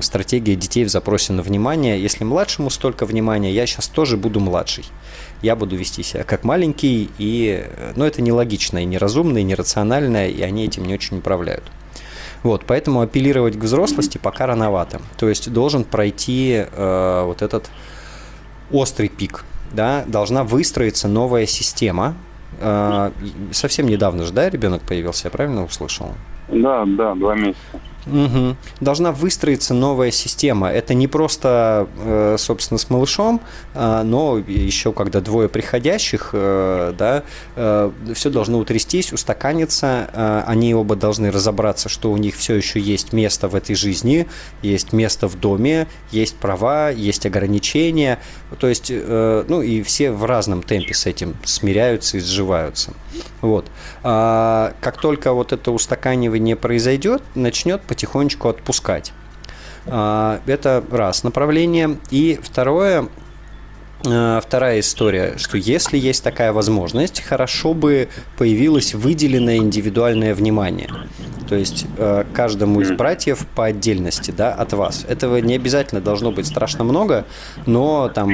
стратегия 0.02 0.56
детей 0.56 0.84
в 0.84 0.90
запросе 0.90 1.32
на 1.32 1.42
внимание. 1.42 2.02
Если 2.02 2.26
младшему 2.26 2.70
столько 2.70 3.06
внимания, 3.06 3.54
я 3.54 3.66
сейчас 3.66 3.88
тоже 3.88 4.18
буду 4.18 4.42
младший. 4.42 4.86
Я 5.42 5.56
буду 5.56 5.76
вести 5.76 6.04
себя 6.04 6.24
как 6.24 6.44
маленький, 6.44 7.10
и, 7.18 7.66
э, 7.66 7.94
ну, 7.96 8.04
это 8.06 8.22
нелогично, 8.22 8.80
и 8.80 8.86
неразумно, 8.86 9.38
и 9.38 9.44
нерационально, 9.44 10.28
и 10.28 10.42
они 10.42 10.66
этим 10.66 10.86
не 10.86 10.94
очень 10.94 11.20
управляют. 11.20 11.64
Вот, 12.44 12.66
поэтому 12.66 13.00
апеллировать 13.02 13.58
к 13.58 13.64
взрослости 13.64 14.18
пока 14.18 14.48
рановато. 14.48 15.02
То 15.18 15.30
есть 15.30 15.52
должен 15.52 15.86
пройти 15.86 16.66
э, 16.70 17.24
вот 17.26 17.42
этот 17.42 17.70
острый 18.72 19.08
пик, 19.08 19.46
да, 19.72 20.04
должна 20.08 20.44
выстроиться 20.44 21.08
новая 21.08 21.46
система, 21.46 22.08
а, 22.08 22.33
совсем 23.52 23.88
недавно 23.88 24.24
же, 24.24 24.34
да, 24.34 24.50
ребенок 24.50 24.82
появился, 24.84 25.28
я 25.28 25.32
правильно 25.32 25.64
услышал? 25.64 26.14
Да, 26.50 26.84
да, 26.86 27.16
два 27.16 27.36
месяца. 27.36 27.80
Угу. 28.06 28.56
Должна 28.82 29.12
выстроиться 29.12 29.74
новая 29.74 30.12
система. 30.12 30.70
Это 30.70 30.94
не 30.94 31.08
просто, 31.08 31.88
э, 31.98 32.36
собственно, 32.38 32.78
с 32.78 32.90
малышом, 32.90 33.42
а, 33.74 34.04
но 34.04 34.38
еще 34.38 34.92
когда 34.92 35.22
двое 35.22 35.50
приходящих, 35.50 36.32
э, 36.34 36.94
да, 36.98 37.24
э, 37.56 37.92
все 38.14 38.30
должно 38.30 38.60
утрястись, 38.60 39.14
устаканиться. 39.14 40.44
Они 40.48 40.74
оба 40.74 40.96
должны 40.96 41.32
разобраться, 41.32 41.90
что 41.90 42.12
у 42.12 42.18
них 42.18 42.36
все 42.36 42.56
еще 42.56 42.80
есть 42.80 43.14
место 43.14 43.48
в 43.48 43.56
этой 43.56 43.76
жизни, 43.76 44.28
есть 44.62 44.94
место 44.94 45.28
в 45.28 45.40
доме, 45.40 45.88
есть 46.12 46.36
права, 46.36 46.90
есть 46.90 47.26
ограничения. 47.26 48.20
То 48.60 48.68
есть, 48.68 48.92
ну 48.92 49.62
и 49.62 49.82
все 49.84 50.12
в 50.12 50.26
разном 50.26 50.64
темпе 50.64 50.94
с 50.94 51.06
этим 51.06 51.36
смиряются 51.46 52.18
и 52.18 52.20
сживаются. 52.20 52.94
Вот. 53.42 53.66
А, 54.04 54.74
как 54.82 54.98
только 54.98 55.34
вот 55.34 55.52
это 55.52 55.72
устаканивание 55.72 56.56
произойдет, 56.56 57.22
начнет 57.36 57.82
потихонечку 57.94 58.50
отпускать. 58.50 59.14
А, 59.86 60.40
это 60.48 60.84
раз 60.90 61.24
направление. 61.24 61.98
И 62.10 62.40
второе, 62.42 63.08
а, 64.08 64.42
вторая 64.42 64.80
история, 64.80 65.36
что 65.38 65.58
если 65.58 66.00
есть 66.00 66.24
такая 66.24 66.54
возможность, 66.54 67.22
хорошо 67.22 67.76
бы 67.76 68.10
появилось 68.36 68.96
выделенное 68.96 69.58
индивидуальное 69.58 70.34
внимание. 70.34 70.90
То 71.48 71.56
есть 71.56 71.86
а, 72.00 72.26
каждому 72.34 72.82
из 72.82 72.90
братьев 72.90 73.46
по 73.56 73.66
отдельности, 73.66 74.32
да, 74.32 74.54
от 74.54 74.74
вас. 74.74 75.06
Этого 75.08 75.38
не 75.38 75.54
обязательно 75.54 76.02
должно 76.02 76.32
быть 76.32 76.48
страшно 76.48 76.84
много, 76.84 77.28
но 77.68 78.10
там 78.10 78.30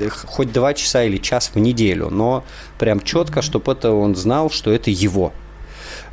э, 0.00 0.08
хоть 0.08 0.50
два 0.50 0.72
часа 0.72 1.04
или 1.04 1.18
час 1.18 1.50
в 1.54 1.58
неделю, 1.58 2.08
но 2.08 2.42
прям 2.78 3.00
четко, 3.00 3.42
чтобы 3.42 3.72
это 3.72 3.92
он 3.92 4.16
знал, 4.16 4.48
что 4.48 4.72
это 4.72 4.90
его, 4.90 5.34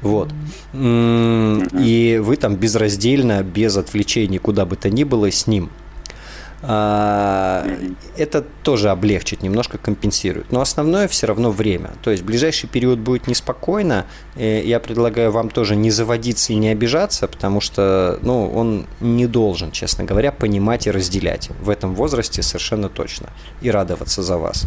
вот. 0.01 0.33
И 0.73 2.21
вы 2.23 2.35
там 2.37 2.55
безраздельно, 2.55 3.43
без 3.43 3.77
отвлечений, 3.77 4.37
куда 4.37 4.65
бы 4.65 4.75
то 4.75 4.89
ни 4.89 5.03
было, 5.03 5.31
с 5.31 5.47
ним. 5.47 5.69
А, 6.67 7.67
это 8.17 8.43
тоже 8.63 8.89
облегчит, 8.89 9.43
немножко 9.43 9.77
компенсирует. 9.77 10.51
Но 10.51 10.61
основное 10.61 11.07
все 11.07 11.27
равно 11.27 11.51
время. 11.51 11.91
То 12.01 12.11
есть 12.11 12.23
ближайший 12.23 12.67
период 12.67 12.99
будет 12.99 13.27
неспокойно. 13.27 14.05
Я 14.35 14.79
предлагаю 14.79 15.31
вам 15.31 15.49
тоже 15.49 15.75
не 15.75 15.91
заводиться 15.91 16.53
и 16.53 16.55
не 16.55 16.69
обижаться, 16.69 17.27
потому 17.27 17.61
что 17.61 18.19
ну, 18.21 18.51
он 18.51 18.87
не 18.99 19.27
должен, 19.27 19.71
честно 19.71 20.03
говоря, 20.03 20.31
понимать 20.31 20.87
и 20.87 20.91
разделять. 20.91 21.49
В 21.61 21.69
этом 21.69 21.93
возрасте 21.93 22.41
совершенно 22.41 22.89
точно. 22.89 23.29
И 23.61 23.69
радоваться 23.69 24.23
за 24.23 24.37
вас. 24.37 24.65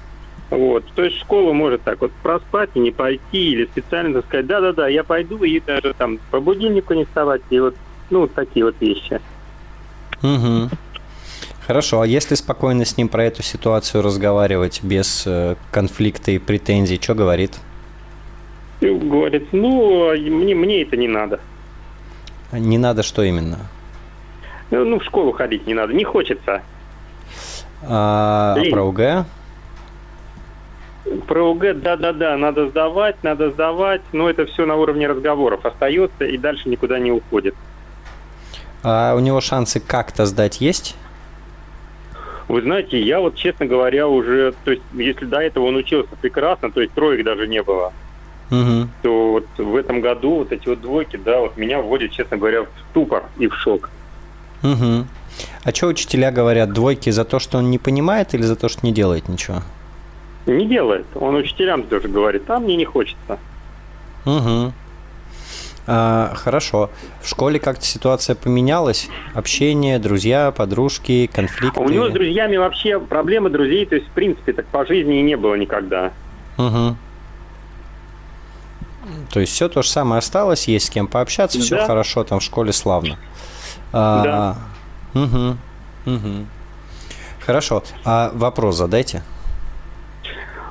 вот. 0.49 0.86
То 0.95 1.03
есть 1.03 1.17
школа 1.17 1.53
может 1.53 1.82
так 1.82 2.01
вот 2.01 2.11
проспать 2.21 2.69
и 2.76 2.80
не 2.80 2.91
пойти, 2.91 3.51
или 3.51 3.65
специально 3.65 4.21
сказать, 4.21 4.45
да-да-да, 4.45 4.88
я 4.88 5.03
пойду, 5.03 5.43
и 5.43 5.59
даже 5.59 5.93
там 5.97 6.19
по 6.32 6.39
будильнику 6.39 6.93
не 6.93 7.05
вставать, 7.05 7.41
и 7.49 7.59
вот, 7.59 7.76
ну, 8.09 8.21
вот 8.21 8.34
такие 8.34 8.65
вот 8.65 8.76
вещи. 8.80 9.19
Угу. 10.21 10.69
Хорошо, 11.65 12.01
а 12.01 12.07
если 12.07 12.36
спокойно 12.36 12.86
с 12.86 12.97
ним 12.97 13.07
про 13.07 13.24
эту 13.24 13.41
ситуацию 13.41 14.03
разговаривать 14.03 14.82
без 14.84 15.24
э, 15.26 15.55
конфликта 15.71 16.32
и 16.32 16.38
претензий, 16.38 16.99
что 17.01 17.15
говорит? 17.15 17.53
Говорит, 18.82 19.47
ну, 19.53 20.13
мне, 20.13 20.53
мне 20.53 20.82
это 20.82 20.97
не 20.97 21.07
надо. 21.07 21.39
Не 22.54 22.78
надо 22.78 23.04
что 23.04 23.24
именно? 23.24 23.58
Ну, 24.72 24.86
ну 24.86 24.99
в 24.99 25.04
школу 25.04 25.32
ходить 25.32 25.68
не 25.68 25.74
надо, 25.74 25.93
не 25.93 26.04
хочется. 26.04 26.62
А, 27.84 28.56
Лень. 28.58 28.72
про 28.72 28.84
УГ? 28.84 28.99
Про 31.28 31.51
УГ, 31.51 31.82
да-да-да, 31.82 32.38
надо 32.38 32.70
сдавать, 32.70 33.24
надо 33.24 33.51
сдавать, 33.51 34.01
но 34.14 34.30
это 34.30 34.45
все 34.45 34.66
на 34.66 34.76
уровне 34.76 35.08
разговоров 35.08 35.66
остается 35.66 36.26
и 36.26 36.38
дальше 36.38 36.70
никуда 36.70 36.99
не 36.99 37.12
уходит. 37.12 37.56
А 38.84 39.16
у 39.16 39.20
него 39.20 39.41
шансы 39.41 39.80
как-то 39.80 40.26
сдать 40.26 40.62
есть? 40.62 40.95
Вы 42.47 42.62
знаете, 42.62 43.01
я 43.01 43.20
вот, 43.20 43.36
честно 43.36 43.66
говоря, 43.66 44.08
уже, 44.08 44.54
то 44.66 44.72
есть, 44.72 44.84
если 44.93 45.26
до 45.26 45.39
этого 45.39 45.66
он 45.66 45.76
учился 45.76 46.10
прекрасно, 46.22 46.72
то 46.72 46.82
есть 46.82 46.93
троек 46.93 47.24
даже 47.24 47.47
не 47.47 47.64
было, 47.64 47.93
угу. 48.54 48.89
то 49.01 49.32
вот 49.32 49.45
в 49.58 49.76
этом 49.76 50.01
году 50.01 50.36
вот 50.36 50.51
эти 50.51 50.68
вот 50.68 50.82
двойки, 50.82 51.18
да, 51.18 51.39
вот 51.41 51.58
меня 51.58 51.82
вводят, 51.82 52.12
честно 52.12 52.38
говоря, 52.38 52.64
в 52.64 52.68
ступор 52.91 53.24
и 53.38 53.47
в 53.47 53.56
шок. 53.56 53.89
Угу. 54.62 55.06
А 55.64 55.72
что 55.74 55.88
учителя 55.88 56.32
говорят, 56.32 56.72
двойки 56.72 57.10
за 57.10 57.26
то, 57.26 57.39
что 57.39 57.58
он 57.58 57.72
не 57.72 57.80
понимает 57.80 58.34
или 58.34 58.43
за 58.43 58.56
то, 58.56 58.70
что 58.70 58.86
не 58.86 58.93
делает 58.93 59.28
ничего? 59.28 59.62
Не 60.45 60.66
делает. 60.66 61.06
Он 61.16 61.36
учителям 61.36 61.84
тоже 61.84 62.08
говорит, 62.08 62.49
а 62.49 62.60
мне 62.60 62.76
не 62.76 62.86
хочется. 62.86 63.39
Угу. 64.26 64.74
А, 65.86 66.34
хорошо. 66.36 66.89
В 67.22 67.28
школе 67.28 67.60
как-то 67.60 67.84
ситуация 67.86 68.36
поменялась? 68.36 69.10
Общение, 69.34 69.99
друзья, 69.99 70.51
подружки, 70.51 71.30
конфликты? 71.34 71.80
У 71.80 71.89
него 71.89 72.10
с 72.10 72.14
друзьями 72.14 72.58
вообще 72.58 72.99
проблемы 72.99 73.49
друзей, 73.49 73.86
то 73.86 73.95
есть, 73.95 74.08
в 74.08 74.12
принципе, 74.12 74.54
так 74.54 74.66
по 74.68 74.86
жизни 74.86 75.20
и 75.20 75.24
не 75.24 75.36
было 75.36 75.56
никогда. 75.56 76.12
Угу. 76.58 76.95
То 79.32 79.39
есть 79.39 79.53
все 79.53 79.69
то 79.69 79.82
же 79.82 79.89
самое 79.89 80.19
осталось, 80.19 80.67
есть 80.67 80.88
с 80.88 80.89
кем 80.89 81.07
пообщаться, 81.07 81.59
все 81.59 81.76
да. 81.78 81.88
хорошо, 81.88 82.24
там 82.24 82.39
в 82.39 82.43
школе 82.43 82.74
славно. 82.74 83.17
А, 83.91 84.24
да. 85.13 85.21
Угу, 85.21 85.57
угу. 86.15 86.45
Хорошо. 87.45 87.84
А 88.05 88.32
вопрос 88.34 88.78
задайте. 88.78 89.24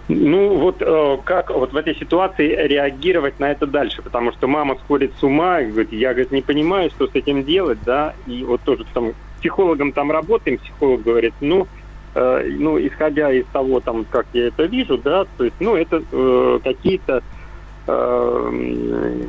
Ну 0.08 0.58
вот 0.58 0.76
э, 0.80 1.18
как 1.24 1.50
вот 1.50 1.72
в 1.72 1.76
этой 1.76 1.94
ситуации 1.94 2.48
реагировать 2.66 3.38
на 3.38 3.50
это 3.50 3.66
дальше, 3.66 4.02
потому 4.02 4.32
что 4.32 4.48
мама 4.48 4.76
сходит 4.84 5.12
с 5.18 5.22
ума 5.22 5.60
и 5.60 5.70
говорит, 5.70 5.92
я 5.92 6.10
говорит, 6.10 6.32
не 6.32 6.42
понимаю, 6.42 6.90
что 6.90 7.06
с 7.06 7.14
этим 7.14 7.44
делать, 7.44 7.78
да, 7.84 8.14
и 8.26 8.42
вот 8.42 8.60
тоже 8.62 8.84
там 8.92 9.12
психологом 9.38 9.92
там 9.92 10.10
работаем, 10.10 10.58
психолог 10.58 11.02
говорит, 11.02 11.34
ну, 11.40 11.68
э, 12.14 12.50
ну 12.58 12.78
исходя 12.78 13.32
из 13.32 13.46
того 13.52 13.80
там, 13.80 14.04
как 14.04 14.26
я 14.32 14.48
это 14.48 14.64
вижу, 14.64 14.98
да, 14.98 15.24
то 15.36 15.44
есть, 15.44 15.56
ну 15.60 15.76
это 15.76 16.02
э, 16.10 16.58
какие-то 16.64 17.22
э, 17.86 19.22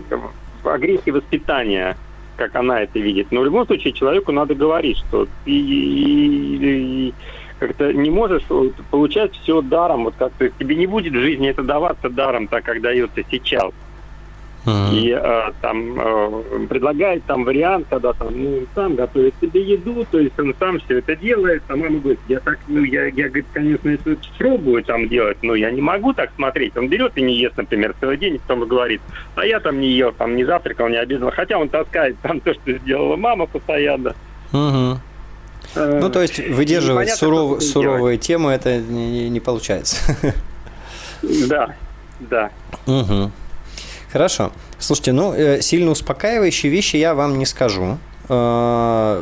агрессии 0.63 1.11
воспитания, 1.11 1.97
как 2.37 2.55
она 2.55 2.81
это 2.81 2.99
видит. 2.99 3.27
Но 3.31 3.41
в 3.41 3.45
любом 3.45 3.65
случае 3.65 3.93
человеку 3.93 4.31
надо 4.31 4.55
говорить, 4.55 4.97
что 4.97 5.27
ты 5.45 7.13
как-то 7.59 7.93
не 7.93 8.09
можешь 8.09 8.43
получать 8.91 9.33
все 9.35 9.61
даром, 9.61 10.05
вот 10.05 10.15
как 10.17 10.33
то 10.33 10.49
тебе 10.49 10.75
не 10.75 10.87
будет 10.87 11.13
в 11.13 11.19
жизни 11.19 11.49
это 11.49 11.63
даваться 11.63 12.09
даром, 12.09 12.47
так 12.47 12.63
как 12.65 12.81
дается 12.81 13.21
сейчас. 13.29 13.71
Uh-huh. 14.65 14.93
И 14.93 15.09
э, 15.11 15.51
там 15.61 15.99
э, 15.99 16.67
предлагает 16.69 17.25
там 17.25 17.43
вариант, 17.43 17.87
когда 17.89 18.13
там, 18.13 18.29
ну, 18.31 18.61
сам 18.73 18.95
готовит 18.95 19.33
себе 19.41 19.61
еду, 19.61 20.05
то 20.09 20.19
есть 20.19 20.39
он 20.39 20.55
сам 20.57 20.79
все 20.79 20.99
это 20.99 21.17
делает, 21.17 21.63
а 21.67 21.75
мама 21.75 21.99
говорит, 21.99 22.19
я 22.29 22.39
так, 22.39 22.59
ну, 22.67 22.81
я, 22.83 23.07
я 23.07 23.27
говорит, 23.27 23.45
конечно, 23.51 23.89
это 23.89 24.15
пробую 24.37 24.83
там 24.83 25.09
делать, 25.09 25.37
но 25.41 25.53
я 25.55 25.69
не 25.69 25.81
могу 25.81 26.13
так 26.13 26.31
смотреть. 26.35 26.77
Он 26.77 26.87
берет 26.87 27.11
и 27.17 27.21
не 27.21 27.35
ест, 27.37 27.57
например, 27.57 27.93
целый 27.99 28.17
день, 28.17 28.35
и 28.35 28.37
потом 28.39 28.65
говорит, 28.65 29.01
а 29.35 29.45
я 29.45 29.59
там 29.59 29.81
не 29.81 29.89
ел, 29.89 30.13
там 30.13 30.35
не 30.37 30.45
завтракал, 30.45 30.87
не 30.87 30.97
обедал, 30.97 31.31
хотя 31.31 31.57
он 31.57 31.67
таскает 31.67 32.15
там 32.21 32.39
то, 32.39 32.53
что 32.53 32.71
сделала 32.71 33.17
мама 33.17 33.47
постоянно. 33.47 34.15
Uh-huh. 34.53 34.97
Ну, 35.75 36.09
то 36.09 36.21
есть 36.21 36.39
выдерживать 36.39 37.09
суров, 37.09 37.61
суровые 37.61 38.17
темы 38.17 38.51
это 38.51 38.77
не, 38.77 39.29
не 39.29 39.39
получается. 39.39 40.15
Да, 41.47 41.73
да. 42.19 42.51
Угу. 42.85 43.31
Хорошо. 44.13 44.51
Слушайте, 44.77 45.11
ну, 45.11 45.33
э, 45.33 45.59
сильно 45.61 45.89
успокаивающие 45.89 46.71
вещи 46.71 46.97
я 46.97 47.15
вам 47.15 47.39
не 47.39 47.47
скажу. 47.47 47.97
Э, 48.29 49.21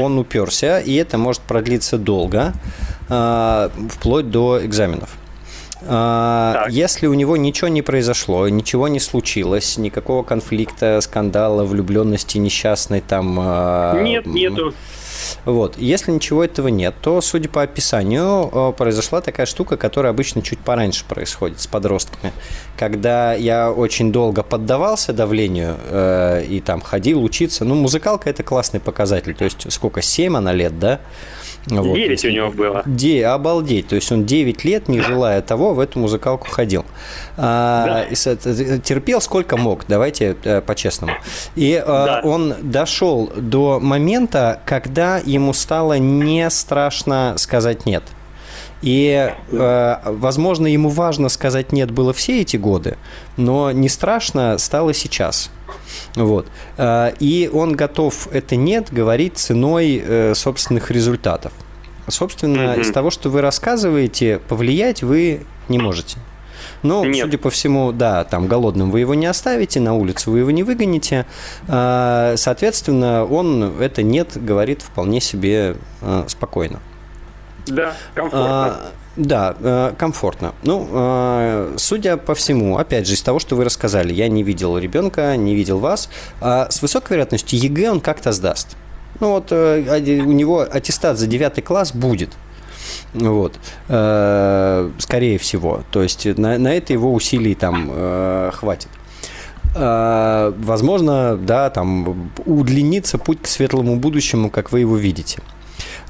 он 0.00 0.18
уперся, 0.18 0.80
и 0.80 0.94
это 0.94 1.18
может 1.18 1.42
продлиться 1.42 1.98
долго, 1.98 2.54
э, 3.10 3.68
вплоть 3.90 4.30
до 4.30 4.64
экзаменов. 4.64 5.10
Так. 5.86 6.70
Если 6.70 7.06
у 7.06 7.12
него 7.12 7.36
ничего 7.36 7.68
не 7.68 7.82
произошло, 7.82 8.48
ничего 8.48 8.88
не 8.88 8.98
случилось, 8.98 9.76
никакого 9.76 10.22
конфликта, 10.22 10.98
скандала, 11.02 11.64
влюбленности 11.64 12.38
несчастной 12.38 13.02
там... 13.02 14.02
Нет, 14.02 14.24
нету. 14.24 14.72
Вот. 15.44 15.78
Если 15.78 16.10
ничего 16.10 16.44
этого 16.44 16.68
нет, 16.68 16.94
то, 17.00 17.20
судя 17.20 17.48
по 17.48 17.62
описанию, 17.62 18.50
э, 18.52 18.72
произошла 18.76 19.20
такая 19.20 19.46
штука, 19.46 19.76
которая 19.76 20.12
обычно 20.12 20.42
чуть 20.42 20.58
пораньше 20.58 21.04
происходит 21.04 21.60
с 21.60 21.66
подростками. 21.66 22.32
Когда 22.76 23.34
я 23.34 23.70
очень 23.70 24.12
долго 24.12 24.42
поддавался 24.42 25.12
давлению 25.12 25.76
э, 25.88 26.44
и 26.48 26.60
там 26.60 26.80
ходил 26.80 27.22
учиться, 27.22 27.64
ну, 27.64 27.74
музыкалка– 27.74 28.30
это 28.30 28.42
классный 28.42 28.80
показатель. 28.80 29.34
То 29.34 29.44
есть, 29.44 29.70
сколько, 29.72 30.02
7 30.02 30.36
она 30.36 30.52
лет, 30.52 30.78
да? 30.78 31.00
Вот. 31.66 31.94
9 31.94 32.24
у 32.24 32.30
него 32.30 32.50
было. 32.50 32.82
Де, 32.86 33.26
обалдеть. 33.26 33.88
То 33.88 33.96
есть 33.96 34.10
он 34.12 34.24
9 34.24 34.64
лет, 34.64 34.88
не 34.88 35.00
желая 35.00 35.40
того, 35.40 35.74
в 35.74 35.80
эту 35.80 35.98
музыкалку 35.98 36.48
ходил. 36.48 36.84
А, 37.36 38.06
да. 38.08 38.36
терпел 38.78 39.20
сколько 39.20 39.56
мог, 39.56 39.84
давайте 39.88 40.36
э, 40.44 40.60
по-честному. 40.60 41.14
И 41.56 41.74
а, 41.74 42.06
да. 42.06 42.20
он 42.28 42.54
дошел 42.62 43.30
до 43.36 43.80
момента, 43.80 44.60
когда 44.66 45.18
ему 45.18 45.52
стало 45.52 45.98
не 45.98 46.48
страшно 46.50 47.34
сказать 47.38 47.86
«нет». 47.86 48.02
И, 48.84 49.32
э, 49.50 49.96
возможно, 50.04 50.66
ему 50.66 50.90
важно 50.90 51.30
сказать 51.30 51.72
«нет» 51.72 51.90
было 51.90 52.12
все 52.12 52.42
эти 52.42 52.58
годы, 52.58 52.98
но 53.38 53.72
не 53.72 53.88
страшно 53.88 54.58
стало 54.58 54.92
сейчас. 54.92 55.50
Вот. 56.16 56.48
Э, 56.76 57.12
и 57.18 57.48
он 57.50 57.72
готов 57.72 58.28
это 58.30 58.56
«нет» 58.56 58.92
говорить 58.92 59.38
ценой 59.38 60.02
э, 60.04 60.34
собственных 60.34 60.90
результатов. 60.90 61.52
Собственно, 62.08 62.74
mm-hmm. 62.74 62.80
из 62.82 62.92
того, 62.92 63.08
что 63.10 63.30
вы 63.30 63.40
рассказываете, 63.40 64.38
повлиять 64.48 65.02
вы 65.02 65.46
не 65.70 65.78
можете. 65.78 66.18
Но, 66.82 67.06
Нет. 67.06 67.24
судя 67.24 67.38
по 67.38 67.48
всему, 67.48 67.90
да, 67.90 68.24
там 68.24 68.46
голодным 68.46 68.90
вы 68.90 69.00
его 69.00 69.14
не 69.14 69.24
оставите, 69.24 69.80
на 69.80 69.94
улицу 69.94 70.30
вы 70.30 70.40
его 70.40 70.50
не 70.50 70.62
выгоните. 70.62 71.24
Э, 71.68 72.34
соответственно, 72.36 73.24
он 73.24 73.80
это 73.80 74.02
нет 74.02 74.32
говорит 74.34 74.82
вполне 74.82 75.22
себе 75.22 75.76
спокойно. 76.26 76.80
Да, 77.66 77.94
комфортно. 78.14 78.50
А, 78.50 78.92
да, 79.16 79.54
э, 79.60 79.92
комфортно. 79.96 80.54
Ну, 80.64 80.88
э, 80.90 81.74
судя 81.76 82.16
по 82.16 82.34
всему, 82.34 82.78
опять 82.78 83.06
же, 83.06 83.14
из 83.14 83.22
того, 83.22 83.38
что 83.38 83.54
вы 83.54 83.64
рассказали, 83.64 84.12
я 84.12 84.28
не 84.28 84.42
видел 84.42 84.76
ребенка, 84.76 85.36
не 85.36 85.54
видел 85.54 85.78
вас, 85.78 86.08
а 86.40 86.68
с 86.70 86.82
высокой 86.82 87.12
вероятностью 87.12 87.58
ЕГЭ 87.58 87.90
он 87.90 88.00
как-то 88.00 88.32
сдаст. 88.32 88.76
Ну 89.20 89.30
вот 89.30 89.48
э, 89.50 90.22
у 90.22 90.32
него 90.32 90.60
аттестат 90.60 91.18
за 91.18 91.26
9 91.26 91.64
класс 91.64 91.92
будет. 91.92 92.30
Вот. 93.14 93.54
Скорее 93.86 95.38
всего. 95.38 95.82
То 95.90 96.02
есть 96.02 96.26
на, 96.36 96.58
на 96.58 96.74
это 96.74 96.92
его 96.92 97.14
усилий 97.14 97.54
там 97.54 98.50
хватит. 98.52 98.88
Возможно, 99.74 101.36
да, 101.36 101.70
там 101.70 102.30
удлинится 102.44 103.16
путь 103.18 103.40
к 103.42 103.46
светлому 103.46 103.96
будущему, 103.96 104.50
как 104.50 104.72
вы 104.72 104.80
его 104.80 104.96
видите. 104.96 105.40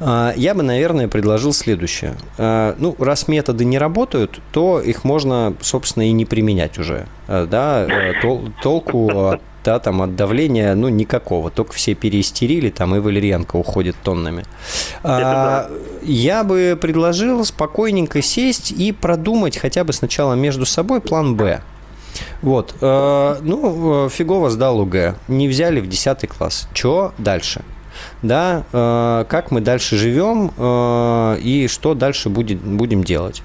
А, 0.01 0.33
я 0.37 0.55
бы, 0.55 0.63
наверное, 0.63 1.09
предложил 1.09 1.53
следующее. 1.53 2.15
А, 2.39 2.75
ну, 2.79 2.95
раз 2.99 3.29
методы 3.29 3.65
не 3.65 3.79
работают, 3.79 4.41
то 4.53 4.81
их 4.81 5.05
можно, 5.05 5.55
собственно, 5.61 6.09
и 6.09 6.13
не 6.13 6.25
применять 6.25 6.79
уже. 6.79 7.07
А, 7.29 7.47
да, 7.47 7.87
тол- 8.23 8.53
толку 8.63 9.09
от 9.29 9.41
да, 9.65 9.79
там 9.79 10.03
от 10.03 10.15
давления, 10.15 10.75
ну, 10.75 10.91
никакого, 10.91 11.51
только 11.51 11.73
все 11.73 11.95
переистерили, 11.95 12.69
там 12.69 12.95
и 12.95 12.99
валерьянка 12.99 13.57
уходит 13.57 13.97
тоннами. 14.03 14.45
А, 15.03 15.71
я 16.03 16.45
бы 16.45 16.79
предложил 16.79 17.43
спокойненько 17.47 18.21
сесть 18.21 18.73
и 18.73 18.93
продумать 18.93 19.57
хотя 19.57 19.83
бы 19.85 19.95
сначала 19.95 20.35
между 20.35 20.67
собой 20.67 21.01
план 21.01 21.35
«Б». 21.35 21.63
Вот, 22.43 22.75
э, 22.81 23.37
ну, 23.41 24.09
фигово 24.09 24.51
сдал 24.51 24.79
УГ, 24.81 25.17
не 25.27 25.49
взяли 25.49 25.81
в 25.81 25.89
10 25.89 26.27
класс. 26.29 26.69
Чё 26.73 27.13
дальше? 27.19 27.63
Да, 28.23 28.65
э, 28.73 29.25
как 29.29 29.51
мы 29.51 29.61
дальше 29.61 29.97
живем 29.97 30.53
э, 30.57 31.39
и 31.41 31.69
что 31.69 31.95
дальше 31.95 32.29
будет, 32.29 32.61
будем 32.61 33.05
делать. 33.05 33.43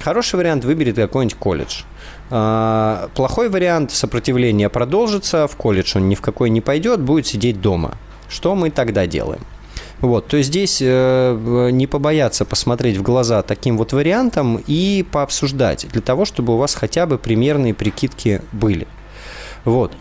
Хороший 0.00 0.36
вариант 0.36 0.64
выберет 0.64 0.96
какой-нибудь 0.96 1.38
колледж. 1.38 1.82
Э, 2.30 3.08
плохой 3.14 3.48
вариант 3.48 3.92
сопротивления 3.92 4.68
продолжится, 4.68 5.46
в 5.46 5.56
колледж 5.56 5.92
он 5.96 6.08
ни 6.08 6.14
в 6.14 6.20
какой 6.20 6.50
не 6.50 6.60
пойдет, 6.60 7.00
будет 7.00 7.26
сидеть 7.26 7.60
дома. 7.60 7.96
Что 8.28 8.54
мы 8.54 8.70
тогда 8.70 9.06
делаем? 9.06 9.40
Вот, 10.00 10.28
то 10.28 10.38
есть 10.38 10.48
здесь 10.48 10.78
э, 10.80 11.68
не 11.72 11.86
побояться 11.86 12.46
посмотреть 12.46 12.96
в 12.96 13.02
глаза 13.02 13.42
таким 13.42 13.76
вот 13.76 13.92
вариантам 13.92 14.62
и 14.66 15.04
пообсуждать, 15.10 15.86
для 15.92 16.00
того, 16.00 16.24
чтобы 16.24 16.54
у 16.54 16.56
вас 16.56 16.74
хотя 16.74 17.04
бы 17.04 17.18
примерные 17.18 17.74
прикидки 17.74 18.40
были. 18.52 18.86
Вот. 19.66 19.92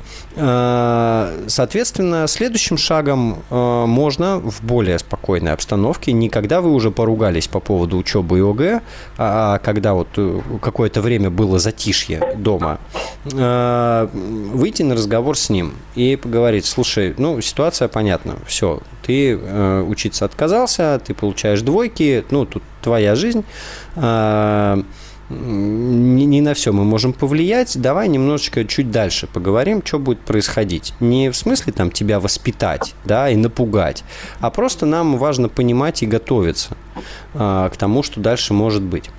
Э, 0.41 1.43
соответственно, 1.47 2.25
следующим 2.27 2.77
шагом 2.77 3.43
э, 3.49 3.85
можно 3.85 4.37
в 4.39 4.63
более 4.63 4.97
спокойной 4.97 5.51
обстановке, 5.51 6.13
не 6.13 6.29
когда 6.29 6.61
вы 6.61 6.71
уже 6.71 6.91
поругались 6.91 7.49
по 7.49 7.59
поводу 7.59 7.97
учебы 7.97 8.39
и 8.39 8.41
ОГЭ, 8.41 8.81
а 9.17 9.59
когда 9.59 9.93
вот 9.93 10.07
э, 10.15 10.41
какое-то 10.61 11.01
время 11.01 11.29
было 11.29 11.59
затишье 11.59 12.35
дома, 12.37 12.79
выйти 13.25 14.83
на 14.83 14.95
разговор 14.95 15.37
с 15.37 15.49
ним 15.49 15.73
и 15.95 16.15
поговорить, 16.15 16.65
слушай, 16.65 17.13
ну, 17.17 17.41
ситуация 17.41 17.89
понятна, 17.89 18.35
все, 18.47 18.81
ты 19.05 19.35
учиться 19.37 20.25
отказался, 20.25 21.01
ты 21.05 21.13
получаешь 21.13 21.61
двойки, 21.61 22.23
ну, 22.31 22.45
тут 22.45 22.63
твоя 22.81 23.15
жизнь, 23.15 23.43
не, 25.29 26.25
не 26.25 26.41
на 26.41 26.53
все 26.53 26.71
мы 26.71 26.83
можем 26.83 27.13
повлиять. 27.13 27.79
Давай 27.79 28.07
немножечко 28.07 28.65
чуть 28.65 28.91
дальше 28.91 29.27
поговорим, 29.27 29.81
что 29.85 29.99
будет 29.99 30.19
происходить. 30.21 30.93
Не 30.99 31.29
в 31.29 31.35
смысле 31.35 31.73
там 31.73 31.91
тебя 31.91 32.19
воспитать, 32.19 32.95
да, 33.05 33.29
и 33.29 33.35
напугать, 33.35 34.03
а 34.39 34.49
просто 34.49 34.85
нам 34.85 35.17
важно 35.17 35.49
понимать 35.49 36.03
и 36.03 36.07
готовиться 36.07 36.75
а, 37.33 37.69
к 37.69 37.77
тому, 37.77 38.03
что 38.03 38.19
дальше 38.19 38.53
может 38.53 38.81
быть 38.81 39.09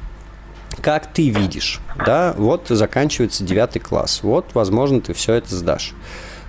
как 0.80 1.12
ты 1.12 1.28
видишь, 1.28 1.80
да, 2.06 2.34
вот 2.38 2.68
заканчивается 2.68 3.44
девятый 3.44 3.82
класс, 3.82 4.20
вот, 4.22 4.46
возможно, 4.54 5.02
ты 5.02 5.12
все 5.12 5.34
это 5.34 5.54
сдашь. 5.54 5.92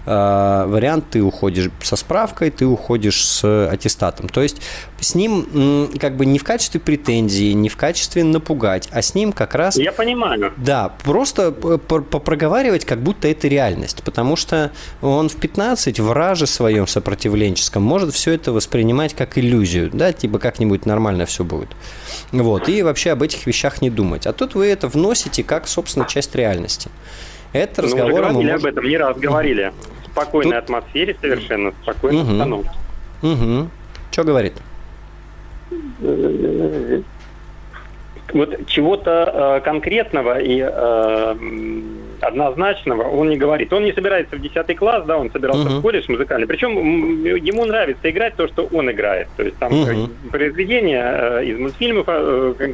Э, 0.06 0.66
вариант 0.68 1.06
ты 1.12 1.22
уходишь 1.22 1.70
со 1.82 1.96
справкой, 1.96 2.50
ты 2.50 2.66
уходишь 2.66 3.26
с 3.26 3.68
аттестатом. 3.70 4.30
То 4.30 4.42
есть 4.42 4.62
с 5.00 5.16
ним 5.16 5.90
как 6.00 6.18
бы 6.18 6.26
не 6.26 6.40
в 6.40 6.44
качестве 6.44 6.80
претензии, 6.80 7.52
не 7.54 7.70
в 7.70 7.78
качестве 7.78 8.24
напугать, 8.24 8.90
а 8.92 9.02
с 9.02 9.16
ним 9.16 9.32
как 9.32 9.56
раз... 9.56 9.78
Я 9.78 9.92
понимаю. 9.92 10.54
Да, 10.58 10.90
просто 11.04 11.52
попроговаривать, 11.52 12.86
как 12.86 13.02
будто 13.02 13.28
это 13.28 13.48
реальность, 13.48 14.04
потому 14.04 14.36
что 14.36 14.72
он 15.02 15.30
в 15.30 15.36
15 15.36 16.00
в 16.00 16.12
раже 16.12 16.48
своем 16.48 16.88
сопротивленческом 16.88 17.84
может 17.84 18.14
все 18.14 18.32
это 18.32 18.52
воспринимать 18.52 19.14
как 19.14 19.38
иллюзию, 19.38 19.90
да, 19.92 20.14
типа 20.14 20.40
как-нибудь 20.40 20.86
нормально 20.86 21.26
все 21.26 21.44
будет. 21.44 21.70
Вот, 22.32 22.70
и 22.70 22.84
вообще 22.84 23.12
об 23.12 23.24
этих 23.24 23.46
вещах 23.46 23.82
не 23.82 23.90
думать. 23.90 24.26
А 24.28 24.34
тут 24.34 24.56
вы 24.56 24.68
это 24.68 24.88
вносите 24.88 25.44
как, 25.44 25.68
собственно, 25.68 26.06
часть 26.06 26.36
реальности. 26.36 26.90
Это 27.54 27.82
разговор... 27.82 28.10
Ну, 28.10 28.16
мы 28.16 28.22
говорили 28.22 28.52
можем... 28.52 28.68
об 28.68 28.74
этом, 28.74 28.86
не 28.86 28.98
раз 28.98 29.18
говорили. 29.18 29.74
В 30.04 30.12
спокойной 30.12 30.56
Тут... 30.56 30.64
атмосфере 30.64 31.16
совершенно, 31.20 31.74
спокойной 31.84 32.22
угу. 32.22 32.30
обстановке. 32.30 32.72
Угу. 33.22 33.70
Что 34.12 34.24
говорит? 34.24 34.54
Вот 38.34 38.68
чего-то 38.68 39.60
э, 39.60 39.66
конкретного 39.66 40.40
и 40.40 40.62
э, 40.62 41.36
однозначного 42.22 43.04
он 43.04 43.30
не 43.30 43.38
говорит. 43.38 43.72
Он 43.74 43.84
не 43.84 43.94
собирается 43.94 44.36
в 44.36 44.42
10 44.42 44.78
класс, 44.78 45.06
да, 45.06 45.18
он 45.18 45.32
собирался 45.32 45.68
uh-huh. 45.68 45.80
в 45.80 45.82
колледж 45.82 46.06
музыкальный. 46.10 46.48
Причем 46.48 46.72
ему 47.26 47.66
нравится 47.66 48.10
играть 48.10 48.36
то, 48.36 48.48
что 48.48 48.68
он 48.72 48.92
играет. 48.92 49.28
То 49.38 49.44
есть 49.44 49.58
там 49.58 49.72
uh-huh. 49.72 50.10
произведения 50.32 51.04
э, 51.04 51.46
из 51.46 51.60
мультфильмов, 51.60 52.06
э, 52.08 52.74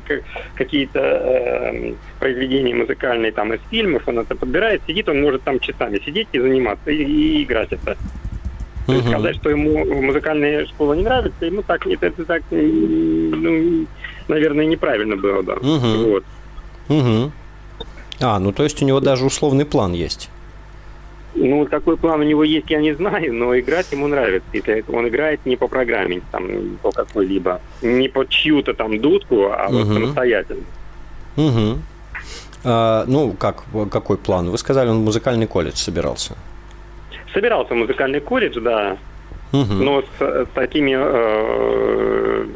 какие-то 0.55 0.99
э, 0.99 1.93
произведения 2.19 2.75
музыкальные 2.75 3.31
там 3.31 3.53
из 3.53 3.61
фильмов, 3.69 4.03
он 4.07 4.19
это 4.19 4.35
подбирает, 4.35 4.81
сидит, 4.87 5.09
он 5.09 5.21
может 5.21 5.43
там 5.43 5.59
часами 5.59 5.99
сидеть 6.05 6.27
и 6.31 6.39
заниматься, 6.39 6.91
и, 6.91 7.03
и 7.03 7.43
играть 7.43 7.71
это. 7.71 7.97
То 8.85 8.93
есть 8.93 9.07
сказать, 9.07 9.35
что 9.35 9.49
ему 9.49 10.01
музыкальная 10.01 10.65
школа 10.65 10.93
не 10.93 11.03
нравится, 11.03 11.45
ему 11.45 11.61
так, 11.61 11.85
это, 11.85 12.05
это 12.05 12.23
так, 12.23 12.41
ну, 12.51 13.85
наверное, 14.29 14.65
неправильно 14.65 15.17
было, 15.17 15.43
да. 15.43 15.55
Угу. 15.55 16.09
Вот. 16.09 16.23
Угу. 16.87 17.31
А, 18.19 18.39
ну 18.39 18.51
то 18.51 18.63
есть 18.63 18.81
у 18.81 18.85
него 18.85 18.99
даже 18.99 19.25
условный 19.25 19.65
план 19.65 19.93
есть. 19.93 20.29
Ну, 21.39 21.67
какой 21.67 21.97
план 21.97 22.21
у 22.21 22.23
него 22.23 22.43
есть, 22.43 22.69
я 22.69 22.79
не 22.79 22.93
знаю, 22.93 23.31
но 23.33 23.57
играть 23.59 23.91
ему 23.91 24.07
нравится. 24.07 24.47
Если 24.53 24.83
он 24.91 25.07
играет 25.07 25.45
не 25.45 25.55
по 25.55 25.67
программе, 25.67 26.21
там, 26.31 26.77
по 26.81 26.91
какой-либо, 26.91 27.61
не 27.83 28.09
по 28.09 28.27
чью-то 28.27 28.73
там 28.73 28.99
дудку, 28.99 29.51
а 29.51 29.67
угу. 29.67 29.77
вот 29.77 29.87
самостоятельно. 29.87 30.63
Угу. 31.35 31.77
А, 32.63 33.05
ну, 33.07 33.33
как, 33.33 33.65
какой 33.91 34.17
план? 34.17 34.49
Вы 34.49 34.57
сказали, 34.57 34.89
он 34.89 35.01
в 35.01 35.05
музыкальный 35.05 35.45
колледж 35.45 35.75
собирался. 35.75 36.35
Собирался 37.33 37.75
в 37.75 37.77
музыкальный 37.77 38.19
колледж, 38.19 38.59
да. 38.59 38.97
Угу. 39.53 39.73
Но 39.73 40.01
с, 40.01 40.21
с 40.21 40.47
такими 40.55 40.95
э, 40.97 42.47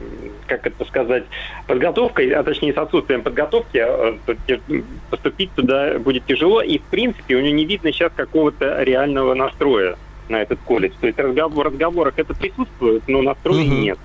как 0.52 0.68
это 0.68 0.84
сказать, 0.86 1.24
подготовкой, 1.66 2.30
а 2.32 2.44
точнее 2.44 2.74
с 2.74 2.78
отсутствием 2.78 3.22
подготовки, 3.22 3.78
э, 3.78 4.82
поступить 5.10 5.52
туда 5.54 5.98
будет 5.98 6.26
тяжело, 6.26 6.62
и 6.62 6.78
в 6.78 6.84
принципе 6.84 7.38
у 7.38 7.40
него 7.40 7.56
не 7.56 7.66
видно 7.66 7.94
сейчас 7.94 8.12
какого-то 8.14 8.84
реального 8.84 9.34
настроя 9.34 9.96
на 10.28 10.42
этот 10.42 10.60
колледж. 10.60 10.94
То 11.00 11.08
есть 11.08 11.18
разговор, 11.18 11.52
в 11.52 11.68
разговорах 11.68 12.16
это 12.18 12.34
присутствует, 12.34 13.04
но 13.08 13.22
настроя 13.22 13.64
угу. 13.64 13.74
нет. 13.74 13.98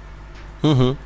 Угу. 0.62 0.96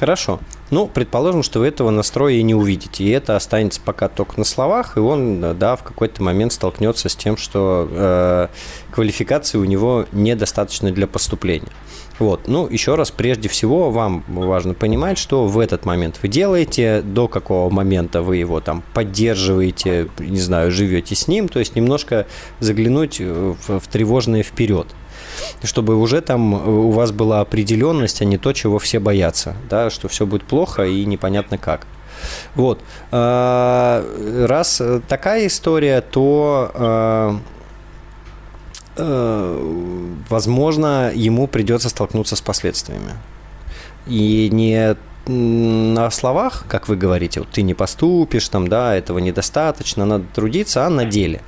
Хорошо. 0.00 0.40
Ну, 0.70 0.86
предположим, 0.86 1.42
что 1.42 1.60
вы 1.60 1.66
этого 1.66 1.90
настроя 1.90 2.34
и 2.34 2.42
не 2.42 2.54
увидите, 2.54 3.04
и 3.04 3.10
это 3.10 3.36
останется 3.36 3.80
пока 3.84 4.08
только 4.08 4.38
на 4.38 4.44
словах, 4.44 4.96
и 4.96 5.00
он, 5.00 5.58
да, 5.58 5.76
в 5.76 5.82
какой-то 5.82 6.22
момент 6.22 6.52
столкнется 6.52 7.08
с 7.08 7.16
тем, 7.16 7.36
что 7.36 7.88
э, 7.90 8.48
квалификации 8.90 9.58
у 9.58 9.64
него 9.64 10.06
недостаточно 10.12 10.90
для 10.90 11.06
поступления. 11.06 11.70
Вот. 12.18 12.46
Ну, 12.46 12.68
еще 12.68 12.94
раз, 12.94 13.10
прежде 13.10 13.48
всего, 13.48 13.90
вам 13.90 14.24
важно 14.28 14.74
понимать, 14.74 15.18
что 15.18 15.46
в 15.46 15.58
этот 15.58 15.84
момент 15.84 16.20
вы 16.22 16.28
делаете, 16.28 17.02
до 17.02 17.26
какого 17.28 17.70
момента 17.70 18.22
вы 18.22 18.36
его 18.36 18.60
там 18.60 18.82
поддерживаете, 18.94 20.08
не 20.18 20.38
знаю, 20.38 20.70
живете 20.70 21.14
с 21.14 21.26
ним, 21.26 21.48
то 21.48 21.58
есть 21.58 21.74
немножко 21.74 22.26
заглянуть 22.60 23.20
в, 23.20 23.80
в 23.80 23.88
тревожное 23.88 24.42
вперед 24.42 24.86
чтобы 25.62 25.96
уже 25.96 26.20
там 26.20 26.54
у 26.54 26.90
вас 26.90 27.12
была 27.12 27.40
определенность, 27.40 28.22
а 28.22 28.24
не 28.24 28.38
то, 28.38 28.52
чего 28.52 28.78
все 28.78 28.98
боятся, 28.98 29.56
да, 29.68 29.90
что 29.90 30.08
все 30.08 30.26
будет 30.26 30.44
плохо 30.44 30.84
и 30.84 31.04
непонятно 31.04 31.58
как. 31.58 31.86
Вот. 32.54 32.80
А, 33.10 34.04
раз 34.46 34.80
такая 35.08 35.46
история, 35.46 36.00
то 36.00 36.70
а, 36.74 37.38
Э, 38.96 40.20
возможно, 40.28 41.10
ему 41.14 41.46
придется 41.46 41.88
столкнуться 41.88 42.36
с 42.36 42.40
последствиями. 42.40 43.12
И 44.06 44.48
не 44.52 44.96
на 45.26 46.10
словах, 46.10 46.64
как 46.68 46.88
вы 46.88 46.96
говорите, 46.96 47.40
вот 47.40 47.50
ты 47.50 47.62
не 47.62 47.74
поступишь, 47.74 48.48
там, 48.48 48.68
да, 48.68 48.94
этого 48.94 49.18
недостаточно, 49.18 50.04
надо 50.04 50.24
трудиться, 50.34 50.86
а 50.86 50.90
на 50.90 51.04
деле. 51.04 51.40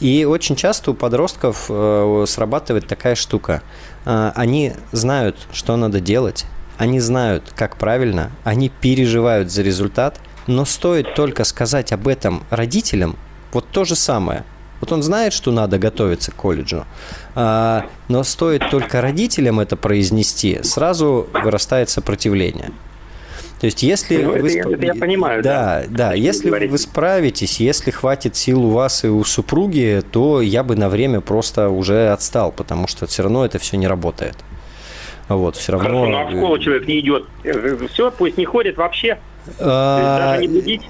И 0.00 0.24
очень 0.24 0.56
часто 0.56 0.90
у 0.90 0.94
подростков 0.94 1.66
э, 1.68 2.24
срабатывает 2.26 2.86
такая 2.86 3.14
штука. 3.14 3.62
Э, 4.04 4.32
они 4.34 4.72
знают, 4.92 5.36
что 5.52 5.76
надо 5.76 6.00
делать, 6.00 6.44
они 6.76 7.00
знают, 7.00 7.52
как 7.54 7.76
правильно, 7.76 8.30
они 8.44 8.68
переживают 8.68 9.50
за 9.50 9.62
результат, 9.62 10.20
но 10.46 10.64
стоит 10.64 11.14
только 11.14 11.44
сказать 11.44 11.92
об 11.92 12.08
этом 12.08 12.44
родителям, 12.50 13.16
вот 13.52 13.66
то 13.70 13.84
же 13.84 13.94
самое– 13.94 14.44
вот 14.80 14.92
он 14.92 15.02
знает, 15.02 15.32
что 15.32 15.50
надо 15.50 15.78
готовиться 15.78 16.30
к 16.30 16.36
колледжу, 16.36 16.84
а, 17.34 17.86
но 18.08 18.22
стоит 18.22 18.70
только 18.70 19.00
родителям 19.00 19.60
это 19.60 19.76
произнести, 19.76 20.62
сразу 20.62 21.28
вырастает 21.32 21.90
сопротивление. 21.90 22.70
То 23.60 23.66
есть, 23.66 23.82
если 23.82 24.22
ну, 24.22 24.30
вы... 24.30 24.56
Это, 24.56 24.70
это 24.70 24.86
я 24.86 24.94
понимаю, 24.94 25.42
да. 25.42 25.82
Да, 25.88 26.08
да. 26.10 26.12
Если 26.12 26.48
говорите. 26.48 26.70
вы 26.70 26.78
справитесь, 26.78 27.58
если 27.58 27.90
хватит 27.90 28.36
сил 28.36 28.64
у 28.64 28.70
вас 28.70 29.04
и 29.04 29.08
у 29.08 29.24
супруги, 29.24 30.02
то 30.12 30.40
я 30.40 30.62
бы 30.62 30.76
на 30.76 30.88
время 30.88 31.20
просто 31.20 31.68
уже 31.68 32.10
отстал, 32.10 32.52
потому 32.52 32.86
что 32.86 33.06
все 33.06 33.24
равно 33.24 33.44
это 33.44 33.58
все 33.58 33.76
не 33.76 33.88
работает. 33.88 34.36
Вот, 35.28 35.56
все 35.56 35.72
равно... 35.72 35.88
Хорошо, 35.88 36.10
ну 36.10 36.18
а 36.18 36.24
в 36.26 36.30
школу 36.30 36.58
человек 36.58 36.86
не 36.86 37.00
идет. 37.00 37.26
Все, 37.92 38.10
пусть 38.10 38.38
не 38.38 38.44
ходит 38.44 38.76
вообще. 38.76 39.18
А... 39.58 40.18
Даже 40.18 40.46
не 40.46 40.48
будить. 40.48 40.82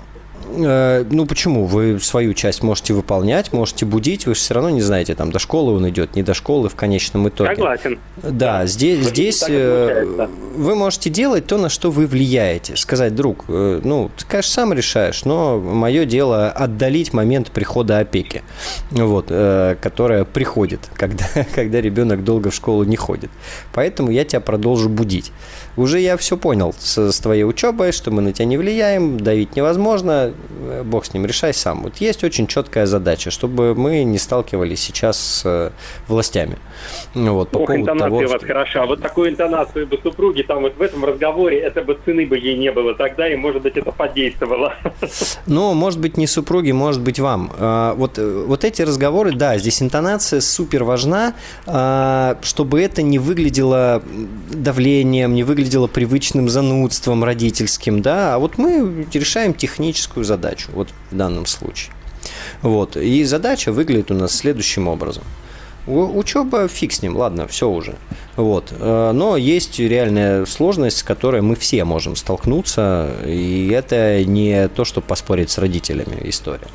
Э, 0.51 1.05
ну 1.11 1.27
почему? 1.27 1.65
Вы 1.65 1.99
свою 2.01 2.35
часть 2.35 2.63
можете 2.63 2.95
выполнять, 2.95 3.53
можете 3.53 3.85
будить, 3.87 4.27
вы 4.27 4.35
же 4.35 4.41
все 4.41 4.55
равно 4.55 4.71
не 4.71 4.81
знаете, 4.81 5.15
там 5.15 5.31
до 5.31 5.39
школы 5.39 5.75
он 5.75 5.89
идет, 5.89 6.17
не 6.17 6.23
до 6.23 6.35
школы 6.35 6.69
в 6.69 6.75
конечном 6.75 7.29
итоге. 7.29 7.55
Согласен. 7.55 7.99
Да, 8.23 8.67
здесь, 8.67 9.07
здесь 9.07 9.45
э, 9.49 10.29
вы 10.57 10.75
можете 10.75 11.11
делать 11.11 11.47
то, 11.47 11.59
на 11.59 11.69
что 11.69 11.91
вы 11.91 12.07
влияете. 12.07 12.77
Сказать, 12.77 13.15
друг, 13.15 13.45
э, 13.49 13.81
ну, 13.83 14.11
ты, 14.17 14.25
конечно, 14.27 14.53
сам 14.53 14.73
решаешь, 14.73 15.25
но 15.25 15.59
мое 15.59 16.05
дело 16.05 16.51
отдалить 16.51 17.13
момент 17.13 17.51
прихода 17.51 17.99
опеки, 17.99 18.43
вот, 18.91 19.27
которая 19.27 20.25
приходит, 20.25 20.81
когда, 20.95 21.25
когда 21.55 21.81
ребенок 21.81 22.25
долго 22.25 22.51
в 22.51 22.55
школу 22.55 22.85
не 22.85 22.97
ходит. 22.97 23.31
Поэтому 23.73 24.11
я 24.11 24.25
тебя 24.25 24.41
продолжу 24.41 24.89
будить 24.89 25.33
уже 25.79 26.01
я 26.01 26.17
все 26.17 26.37
понял 26.37 26.75
с, 26.79 27.13
с 27.13 27.21
твоей 27.21 27.45
учебой, 27.45 27.93
что 27.93 28.11
мы 28.11 28.23
на 28.23 28.33
тебя 28.33 28.47
не 28.47 28.57
влияем, 28.57 29.19
давить 29.19 29.57
невозможно, 29.57 30.33
бог 30.85 31.05
с 31.05 31.15
ним, 31.15 31.27
решай 31.27 31.55
сам. 31.55 31.83
Вот 31.83 31.97
есть 31.97 32.25
очень 32.25 32.47
четкая 32.47 32.87
задача, 32.87 33.31
чтобы 33.31 33.75
мы 33.75 34.05
не 34.05 34.19
сталкивались 34.19 34.81
сейчас 34.81 35.19
с 35.19 35.43
э, 35.45 35.71
властями. 36.09 36.59
Ну 37.15 37.35
вот, 37.35 37.51
по 37.51 37.59
Ох, 37.59 37.67
поводу 37.67 37.83
интонация 37.83 38.09
того, 38.09 38.19
у 38.19 38.23
вас 38.23 38.31
что... 38.31 38.47
хороша. 38.47 38.87
Вот 38.87 39.03
такую 39.03 39.31
интонацию 39.31 39.87
бы 39.87 39.99
супруги 40.03 40.43
там 40.43 40.63
вот 40.63 40.77
в 40.77 40.83
этом 40.83 41.05
разговоре, 41.05 41.59
это 41.59 41.83
бы 41.83 41.99
цены 42.05 42.27
бы 42.27 42.39
ей 42.39 42.57
не 42.57 42.71
было 42.73 42.95
тогда, 42.95 43.29
и, 43.29 43.37
может 43.37 43.63
быть, 43.63 43.77
это 43.77 43.93
подействовало. 43.93 44.75
Ну, 45.47 45.73
может 45.75 46.01
быть, 46.01 46.17
не 46.17 46.27
супруги, 46.27 46.73
может 46.73 47.01
быть, 47.01 47.19
вам. 47.19 47.51
А, 47.59 47.95
вот, 47.95 48.19
э, 48.19 48.45
вот 48.47 48.65
эти 48.65 48.83
разговоры, 48.83 49.33
да, 49.33 49.57
здесь 49.59 49.83
интонация 49.83 50.41
супер 50.41 50.85
важна, 50.85 51.35
а, 51.67 52.39
чтобы 52.43 52.81
это 52.83 53.03
не 53.03 53.19
выглядело 53.19 54.03
давлением, 54.53 55.35
не 55.35 55.43
выглядело 55.43 55.87
привычным 55.87 56.49
занудством 56.49 57.25
родительским, 57.25 58.03
да, 58.03 58.35
а 58.35 58.39
вот 58.39 58.59
мы 58.59 59.07
решаем 59.13 59.55
техническую 59.55 60.25
задачу, 60.25 60.48
вот 60.73 60.89
в 61.11 61.17
данном 61.17 61.47
случае. 61.47 61.93
Вот, 62.63 62.97
и 62.97 63.25
задача 63.25 63.73
выглядит 63.73 64.11
у 64.11 64.15
нас 64.15 64.35
следующим 64.35 64.89
образом. 64.89 65.25
Учеба 65.87 66.69
фиг 66.69 66.93
с 66.93 67.01
ним, 67.01 67.17
ладно, 67.17 67.49
все 67.49 67.69
уже. 67.71 67.95
Вот. 68.37 68.73
Э, 68.79 69.13
но 69.13 69.39
есть 69.39 69.79
реальная 69.79 70.45
сложность, 70.45 70.99
с 70.99 71.03
которой 71.03 71.41
мы 71.41 71.57
все 71.57 71.85
можем 71.85 72.15
столкнуться, 72.15 73.11
и 73.25 73.71
это 73.73 74.23
не 74.25 74.69
то, 74.69 74.85
что 74.85 75.01
поспорить 75.01 75.51
с 75.51 75.57
родителями 75.57 76.21
история. 76.25 76.69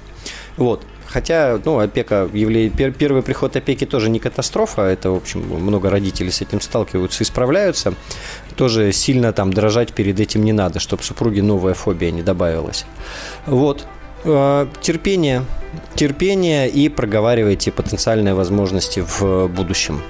Вот. 0.58 0.82
Хотя, 1.14 1.60
ну, 1.64 1.78
опека, 1.78 2.28
явление, 2.34 2.92
первый 2.92 3.22
приход 3.22 3.56
опеки 3.56 3.86
тоже 3.86 4.10
не 4.10 4.18
катастрофа, 4.18 4.82
это, 4.82 5.12
в 5.12 5.16
общем, 5.16 5.42
много 5.42 5.92
родителей 5.92 6.32
с 6.32 6.42
этим 6.42 6.60
сталкиваются 6.60 7.24
и 7.24 7.28
справляются. 7.28 7.94
Тоже 8.56 8.92
сильно 8.92 9.32
там 9.32 9.54
дрожать 9.54 9.94
перед 9.94 10.20
этим 10.20 10.44
не 10.44 10.54
надо, 10.54 10.80
чтобы 10.80 11.04
супруге 11.04 11.44
новая 11.44 11.76
фобия 11.76 12.10
не 12.10 12.24
добавилась. 12.24 12.86
Вот. 13.46 13.86
Э, 14.24 14.66
терпение. 14.82 15.46
Терпение 15.94 16.68
и 16.68 16.90
проговаривайте 16.90 17.72
потенциальные 17.72 18.34
возможности 18.34 19.06
в 19.08 19.48
будущем. 19.50 20.02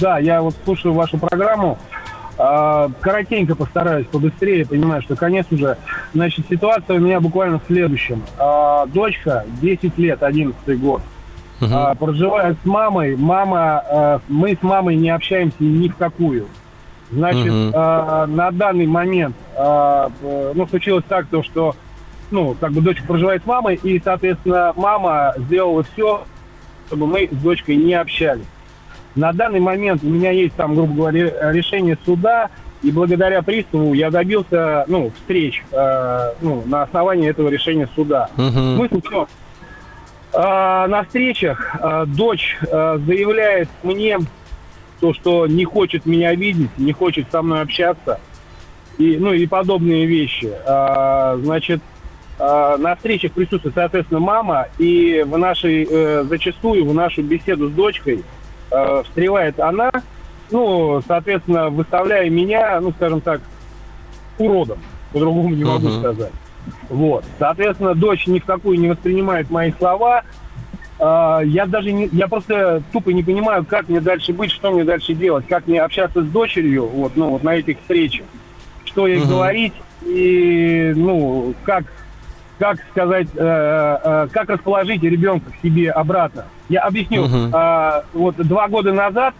да, 0.00 0.18
я 0.18 0.40
вот 0.40 0.54
слушаю 0.64 0.94
вашу 0.94 1.18
программу. 1.18 1.78
А, 2.38 2.90
коротенько 3.02 3.56
постараюсь, 3.56 4.06
побыстрее. 4.06 4.64
Понимаю, 4.64 5.02
что 5.02 5.16
конец 5.16 5.44
уже. 5.50 5.76
Значит, 6.14 6.46
ситуация 6.48 6.96
у 6.96 7.00
меня 7.00 7.20
буквально 7.20 7.58
в 7.58 7.64
следующем. 7.66 8.22
А, 8.38 8.86
дочка, 8.86 9.44
10 9.60 9.98
лет, 9.98 10.22
11 10.22 10.80
год. 10.80 11.02
Угу. 11.60 11.70
а, 11.72 11.94
проживаю 11.94 12.56
с 12.62 12.66
мамой. 12.66 13.16
Мама, 13.16 13.82
а, 13.90 14.20
мы 14.28 14.54
с 14.54 14.62
мамой 14.62 14.96
не 14.96 15.10
общаемся 15.10 15.56
ни 15.60 15.88
в 15.88 15.96
какую. 15.96 16.46
Значит, 17.10 17.52
угу. 17.52 17.72
а, 17.74 18.26
на 18.26 18.50
данный 18.50 18.86
момент, 18.86 19.36
а, 19.56 20.10
ну, 20.22 20.66
случилось 20.68 21.04
так, 21.08 21.26
то, 21.26 21.42
что, 21.42 21.74
ну, 22.30 22.54
как 22.58 22.72
бы 22.72 22.80
дочка 22.80 23.06
проживает 23.06 23.42
с 23.42 23.46
мамой, 23.46 23.80
и, 23.82 24.00
соответственно, 24.02 24.72
мама 24.76 25.34
сделала 25.36 25.82
все, 25.82 26.24
чтобы 26.86 27.06
мы 27.06 27.28
с 27.30 27.36
дочкой 27.36 27.76
не 27.76 27.94
общались. 27.94 28.44
На 29.14 29.32
данный 29.32 29.60
момент 29.60 30.04
у 30.04 30.08
меня 30.08 30.30
есть 30.30 30.54
там, 30.54 30.74
грубо 30.74 30.94
говоря, 30.94 31.52
решение 31.52 31.98
суда, 32.04 32.50
и 32.82 32.92
благодаря 32.92 33.42
приставу 33.42 33.92
я 33.92 34.10
добился, 34.10 34.84
ну, 34.86 35.10
встреч, 35.16 35.64
э, 35.72 36.32
ну, 36.40 36.62
на 36.66 36.82
основании 36.82 37.28
этого 37.28 37.48
решения 37.48 37.88
суда. 37.94 38.28
Угу. 38.36 38.76
Смысл 38.76 39.00
в 39.00 39.10
чем? 39.10 39.26
Э, 40.38 40.86
на 40.86 41.02
встречах 41.02 41.74
э, 41.80 42.04
дочь 42.06 42.56
э, 42.62 42.98
заявляет 43.04 43.68
мне 43.82 44.20
то, 45.00 45.12
что 45.12 45.48
не 45.48 45.64
хочет 45.64 46.06
меня 46.06 46.32
видеть, 46.32 46.70
не 46.78 46.92
хочет 46.92 47.26
со 47.32 47.42
мной 47.42 47.62
общаться, 47.62 48.20
и, 48.98 49.16
ну, 49.16 49.32
и 49.32 49.46
подобные 49.48 50.06
вещи. 50.06 50.52
Значит, 51.44 51.80
на 52.38 52.94
встречах 52.96 53.32
присутствует, 53.32 53.74
соответственно, 53.74 54.18
мама, 54.20 54.66
и 54.78 55.24
в 55.26 55.36
нашей, 55.38 55.86
э, 55.88 56.24
зачастую 56.24 56.84
в 56.84 56.94
нашу 56.94 57.22
беседу 57.22 57.68
с 57.68 57.72
дочкой 57.72 58.24
встревает 59.04 59.58
она, 59.58 59.90
ну, 60.50 61.00
соответственно, 61.06 61.68
выставляя 61.70 62.28
меня, 62.28 62.80
ну, 62.80 62.92
скажем 62.92 63.20
так, 63.20 63.40
уродом. 64.38 64.78
По-другому 65.12 65.54
не 65.54 65.64
могу 65.64 65.88
uh-huh. 65.88 66.00
сказать. 66.00 66.32
Вот. 66.88 67.24
Соответственно, 67.38 67.94
дочь 67.94 68.26
ни 68.26 68.38
в 68.38 68.44
какую 68.44 68.78
не 68.78 68.88
воспринимает 68.88 69.50
мои 69.50 69.72
слова. 69.78 70.22
Uh, 70.98 71.46
я 71.46 71.66
даже 71.66 71.92
не, 71.92 72.08
я 72.10 72.26
просто 72.26 72.82
тупо 72.90 73.10
не 73.10 73.22
понимаю, 73.22 73.64
как 73.64 73.88
мне 73.88 74.00
дальше 74.00 74.32
быть, 74.32 74.50
что 74.50 74.72
мне 74.72 74.82
дальше 74.82 75.14
делать, 75.14 75.46
как 75.46 75.68
мне 75.68 75.80
общаться 75.80 76.24
с 76.24 76.26
дочерью, 76.26 76.88
вот, 76.88 77.12
ну, 77.14 77.28
вот 77.30 77.44
на 77.44 77.54
этих 77.54 77.78
встречах, 77.78 78.26
что 78.84 79.06
ей 79.06 79.20
uh-huh. 79.20 79.28
говорить 79.28 79.74
и, 80.04 80.92
ну, 80.96 81.54
как 81.64 81.84
как 82.58 82.78
сказать, 82.90 83.28
э, 83.34 83.98
э, 84.04 84.28
как 84.32 84.50
расположить 84.50 85.02
ребенка 85.02 85.50
к 85.50 85.62
себе 85.62 85.90
обратно. 85.90 86.46
Я 86.68 86.80
объясню. 86.80 87.24
Uh-huh. 87.24 88.00
Э, 88.00 88.02
вот 88.12 88.36
два 88.36 88.68
года 88.68 88.92
назад, 88.92 89.34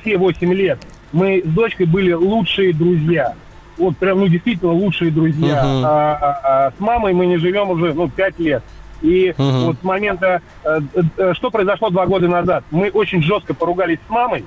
все 0.00 0.16
восемь 0.18 0.52
лет, 0.52 0.78
мы 1.12 1.42
с 1.44 1.48
дочкой 1.48 1.86
были 1.86 2.12
лучшие 2.12 2.72
друзья. 2.72 3.34
Вот 3.76 3.96
прям, 3.96 4.20
ну, 4.20 4.28
действительно 4.28 4.72
лучшие 4.72 5.10
друзья. 5.10 5.62
Uh-huh. 5.64 5.82
А, 5.84 6.18
а, 6.20 6.40
а 6.66 6.70
с 6.70 6.80
мамой 6.80 7.12
мы 7.12 7.26
не 7.26 7.38
живем 7.38 7.70
уже, 7.70 7.92
ну, 7.92 8.08
пять 8.08 8.38
лет. 8.38 8.62
И 9.02 9.34
uh-huh. 9.36 9.66
вот 9.66 9.76
с 9.80 9.84
момента, 9.84 10.40
э, 10.64 10.80
э, 11.18 11.34
что 11.34 11.50
произошло 11.50 11.90
два 11.90 12.06
года 12.06 12.28
назад, 12.28 12.64
мы 12.70 12.88
очень 12.90 13.22
жестко 13.22 13.52
поругались 13.52 13.98
с 14.06 14.10
мамой, 14.10 14.44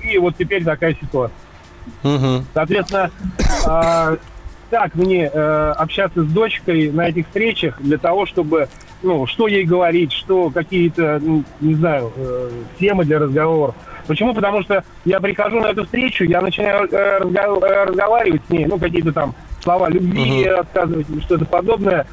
и 0.00 0.18
вот 0.18 0.36
теперь 0.36 0.62
такая 0.64 0.94
ситуация. 0.94 1.36
Uh-huh. 2.04 2.42
Соответственно, 2.54 3.10
э, 3.38 4.16
как 4.70 4.94
мне 4.94 5.30
э, 5.32 5.72
общаться 5.76 6.22
с 6.22 6.26
дочкой 6.26 6.92
на 6.92 7.08
этих 7.08 7.26
встречах 7.26 7.80
для 7.80 7.96
того, 7.96 8.26
чтобы, 8.26 8.68
ну, 9.02 9.26
что 9.26 9.48
ей 9.48 9.64
говорить, 9.64 10.12
что 10.12 10.50
какие-то, 10.50 11.20
не 11.60 11.74
знаю, 11.74 12.12
темы 12.78 13.04
для 13.04 13.18
разговора. 13.18 13.74
Почему? 14.08 14.34
Потому 14.34 14.62
что 14.62 14.82
я 15.04 15.20
прихожу 15.20 15.60
на 15.60 15.66
эту 15.66 15.84
встречу, 15.84 16.24
я 16.24 16.40
начинаю 16.40 16.88
э, 16.90 17.20
разго- 17.20 17.64
э, 17.64 17.84
разговаривать 17.84 18.42
с 18.46 18.50
ней, 18.50 18.66
ну, 18.66 18.78
какие-то 18.78 19.12
там 19.12 19.34
слова 19.62 19.88
любви 19.88 20.44
uh-huh. 20.44 20.56
рассказывать, 20.56 21.06
что-то 21.24 21.44
подобное, 21.44 22.06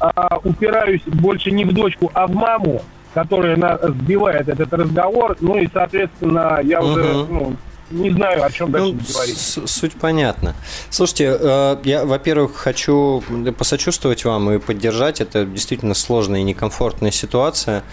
а, 0.00 0.38
упираюсь 0.42 1.02
больше 1.06 1.50
не 1.50 1.64
в 1.64 1.72
дочку, 1.72 2.10
а 2.14 2.26
в 2.26 2.34
маму, 2.34 2.82
которая 3.12 3.56
на, 3.56 3.78
сбивает 3.78 4.48
этот 4.48 4.72
разговор, 4.72 5.36
ну 5.40 5.56
и, 5.56 5.68
соответственно, 5.72 6.60
я 6.62 6.78
uh-huh. 6.78 6.92
уже, 6.92 7.26
ну, 7.30 7.56
не 7.90 8.10
знаю, 8.10 8.42
о 8.42 8.50
чем 8.50 8.72
дальше 8.72 8.92
ну, 8.92 9.12
говорить. 9.12 9.38
Суть 9.38 9.92
понятна. 9.92 10.54
Слушайте, 10.90 11.36
э, 11.38 11.76
я, 11.84 12.04
во-первых, 12.04 12.54
хочу 12.56 13.22
посочувствовать 13.56 14.24
вам 14.24 14.50
и 14.50 14.58
поддержать. 14.58 15.20
Это 15.20 15.44
действительно 15.44 15.94
сложная 15.94 16.40
и 16.40 16.42
некомфортная 16.42 17.10
ситуация. 17.10 17.84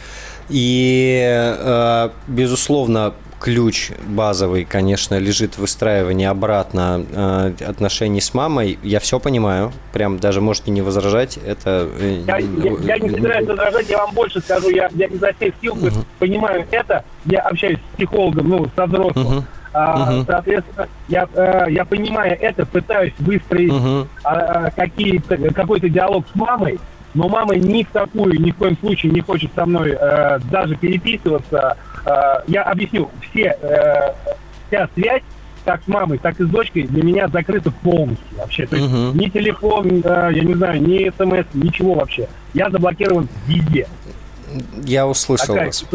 И, 0.49 1.21
э, 1.23 2.09
безусловно, 2.27 3.13
ключ 3.41 3.91
базовый, 4.07 4.65
конечно, 4.65 5.17
лежит 5.17 5.55
в 5.55 5.59
выстраивании 5.59 6.27
обратно 6.27 7.03
э, 7.11 7.53
отношений 7.67 8.21
с 8.21 8.33
мамой. 8.33 8.77
Я 8.83 8.99
все 8.99 9.19
понимаю, 9.19 9.71
прям 9.93 10.19
даже 10.19 10.41
можете 10.41 10.71
не 10.71 10.81
возражать. 10.81 11.37
Это... 11.37 11.89
Я, 12.27 12.37
я, 12.37 12.71
я 12.83 12.99
не 12.99 13.09
собираюсь 13.09 13.47
возражать, 13.47 13.89
я 13.89 13.97
вам 13.97 14.13
больше 14.13 14.39
скажу. 14.41 14.69
Я, 14.69 14.89
я 14.93 15.07
изо 15.07 15.33
всех 15.33 15.53
сил 15.59 15.73
угу. 15.73 15.89
понимаю 16.19 16.65
это. 16.69 17.03
Я 17.25 17.39
общаюсь 17.41 17.79
с 17.79 17.95
психологом, 17.95 18.47
ну, 18.47 18.67
со 18.75 18.85
взрослым. 18.85 19.25
Угу. 19.25 19.45
А, 19.73 20.13
угу. 20.13 20.25
Соответственно, 20.27 20.87
я, 21.07 21.27
э, 21.33 21.65
я 21.69 21.85
понимая 21.85 22.33
это, 22.33 22.65
пытаюсь 22.65 23.13
выстроить 23.19 23.73
угу. 23.73 24.07
какие-то, 24.75 25.37
какой-то 25.53 25.89
диалог 25.89 26.25
с 26.31 26.35
мамой, 26.35 26.79
но 27.13 27.27
мама 27.27 27.55
ни 27.55 27.83
в 27.83 27.89
такую, 27.89 28.39
ни 28.39 28.51
в 28.51 28.55
коем 28.55 28.77
случае 28.77 29.11
не 29.11 29.21
хочет 29.21 29.51
со 29.55 29.65
мной 29.65 29.97
э, 29.99 30.39
даже 30.51 30.75
переписываться. 30.75 31.77
Я 32.47 32.63
объясню, 32.63 33.09
все, 33.29 33.55
вся 34.67 34.89
связь 34.93 35.23
как 35.63 35.83
с 35.83 35.87
мамой, 35.87 36.17
так 36.17 36.39
и 36.39 36.43
с 36.43 36.47
дочкой 36.47 36.83
для 36.83 37.03
меня 37.03 37.27
закрыта 37.27 37.71
полностью 37.71 38.37
вообще. 38.37 38.65
То 38.65 38.75
есть 38.75 38.87
uh 38.87 39.11
ни 39.13 39.29
телефон, 39.29 40.01
я 40.03 40.43
не 40.43 40.55
знаю, 40.55 40.81
ни 40.81 41.09
смс, 41.11 41.45
ничего 41.53 41.93
вообще. 41.93 42.27
Я 42.53 42.69
заблокирован 42.69 43.27
везде. 43.45 43.87
Я 44.85 45.07
услышал 45.07 45.55
Какая 45.55 45.67
вас. 45.67 45.85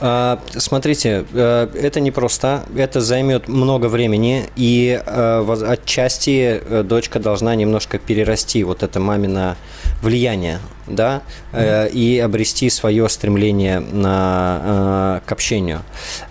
А, 0.00 0.40
смотрите, 0.56 1.24
э, 1.32 1.68
это 1.74 2.00
непросто, 2.00 2.64
это 2.76 3.00
займет 3.00 3.48
много 3.48 3.86
времени, 3.86 4.44
и 4.56 5.00
э, 5.04 5.56
отчасти 5.66 6.60
э, 6.62 6.82
дочка 6.82 7.18
должна 7.18 7.54
немножко 7.54 7.98
перерасти 7.98 8.64
вот 8.64 8.82
это 8.82 9.00
мамино 9.00 9.56
влияние, 10.02 10.60
да, 10.86 11.22
и 11.54 12.20
обрести 12.24 12.70
свое 12.70 13.08
стремление 13.08 13.80
на, 13.80 15.20
к 15.26 15.30
общению. 15.30 15.82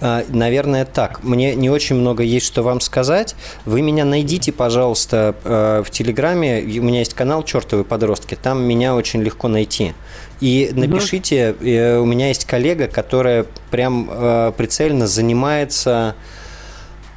Наверное, 0.01 0.85
так. 0.85 1.23
Мне 1.23 1.53
не 1.55 1.69
очень 1.69 1.95
много 1.95 2.23
есть 2.23 2.47
что 2.47 2.63
вам 2.63 2.81
сказать. 2.81 3.35
Вы 3.65 3.83
меня 3.83 4.05
найдите, 4.05 4.51
пожалуйста, 4.51 5.35
в 5.43 5.89
Телеграме. 5.91 6.61
У 6.79 6.83
меня 6.83 6.99
есть 6.99 7.13
канал 7.13 7.43
«Чертовы 7.43 7.83
подростки». 7.83 8.35
Там 8.41 8.63
меня 8.63 8.95
очень 8.95 9.21
легко 9.21 9.47
найти. 9.47 9.93
И 10.39 10.71
напишите, 10.73 11.51
угу. 11.51 12.03
у 12.03 12.05
меня 12.05 12.29
есть 12.29 12.45
коллега, 12.45 12.87
которая 12.87 13.45
прям 13.71 14.09
э, 14.09 14.53
прицельно 14.55 15.05
занимается 15.05 16.15